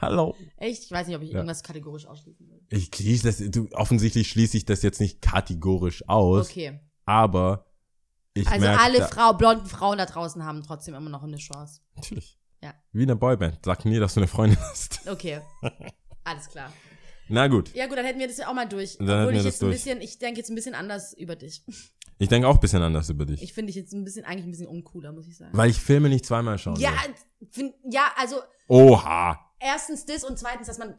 [0.00, 0.34] Hallo.
[0.56, 0.84] Echt?
[0.84, 1.36] Ich weiß nicht, ob ich Ja.
[1.36, 2.60] irgendwas kategorisch ausschließen will.
[2.70, 6.80] Ich schließe das, du, offensichtlich schließe ich das jetzt nicht kategorisch aus, Okay.
[7.04, 7.66] aber
[8.34, 11.36] ich Also merke, alle da- Frau, blonden Frauen da draußen haben trotzdem immer noch eine
[11.38, 11.80] Chance.
[11.94, 12.38] Natürlich.
[12.62, 12.74] Ja.
[12.92, 13.58] Wie eine Boyband.
[13.64, 15.00] Sag nie, dass du eine Freundin hast.
[15.08, 15.40] Okay.
[16.24, 16.72] Alles klar.
[17.28, 17.74] Na gut.
[17.74, 18.98] Ja gut, dann hätten wir das ja auch mal durch.
[18.98, 19.76] Dann hätten Obwohl wir ich das jetzt ein durch.
[19.84, 21.62] bisschen, ich denke jetzt ein bisschen anders über dich.
[22.18, 23.42] Ich denke auch ein bisschen anders über dich.
[23.42, 25.54] Ich finde dich jetzt ein bisschen, eigentlich ein bisschen uncooler, muss ich sagen.
[25.54, 26.92] weil ich Filme nicht zweimal schauen Ja,
[27.50, 28.36] find, ja, also
[28.68, 29.38] Oha.
[29.58, 30.98] Erstens das und zweitens, dass man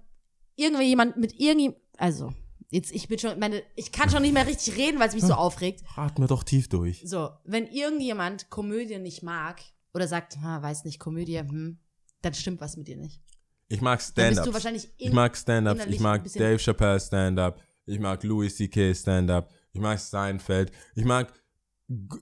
[0.56, 2.34] irgendwie jemand mit irgendwie, also
[2.70, 5.24] jetzt ich bin schon, meine, ich kann schon nicht mehr richtig reden, weil es mich
[5.24, 5.30] Hm.
[5.30, 5.84] so aufregt.
[5.96, 7.02] Atme doch tief durch.
[7.06, 9.62] So, wenn irgendjemand Komödie nicht mag
[9.94, 11.80] oder sagt, ha, weiß nicht, Komödie, hm,
[12.22, 13.22] dann stimmt was mit dir nicht.
[13.70, 14.66] Ich mag Stand-Ups.
[14.98, 15.86] Ich mag Stand-Ups.
[15.88, 17.62] Ich mag Dave Chappelle Stand-Up.
[17.86, 18.94] Ich mag Louis C.K.
[18.94, 19.52] Stand-Up.
[19.74, 20.72] Ich mag Seinfeld.
[20.96, 21.34] Ich mag,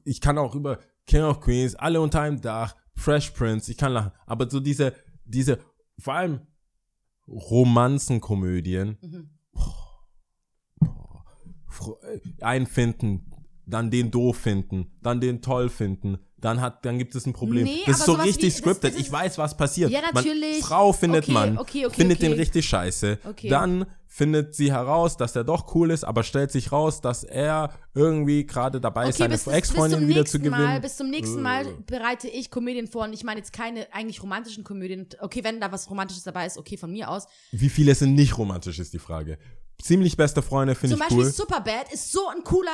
[0.03, 3.93] ich kann auch über King of Queens, alle unter einem Dach, Fresh Prince, ich kann
[3.93, 4.11] lachen.
[4.25, 5.59] Aber so diese, diese,
[5.97, 6.39] vor allem
[7.27, 9.29] Romanzenkomödien, Mhm.
[12.01, 13.31] äh, einen finden,
[13.65, 17.63] dann den doof finden, dann den toll finden, dann hat, dann gibt es ein Problem.
[17.65, 18.83] Nee, das ist so richtig wie- das- scripted.
[18.93, 19.91] das ist- ich weiß, was passiert.
[19.91, 20.61] Ja, natürlich.
[20.61, 23.19] Man, Frau findet Okay, man, okay, okay, findet den richtig scheiße.
[23.27, 23.49] Okay.
[23.49, 27.73] Dann findet sie heraus, dass er doch cool ist, aber stellt sich raus, dass er
[27.93, 30.63] irgendwie gerade dabei ist, seine Ex-Freundin zum wieder zu gewinnen.
[30.63, 31.73] Mal, bis zum nächsten Mal Äh.
[31.85, 35.07] bereite ich Komödien vor und ich meine jetzt keine eigentlich romantischen Komödien.
[35.19, 37.27] Okay, wenn da was Romantisches dabei ist, okay, von mir aus.
[37.51, 39.37] Wie viele sind nicht romantisch, ist die Frage.
[39.81, 41.31] Ziemlich beste Freunde finde Zum ich Beispiel cool.
[41.33, 42.71] Superbad ist so ein cooler,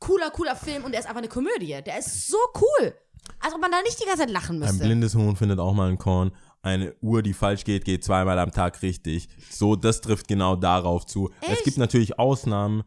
[0.00, 1.78] cooler, cooler Film und der ist einfach eine Komödie.
[1.84, 2.94] Der ist so cool.
[3.38, 4.84] Als ob man da nicht die ganze Zeit lachen Ein müsste.
[4.84, 6.32] blindes Huhn findet auch mal ein Korn.
[6.62, 9.28] Eine Uhr, die falsch geht, geht zweimal am Tag richtig.
[9.50, 11.30] So, das trifft genau darauf zu.
[11.40, 11.64] Es Echt?
[11.64, 12.82] gibt natürlich Ausnahmen.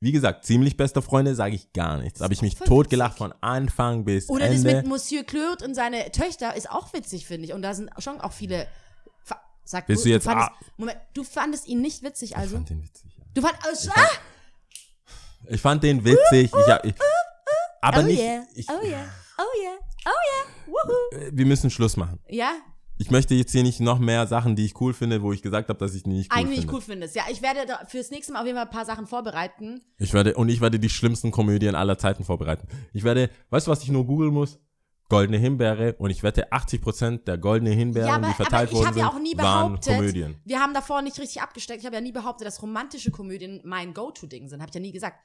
[0.00, 2.20] Wie gesagt, ziemlich beste Freunde sage ich gar nichts.
[2.20, 4.76] Habe ich mich totgelacht von Anfang bis Oder das Ende.
[4.76, 7.52] mit Monsieur Claude und seine Töchter ist auch witzig, finde ich.
[7.52, 8.68] Und da sind schon auch viele.
[9.64, 10.64] Sag Bist du jetzt- fandest, ah.
[10.78, 12.56] Moment, du fandest ihn nicht witzig, ich also?
[12.56, 13.10] fand den witzig.
[13.18, 13.24] Ja.
[13.34, 13.90] Du fandest.
[13.94, 14.08] Ah,
[15.48, 16.50] Ich fand den witzig.
[16.52, 16.94] Ich, hab- ich,
[17.80, 18.20] aber oh nicht.
[18.20, 18.42] yeah.
[18.54, 19.04] Ich, oh yeah.
[19.38, 19.78] Oh yeah.
[20.04, 20.66] Oh yeah.
[20.66, 21.16] Woohoo.
[21.26, 22.18] äh, Wir müssen Schluss machen.
[22.28, 22.52] Ja,
[22.98, 25.68] Ich möchte jetzt hier nicht noch mehr Sachen, die ich cool finde, wo ich gesagt
[25.68, 26.74] habe, dass ich die nicht cool eigentlich finde.
[26.74, 27.14] cool findest.
[27.14, 29.80] Ja, ich werde fürs nächste Mal auf jeden Fall ein paar Sachen vorbereiten.
[29.98, 32.66] Ich werde, und ich werde die schlimmsten Komödien aller Zeiten vorbereiten.
[32.92, 34.58] Ich werde, weißt du, was ich nur googeln muss?
[35.08, 38.74] Goldene Himbeere und ich wette 80% der goldene Himbeeren, ja, aber, die aber verteilt ich
[38.76, 40.36] worden habe sind, ja auch nie waren Komödien.
[40.44, 43.94] wir haben davor nicht richtig abgesteckt, ich habe ja nie behauptet, dass romantische Komödien mein
[43.94, 44.60] Go-To-Ding sind.
[44.60, 45.16] Habe ich ja nie gesagt.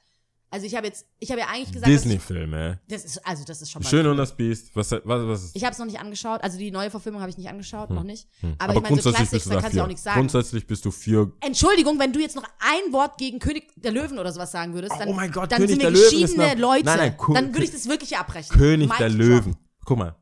[0.50, 2.78] Also ich habe jetzt, ich habe ja eigentlich gesagt, Disney-Filme.
[2.88, 4.12] das ist, also das ist schon mal Schön cool.
[4.12, 4.70] und das Biest.
[4.76, 5.56] Was, was, was ist?
[5.56, 8.04] Ich habe es noch nicht angeschaut, also die neue Verfilmung habe ich nicht angeschaut, noch
[8.04, 8.28] nicht.
[8.40, 8.54] Hm.
[8.58, 10.20] Aber, ich meine, so Classics, da kannst du auch nichts sagen.
[10.20, 11.32] Grundsätzlich bist du für.
[11.40, 14.94] Entschuldigung, wenn du jetzt noch ein Wort gegen König der Löwen oder sowas sagen würdest,
[14.96, 16.84] dann, Oh mein Gott, dann König sind wir Löwen geschiedene noch- Leute.
[16.84, 18.56] Nein, nein, dann würde ich das wirklich abbrechen.
[18.56, 19.08] König Mic der.
[19.08, 19.56] Löwen.
[19.84, 20.16] Guck mal.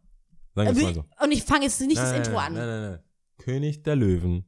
[0.54, 1.04] Sagen wir mal so.
[1.22, 2.54] Und ich fange jetzt nicht das Nein, Intro nein, an.
[2.54, 3.00] Nein, nein, nein.
[3.38, 4.44] König der Löwen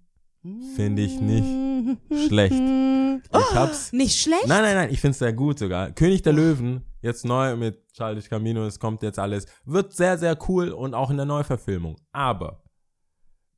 [0.77, 1.99] finde ich nicht
[2.29, 2.55] schlecht.
[3.33, 3.93] Ich hab's.
[3.93, 4.47] Nicht schlecht?
[4.47, 5.93] Nein, nein, nein, ich find's sehr gut sogar.
[5.93, 10.37] König der Löwen, jetzt neu mit Childish Camino, es kommt jetzt alles, wird sehr, sehr
[10.49, 11.97] cool und auch in der Neuverfilmung.
[12.13, 12.65] Aber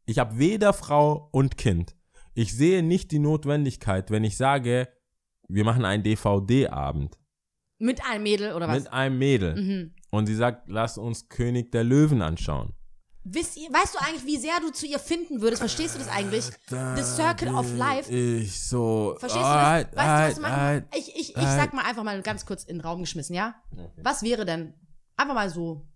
[0.04, 1.96] ich habe weder Frau und Kind.
[2.34, 4.88] Ich sehe nicht die Notwendigkeit, wenn ich sage,
[5.48, 7.18] wir machen einen DVD-Abend
[7.78, 8.84] Mit einem Mädel oder was?
[8.84, 9.94] mit einem Mädel Mhm.
[10.10, 12.72] und sie sagt, lass uns König der Löwen anschauen.
[13.28, 15.60] Wisst ihr, weißt du eigentlich, wie sehr du zu ihr finden würdest?
[15.60, 16.44] Verstehst du das eigentlich?
[16.68, 18.10] The Circle of Life.
[18.12, 19.16] Ich so.
[19.18, 19.96] Verstehst du Alright, das?
[19.96, 22.62] Weißt du, was du machen alright, Ich, ich, ich sag mal einfach mal ganz kurz
[22.62, 23.56] in den Raum geschmissen, ja?
[23.96, 24.74] Was wäre denn?
[25.16, 25.88] Einfach mal so.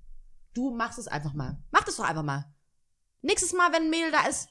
[0.54, 1.62] Du machst es einfach mal.
[1.70, 2.52] Mach das doch einfach mal.
[3.22, 4.48] Nächstes Mal, wenn ein Mädel da ist,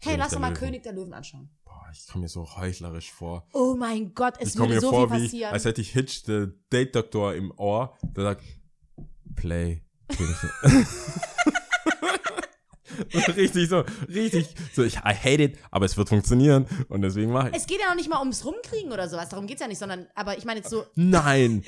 [0.00, 0.58] hey, König lass doch mal Löwen.
[0.58, 1.48] König der Löwen anschauen.
[1.88, 3.46] Boah, ich komme mir so heuchlerisch vor.
[3.54, 5.52] Oh mein Gott, es ich würde mir so vor, viel wie, passieren.
[5.54, 8.44] als hätte ich Hitch, der Date-Doktor im Ohr, der sagt,
[9.34, 9.82] Play.
[13.36, 17.50] Richtig so, richtig so, ich, I hate it, aber es wird funktionieren und deswegen mache
[17.50, 19.78] ich es geht ja noch nicht mal ums Rumkriegen oder sowas, darum geht's ja nicht,
[19.78, 21.64] sondern, aber ich meine jetzt so, Nein.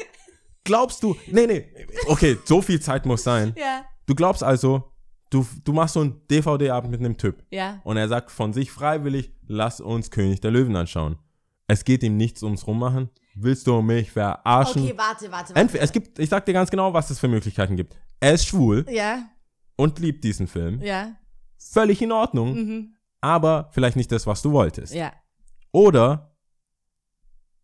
[0.65, 1.73] Glaubst du, nee, nee,
[2.09, 3.55] okay, so viel Zeit muss sein.
[3.59, 4.90] ja, Du glaubst also,
[5.31, 7.81] du, du machst so einen DVD-Abend mit einem Typ ja.
[7.85, 11.19] und er sagt von sich freiwillig, lass uns König der Löwen anschauen.
[11.67, 13.11] Es geht ihm nichts ums Rummachen.
[13.37, 14.83] Willst du mich verarschen?
[14.83, 15.55] Okay, warte, warte, warte.
[15.55, 17.97] Entweder, es gibt, ich sag dir ganz genau, was es für Möglichkeiten gibt.
[18.19, 19.23] Er ist schwul Ja,
[19.77, 20.81] und liebt diesen Film.
[20.83, 21.17] ja,
[21.59, 24.95] Völlig in Ordnung, mhm, aber vielleicht nicht das, was du wolltest.
[24.95, 25.13] ja,
[25.73, 26.35] Oder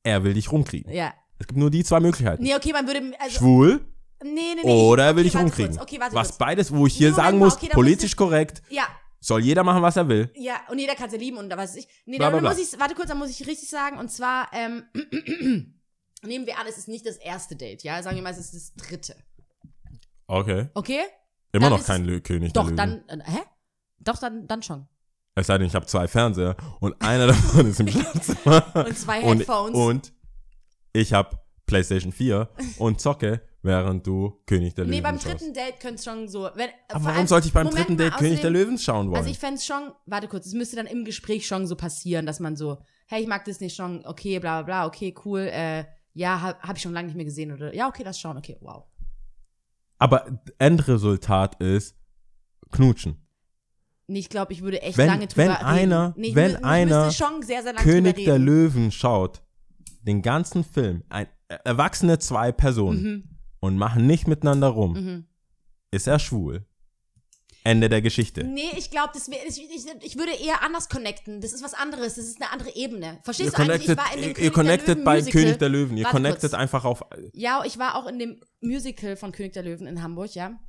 [0.03, 0.93] er will dich rumkriegen.
[0.93, 1.13] ja.
[1.39, 2.43] Es gibt nur die zwei Möglichkeiten.
[2.43, 3.81] Nee, okay, man würde, also, Schwul
[4.23, 4.71] nee, nee, nee.
[4.71, 5.79] oder er will okay, dich rumkriegen.
[5.81, 6.39] Okay, warte was kurz.
[6.39, 8.85] beides, wo ich hier Moment sagen muss, okay, politisch ich- korrekt, Ja,
[9.19, 10.31] Soll jeder machen, was er will.
[10.37, 11.89] Ja, und jeder kann sie lieben und da weiß ich.
[12.05, 12.67] Nee, Bla, dann bla, muss bla.
[12.75, 13.99] ich, warte kurz, dann muss ich richtig sagen.
[13.99, 14.85] Und zwar, ähm,
[16.23, 18.03] nehmen wir an, es ist nicht das erste Date, ja?
[18.03, 19.17] Sagen wir mal, es ist das dritte.
[20.29, 20.69] Okay.
[20.75, 21.01] Okay?
[21.53, 23.39] Immer Dann noch kein es- König Doch, dann, äh, hä?
[23.99, 24.87] Doch, dann, dann schon.
[25.35, 28.75] Es sei denn, ich habe zwei Fernseher und einer davon ist im Schlafzimmer.
[28.87, 29.75] Und zwei und, Headphones.
[29.77, 30.13] und
[30.93, 32.49] ich habe PlayStation 4
[32.79, 35.27] und zocke, während du König der Nee, Löwen beim schaust.
[35.43, 36.49] dritten Date könnte es schon so.
[36.55, 39.09] Wenn, Aber warum allem- sollte ich beim Moment dritten mal, Date König der Löwen schauen
[39.09, 39.17] wollen?
[39.19, 42.25] Also ich fände es schon, warte kurz, es müsste dann im Gespräch schon so passieren,
[42.25, 45.85] dass man so, hey, ich mag Disney schon, okay, bla bla bla, okay, cool, äh,
[46.15, 48.57] ja, habe hab ich schon lange nicht mehr gesehen oder ja, okay, das schauen, okay,
[48.61, 48.85] wow.
[49.99, 51.97] Aber Endresultat ist
[52.71, 53.23] Knutschen.
[54.09, 56.65] Nee, ich glaube, ich würde echt Wenn- lange drüber wenn einer- nee, ich wenn ich
[56.65, 58.39] einer schon sehr, sehr König der.
[58.39, 59.43] Löwen schaut
[60.03, 65.27] den ganzen Film, ein, äh, erwachsene zwei Personen Mhm, und machen nicht miteinander rum, mhm.
[65.91, 66.67] ist er schwul.
[67.67, 68.45] Ende der Geschichte.
[68.45, 71.41] Nee, ich glaube, ich, ich, ich würde eher anders connecten.
[71.41, 73.15] Das ist was anderes, das ist eine andere Ebene.
[73.15, 73.87] Ihr Verstehst du eigentlich?
[73.87, 75.43] connectet, Ich war in dem ihr, König ihr connectet der Löwen bei Musical.
[75.43, 75.97] König der Löwen.
[75.97, 76.55] Ihr Warte connectet kurz.
[76.55, 77.03] einfach auf.
[77.33, 80.61] Ja, ich war auch in dem Musical von König der Löwen in Hamburg, ja.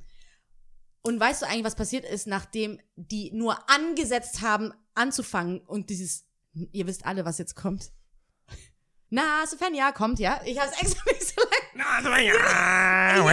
[1.02, 6.26] Und weißt du eigentlich, was passiert ist, nachdem die nur angesetzt haben, anzufangen und dieses,
[6.52, 7.92] ihr wisst alle, was jetzt kommt.
[9.10, 10.40] Na, Svenja kommt, ja.
[10.44, 11.40] Ich hab's extra nicht so
[12.08, 12.32] lange.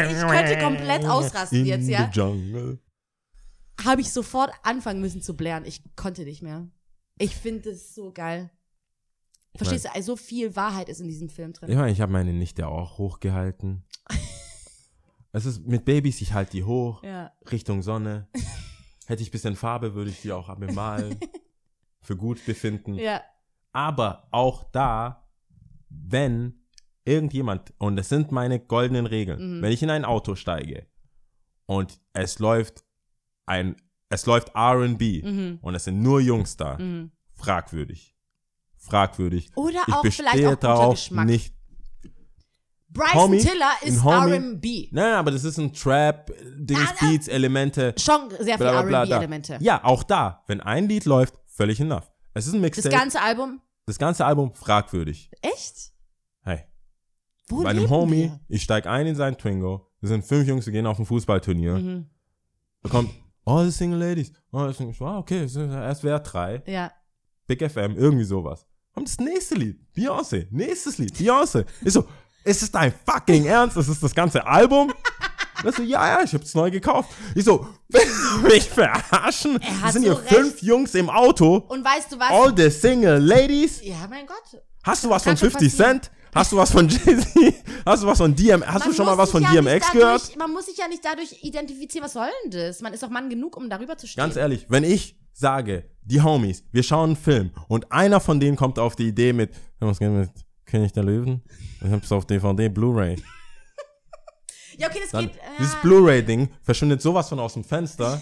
[0.09, 2.09] Ich, ich könnte komplett ausrasten In jetzt, ja.
[2.11, 2.79] the jungle.
[3.83, 5.65] Habe ich sofort anfangen müssen zu blären.
[5.65, 6.67] Ich konnte nicht mehr.
[7.17, 8.49] Ich finde es so geil.
[9.57, 11.69] Verstehst du, also so viel Wahrheit ist in diesem Film drin.
[11.69, 13.85] Ich meine, ich habe meine Nichte auch hochgehalten.
[15.31, 17.31] es ist mit Babys, ich halte die hoch, Ja.
[17.51, 18.27] Richtung Sonne.
[19.07, 21.19] Hätte ich bisschen Farbe, würde ich die auch bemalen.
[22.01, 22.95] Für gut befinden.
[22.95, 23.21] Ja.
[23.71, 25.24] Aber auch da,
[26.07, 26.61] wenn
[27.05, 29.61] irgendjemand, und es sind meine goldenen Regeln, Mhm.
[29.61, 30.87] wenn ich in ein Auto steige
[31.65, 32.83] und es läuft
[33.45, 33.75] ein,
[34.09, 35.59] es läuft RB Mhm.
[35.61, 37.11] und es sind nur Jungs da, Mhm.
[37.35, 38.15] fragwürdig.
[38.77, 39.51] Fragwürdig.
[39.55, 41.53] Oder Ich auch vielleicht bestehe auch guter darauf nicht.
[42.89, 44.05] Bryson Homie, Tiller ist.
[44.05, 44.87] R&B.
[44.91, 47.05] Nein, aber das ist ein Trap, Dings, Ah.
[47.05, 47.93] Beats, Elemente.
[47.99, 49.15] Schon sehr viel bla, bla, bla, da.
[49.15, 49.57] R&B-Elemente.
[49.59, 52.09] Ja, auch da, wenn ein Lied läuft, völlig enough.
[52.33, 52.95] Es ist ein Das Mixtape.
[52.95, 53.59] ganze Album.
[53.85, 55.29] Das ganze Album fragwürdig.
[55.41, 55.91] Echt?
[56.41, 56.63] Hey.
[57.47, 58.39] Wo Bei einem Homie, wir?
[58.47, 59.87] ich steig ein in sein Twingo.
[59.99, 61.73] Wir sind fünf Jungs, wir gehen auf ein Fußballturnier.
[61.77, 62.09] Mhm.
[62.81, 63.11] Da kommt,
[63.45, 64.31] oh, the Single Ladies.
[64.51, 66.63] Oh, das ist, wow, okay, ist- wäre drei.
[66.65, 66.91] Ja.
[67.47, 68.65] Big FM, irgendwie sowas.
[68.93, 69.79] Kommt das nächste Lied.
[69.95, 70.47] Beyoncé.
[70.51, 71.13] Nächstes Lied.
[71.15, 71.65] Beyoncé.
[71.83, 72.05] Ich so,
[72.43, 73.77] ist es dein fucking Ernst?
[73.77, 74.91] Ist es das ganze Album?
[75.65, 77.09] Das so, ja, ja, ich hab's neu gekauft.
[77.35, 79.59] Ich so, willst du mich verarschen?
[79.61, 80.29] Er Es hat sind so hier recht.
[80.35, 81.57] fünf Jungs im Auto.
[81.67, 82.29] Und weißt du was?
[82.29, 83.81] All the Single Ladies.
[83.83, 84.61] ja, mein Gott.
[84.83, 86.01] Hast du was von schon 50 passieren.
[86.01, 86.11] Cent?
[86.33, 87.53] Hast du was von Jay-Z?
[87.85, 88.61] Hast du was von DM?
[88.65, 90.21] Hast Man du schon mal was von ja DMX nicht gehört?
[90.21, 92.05] dadurch, Man muss sich ja nicht dadurch identifizieren.
[92.05, 92.81] Was soll denn das?
[92.81, 94.21] Man ist doch Mann genug, um darüber zu stehen.
[94.21, 98.57] Ganz ehrlich, wenn ich sage, die Homies, wir schauen einen Film und einer von denen
[98.57, 100.29] kommt auf die Idee mit, was geht mit
[100.65, 101.41] König der Löwen?
[101.83, 103.15] Ich hab's auf DVD, Blu-ray.
[104.77, 105.39] Ja, okay, das Dann geht.
[105.59, 108.21] dieses Ja, Blu-ray-Ding verschwindet sowas von aus dem Fenster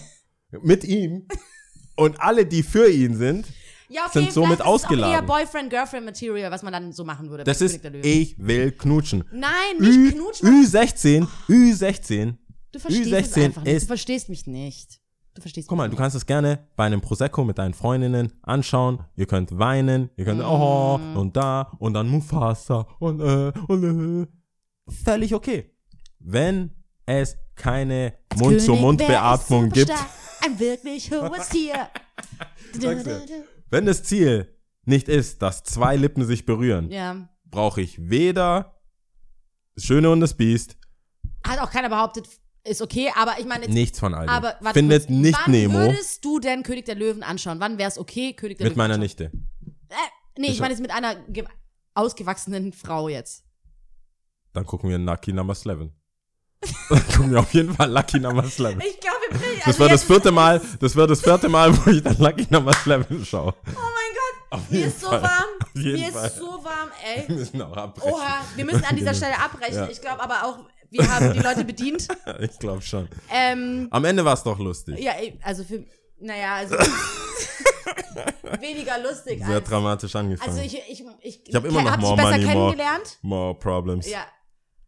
[0.62, 1.28] mit ihm
[1.96, 3.48] und alle, die für ihn sind,
[3.90, 5.14] ja, okay, sind somit vielleicht ist es Auch ausgeladen.
[5.16, 7.44] eher Boyfriend-Girlfriend-Material, was man dann so machen würde.
[7.44, 9.24] das ist, ich will knutschen.
[9.32, 10.50] Nein, Ü, nicht knutschen.
[10.66, 12.36] Ü16, Ü16.
[12.72, 13.74] Du verstehst es Ü16 einfach nicht.
[13.76, 15.00] ist- Du verstehst mich nicht.
[15.36, 18.34] Du verstehst Guck mal, mich du kannst es gerne bei einem Prosecco mit deinen Freundinnen
[18.44, 19.04] anschauen.
[19.16, 21.18] Ihr könnt weinen, ihr könnt, oh, Mm.
[21.18, 24.28] und da, und dann Mufasa, und äh, und äh.
[25.04, 25.72] Völlig okay.
[26.26, 26.72] Wenn
[27.06, 29.92] es keine Mund-zu-Mund-Beatmung gibt?
[30.46, 31.90] Ein wirklich hohes Tier.
[33.70, 34.56] Wenn das Ziel
[34.86, 37.30] nicht ist, dass zwei Lippen sich berühren, ja.
[37.46, 38.80] brauche ich weder
[39.76, 40.78] das Schöne und das Biest,
[41.46, 42.28] Hat auch keiner behauptet,
[42.66, 44.30] ist okay, aber ich meine, nichts von all dem.
[44.30, 47.60] aber warte Findet kurz, nicht wann Nemo würdest du denn König der Löwen anschauen?
[47.60, 49.02] Wann wäre es okay, König der mit Löwen meiner anschauen?
[49.02, 49.24] Nichte.
[49.90, 49.96] Äh,
[50.40, 51.46] nee, ich Ich- meine jetzt mit einer ge-
[51.94, 53.46] ausgewachsenen Frau jetzt.
[54.54, 55.90] Dann gucken wir Lucky Number 11.
[56.90, 58.52] Gucken wir auf jeden Fall Lucky Number 11.
[58.54, 59.62] Ich glaube, wir bringen.
[59.66, 62.72] Das war das vierte Mal, das war das vierte Mal, wo ich dann Lucky Number
[62.86, 63.54] 11 schaue.
[63.66, 65.22] Oh mein Gott, Auf mir ist so Fall.
[65.24, 65.44] warm.
[65.62, 66.28] Auf jeden Mir Fall.
[66.28, 67.24] ist so warm, ey.
[67.28, 68.14] Wir müssen auch abbrechen.
[68.14, 69.76] Oha, wir müssen an dieser Stelle abbrechen.
[69.76, 69.88] Ja.
[69.90, 70.60] Ich glaube aber auch,
[70.90, 72.08] wir haben die Leute bedient.
[72.40, 73.08] Ich glaube schon.
[73.32, 75.00] Ähm, Am Ende war es doch lustig.
[75.00, 75.84] ja, also für,
[76.20, 76.76] naja, also
[78.60, 79.68] weniger lustig Sehr als.
[79.70, 80.50] dramatisch angefangen.
[80.50, 83.18] Also ich, ich, ich, Ich hab immer noch hab dich more besser money, more- kennengelernt.
[83.22, 84.10] More problems.
[84.10, 84.26] Ja.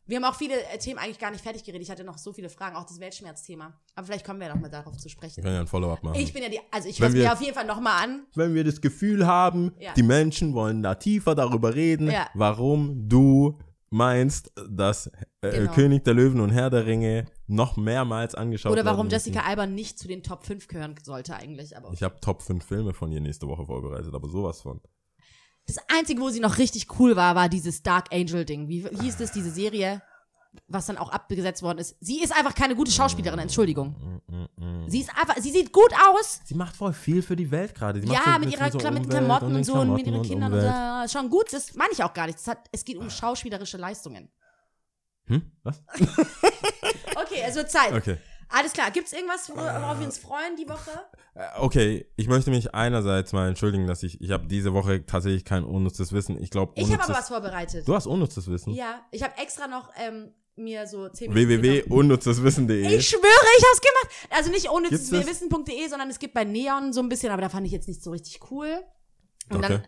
[0.08, 1.82] Wir haben auch viele äh, Themen eigentlich gar nicht fertig geredet.
[1.84, 3.74] Ich hatte noch so viele Fragen, auch das Weltschmerzthema.
[3.95, 5.41] Aber vielleicht kommen wir noch mal darauf zu Wir sprechen.
[5.43, 6.20] können ja ein Follow-up machen.
[6.20, 8.26] Ich bin ja die, also ich höre mir wir- auf jeden Fall noch mal an.
[8.36, 9.93] Wenn wir das Gefühl haben, Ja.
[9.93, 12.28] die Menschen wollen da tiefer darüber reden, Ja.
[12.36, 13.58] warum du
[13.89, 15.08] meinst, dass
[15.41, 15.72] äh, Genau.
[15.74, 19.12] König der Löwen und Herr der Ringe noch mehrmals angeschaut Oder warum werden.
[19.12, 21.78] Jessica Alba nicht zu den Top 5 gehören sollte eigentlich.
[21.78, 24.82] Aber Ich habe Top 5 Filme von ihr nächste Woche vorbereitet, aber sowas von.
[25.68, 28.68] Das Einzige, wo sie noch richtig cool war, war dieses Dark Angel Ding.
[28.68, 30.01] Wie hieß das, diese Serie,
[30.68, 31.95] was dann auch abgesetzt worden ist?
[31.99, 34.22] Sie ist einfach keine gute Schauspielerin, Entschuldigung.
[34.28, 36.39] Mm, Sie ist einfach, sie sieht gut aus.
[36.45, 37.99] Sie macht voll viel für die Welt gerade.
[38.05, 40.59] Ja, mit, ihrer, so Kla- mit Klamotten und, so und mit ihren und Kindern und
[40.59, 41.09] Umwelt.
[41.09, 41.20] so.
[41.20, 42.38] Schon gut, das meine ich auch gar nicht.
[42.47, 44.30] Hat, es geht um schauspielerische Leistungen.
[45.28, 45.51] Hm?
[45.63, 45.82] Was?
[47.18, 47.93] Okay, es wird Zeit.
[47.93, 48.18] Okay.
[48.49, 48.91] Alles klar.
[48.91, 50.91] Gibt es irgendwas, worauf wir uns freuen die Woche?
[51.33, 55.43] Äh, Okay, ich möchte mich einerseits mal entschuldigen, dass ich, ich habe diese Woche tatsächlich
[55.45, 56.41] kein unnützes Wissen.
[56.41, 57.87] Ich glaube, Ich habe aber was vorbereitet.
[57.87, 58.73] Du hast unnützes Wissen?
[58.73, 61.63] Ja, ich habe extra noch ähm, mir so 10 Minuten genommen.
[61.63, 63.21] www.unnutzeswissen.de Ich schwöre,
[63.57, 64.29] ich hab's gemacht.
[64.29, 65.25] Also nicht ohne Gibt's das?
[65.27, 68.01] wissen.de, sondern es gibt bei Neon so ein bisschen, aber da fand ich jetzt nicht
[68.03, 68.79] so richtig cool.
[69.49, 69.67] Und Okay.
[69.67, 69.87] dann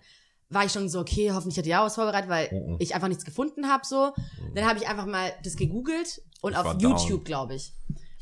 [0.49, 2.77] war ich schon so, okay, hoffentlich hat die auch was vorbereitet, weil Mhm.
[2.79, 4.13] ich einfach nichts gefunden habe so.
[4.55, 7.73] Dann habe ich einfach mal das gegoogelt und Ich auf YouTube, glaube ich.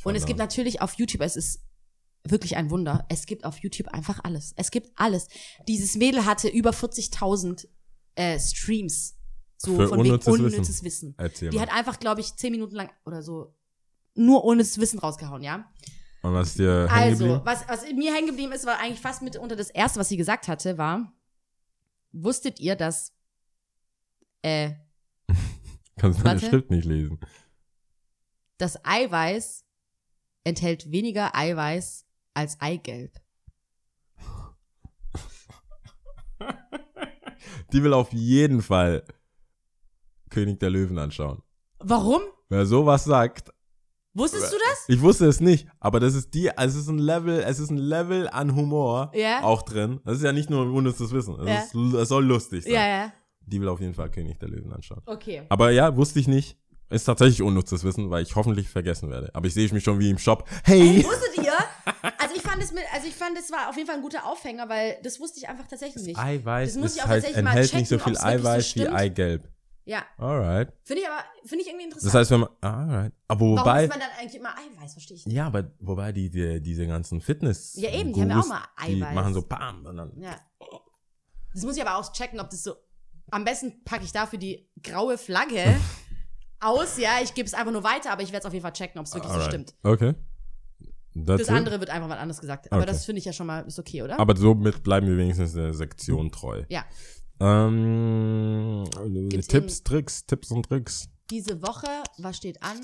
[0.06, 1.62] Und es gibt natürlich auf YouTube, es ist
[2.24, 3.06] wirklich ein Wunder.
[3.10, 4.54] Es gibt auf YouTube einfach alles.
[4.56, 5.28] Es gibt alles.
[5.68, 7.68] Dieses Mädel hatte über 40.000
[8.16, 9.18] äh, Streams.
[9.58, 10.46] So Für von wegen unnützes Wissen.
[10.46, 11.16] unnützes Wissen.
[11.18, 13.56] Erzähl Die hat einfach, glaube ich, 10 Minuten lang oder so
[14.16, 15.70] nur ohne das Wissen rausgehauen, ja?
[16.22, 19.38] Und was ist dir Also, was, was mir hängen geblieben ist, war eigentlich fast mit
[19.38, 21.14] unter das erste, was sie gesagt hatte, war,
[22.12, 23.14] wusstet ihr, dass,
[24.42, 24.72] äh,
[25.98, 26.50] Kannst meine warte.
[26.50, 27.20] Schrift nicht lesen.
[28.58, 29.65] das Eiweiß
[30.50, 33.20] enthält weniger Eiweiß als Eigelb?
[37.74, 39.04] Die will auf jeden Fall
[40.30, 41.42] König der Löwen anschauen.
[41.80, 42.22] Warum?
[42.50, 43.52] Wer sowas sagt,
[44.14, 44.86] Wusstest du das?
[44.88, 47.78] ich wusste es nicht, aber das ist die, es ist ein Level, es ist ein
[47.78, 49.44] Level an Humor Ja.
[49.44, 50.00] auch drin.
[50.06, 51.38] Das ist ja nicht nur ein unnützes Wissen.
[51.42, 51.60] Es, Ja.
[51.60, 52.74] ist, es soll lustig sein.
[52.74, 53.14] Ja, ja.
[53.42, 55.02] Die will auf jeden Fall König der Löwen anschauen.
[55.06, 55.44] Okay.
[55.50, 56.58] Aber ja, wusste ich nicht.
[56.90, 59.32] Ist tatsächlich unnützes Wissen, weil ich hoffentlich vergessen werde.
[59.34, 60.48] Aber ich sehe mich schon wie im Shop.
[60.64, 61.04] Hey!
[61.04, 61.54] Wusstet ihr?
[62.20, 64.26] Also ich fand es mit, also ich fand es war auf jeden Fall ein guter
[64.26, 66.20] Aufhänger, weil das wusste ich einfach tatsächlich nicht.
[66.20, 68.40] Eiweiß Das muss ist ich auch halt, tatsächlich mal enthält nicht so checken, viel wirklich
[68.42, 68.88] so Eiweiß wie.
[68.88, 69.50] Eigelb.
[69.88, 70.74] Ja, Alright.
[70.84, 72.08] finde ich aber, finde ich irgendwie interessant.
[72.14, 73.14] Das heißt, wenn man, alright.
[73.28, 75.36] Aber Warum wobei, isst man dann eigentlich immer Eiweiß, verstehe ich nicht.
[75.36, 78.64] ja, aber wobei die, die diese ganzen Fitness Ja, eben, die haben ja auch mal
[78.88, 79.14] Die Eiweiß.
[79.16, 80.36] machen so bam und dann Ja.
[81.54, 82.76] Das muss ich aber auch checken, ob das so.
[83.32, 85.64] Am besten packe ich dafür die graue Flagge
[86.60, 86.98] aus.
[86.98, 89.00] Ja, ich gebe es einfach nur weiter, aber ich werde es auf jeden Fall checken,
[89.00, 89.52] ob es wirklich so Alright.
[89.52, 89.74] stimmt.
[89.84, 90.14] Okay.
[91.14, 91.54] That's Das it.
[91.54, 92.72] andere wird einfach mal anders gesagt.
[92.72, 92.92] Aber Okay.
[92.92, 94.20] das finde ich ja schon mal ist okay, oder?
[94.20, 96.64] Aber somit bleiben wir wenigstens der Sektion treu.
[96.70, 96.84] ja.
[97.40, 98.86] Ähm,
[99.30, 101.10] Gibt's Tipps, Tricks, Tipps und Tricks.
[101.30, 101.88] Diese Woche,
[102.18, 102.80] was steht an?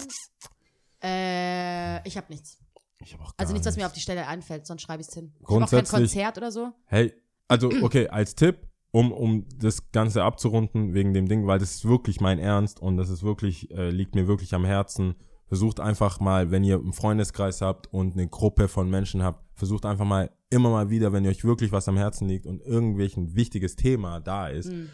[1.03, 2.57] Äh, ich habe nichts.
[2.99, 5.07] Ich habe auch gar Also nichts, was mir auf die Stelle einfällt, sonst schreibe ich
[5.07, 5.34] es hin.
[5.39, 6.72] Ich habe auch kein Konzert oder so.
[6.86, 7.13] Hey,
[7.47, 11.85] also okay, als Tipp, um, um das Ganze abzurunden wegen dem Ding, weil das ist
[11.87, 15.15] wirklich mein Ernst und das ist wirklich, äh, liegt mir wirklich am Herzen.
[15.47, 19.85] Versucht einfach mal, wenn ihr einen Freundeskreis habt und eine Gruppe von Menschen habt, versucht
[19.85, 23.35] einfach mal immer mal wieder, wenn ihr euch wirklich was am Herzen liegt und irgendwelchen
[23.35, 24.89] wichtiges Thema da ist, Mhm.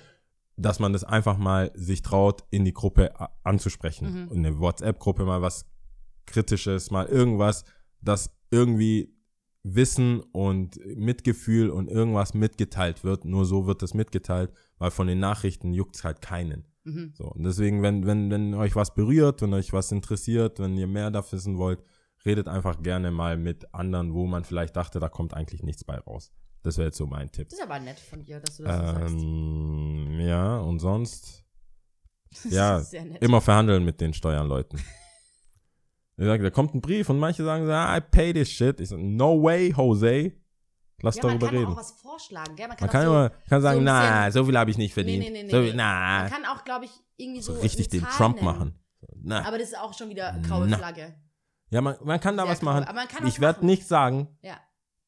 [0.58, 4.26] dass man das einfach mal sich traut, in die Gruppe a- anzusprechen.
[4.26, 4.32] Mhm.
[4.32, 5.66] In eine WhatsApp-Gruppe mal was
[6.26, 7.64] Kritisches, mal irgendwas,
[8.02, 9.16] das irgendwie
[9.76, 13.26] Wissen und Mitgefühl und irgendwas mitgeteilt wird.
[13.26, 16.66] Nur so wird es mitgeteilt, weil von den Nachrichten juckt's halt keinen.
[16.84, 17.14] Mhm.
[17.16, 20.88] So, und deswegen, wenn, wenn, wenn euch was berührt, wenn euch was interessiert, wenn ihr
[20.88, 21.84] mehr da wissen wollt,
[22.26, 25.98] redet einfach gerne mal mit anderen, wo man vielleicht dachte, da kommt eigentlich nichts bei
[25.98, 26.32] raus.
[26.64, 27.50] Das wäre jetzt so mein Tipp.
[27.50, 29.16] Das ist aber nett von dir, dass du das so sagst.
[29.16, 31.46] Ähm, ja, und sonst
[32.44, 34.80] Das ja, immer verhandeln mit den Steuernleuten.
[36.26, 38.80] Sage, da kommt ein Brief und manche sagen so, ah, I pay this shit.
[38.80, 40.34] Ich sage, no way, Jose.
[41.04, 41.72] Lass ja, man darüber kann reden.
[41.74, 42.68] auch was vorschlagen, gell?
[42.68, 44.94] Man kann, Man kann auch immer kann sagen, ein na, so viel habe ich nicht
[44.96, 45.24] verdient.
[45.24, 45.74] nee, nee, nee, so, nee.
[45.76, 47.54] Na, Man kann auch, glaube ich, irgendwie so.
[47.54, 48.46] so richtig den Zahl Trump nennen.
[48.48, 48.80] machen.
[49.22, 49.46] Na.
[49.48, 50.68] Aber das ist auch schon wieder graue.
[50.70, 51.14] Flagge.
[51.70, 52.86] ja, man, man kann da Sehr was machen.
[52.96, 53.66] man kann was ich werde machen.
[53.68, 54.60] nicht sagen, Ja,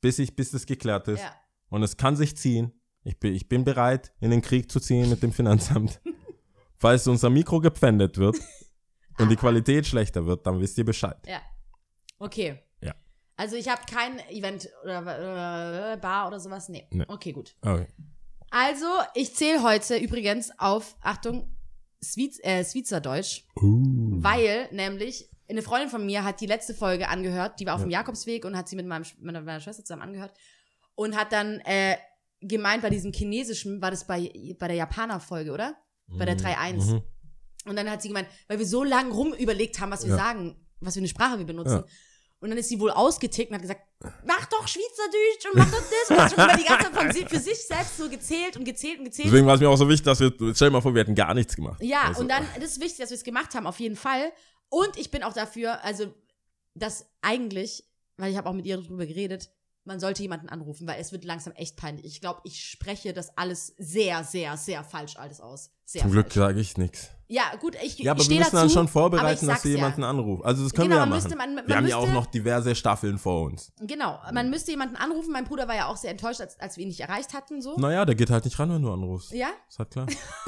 [0.02, 1.22] bis ich, bis das geklärt ist.
[1.22, 1.32] ja.
[1.70, 2.72] Und es kann sich ziehen.
[3.04, 6.00] Ich bin, ich bin bereit, in den Krieg zu ziehen mit dem Finanzamt.
[6.78, 8.38] Falls unser Mikro gepfändet wird
[9.20, 11.18] und die Qualität schlechter wird, dann wisst ihr Bescheid.
[11.28, 11.42] Ja.
[12.18, 12.60] Okay.
[12.82, 12.94] Ja.
[13.36, 16.70] Also ich habe kein Event oder äh, Bar oder sowas.
[16.70, 16.88] Nee.
[16.92, 17.06] Nee.
[17.08, 17.56] Okay, gut.
[17.62, 17.88] Okay.
[18.52, 21.56] Also, ich zähle heute übrigens auf, Achtung,
[22.04, 24.24] Swiz, äh, Schweizerdeutsch, Uh.
[24.24, 27.90] weil nämlich eine Freundin von mir hat die letzte Folge angehört, die war auf dem
[27.90, 30.34] Jakobsweg und hat sie mit, meinem, mit meiner Schwester zusammen angehört
[30.96, 31.98] und hat dann äh,
[32.42, 35.76] gemeint, bei diesem chinesischen, war das bei, bei der Japaner-Folge, oder?
[36.08, 36.94] Bei der 3.1.
[36.94, 37.04] Mhm.
[37.70, 40.18] Und dann hat sie gemeint, weil wir so lange rum überlegt haben, was wir Ja.
[40.18, 41.78] sagen, was für eine Sprache wir benutzen.
[41.78, 41.86] Ja.
[42.42, 43.82] Und dann ist sie wohl ausgetickt und hat gesagt,
[44.26, 46.10] mach doch Schweizerdeutsch und mach doch das.
[46.10, 48.64] Und hat schon immer die ganze Zeit von sie, für sich selbst so gezählt und
[48.64, 49.28] gezählt und gezählt.
[49.28, 51.16] Deswegen war es mir auch so wichtig, dass wir, stell dir mal vor, wir hätten
[51.16, 51.82] gar nichts gemacht.
[51.84, 54.32] Ja, Also, und dann, das ist wichtig, dass wir es gemacht haben, auf jeden Fall.
[54.70, 56.14] Und ich bin auch dafür, also,
[56.76, 57.84] dass eigentlich,
[58.16, 59.50] weil ich habe auch mit ihr drüber geredet,
[59.84, 62.06] man sollte jemanden anrufen, weil es wird langsam echt peinlich.
[62.06, 65.72] Ich glaube, ich spreche das alles sehr, sehr, sehr falsch alles aus.
[65.84, 66.36] Sehr Zum Glück falsch.
[66.36, 67.10] sage ich nichts.
[67.32, 69.78] Ja, gut, ich, Ja, aber ich wir müssen dazu, dann schon vorbereiten, dass wir ja.
[69.78, 70.44] jemanden anrufen.
[70.44, 71.24] Also das können Genau, wir ja man machen.
[71.24, 73.72] müsste- man- man wir haben ja auch müsste- noch diverse Staffeln vor uns.
[73.82, 75.32] Genau, man müsste jemanden anrufen.
[75.32, 77.78] Mein Bruder war ja auch sehr enttäuscht, als, als wir ihn nicht erreicht hatten, so.
[77.78, 79.32] Naja, der geht halt nicht ran, wenn du anrufst.
[79.32, 79.50] Ja?
[79.70, 80.08] Ist halt klar.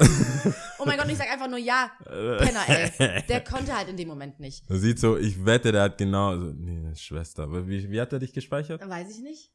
[0.78, 3.22] Oh mein Gott, ich sag einfach nur ja, Penner, ey.
[3.28, 4.68] Der konnte halt in dem Moment nicht.
[4.68, 6.30] Man sieht so, ich wette, der hat genau.
[6.30, 7.48] Also, nee, Schwester.
[7.68, 8.80] Wie, wie hat er dich gespeichert?
[8.88, 9.52] Weiß ich nicht.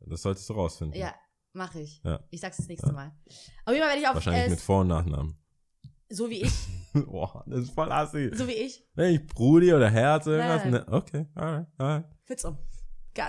[0.00, 0.98] Das solltest du rausfinden.
[0.98, 1.14] Ja,
[1.52, 2.00] mache ich.
[2.02, 2.20] Ja.
[2.30, 3.12] Ich sag's das nächste Mal.
[3.66, 5.36] Auf jeden Fall werde ich auf Wahrscheinlich äh, mit Vor- und Nachnamen.
[6.10, 6.52] So wie ich,
[6.92, 8.30] Boah, das ist voll assi.
[8.34, 10.62] so wie ich, Wenn ich Brudi oder Herz irgendwas.
[10.64, 10.70] Nein.
[10.72, 10.86] Ne?
[10.88, 12.04] Okay, alright, alright.
[12.24, 12.58] Fitz um.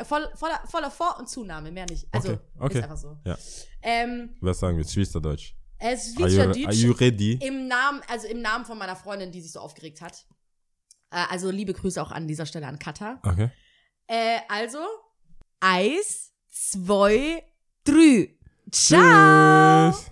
[0.06, 2.08] Voll, voller, voller Vor- und Zunahme, mehr nicht.
[2.12, 2.78] Also, Okay, okay.
[2.78, 3.18] ist einfach so.
[3.26, 3.38] Ja.
[3.82, 4.86] Ähm, Was sagen wir?
[4.86, 5.56] Schweizerdeutsch.
[5.80, 7.34] es ist you, are you ready?
[7.41, 10.26] im Namen, also im Namen von meiner Freundin, die sich so aufgeregt hat.
[11.10, 13.20] Äh, also liebe Grüße auch an dieser Stelle an Katha.
[13.26, 13.49] Okay.
[14.08, 14.80] Äh, also,
[15.60, 17.44] Eis, zwei,
[17.84, 18.38] drei.
[18.72, 19.91] Ciao!
[19.91, 20.06] Tschüss.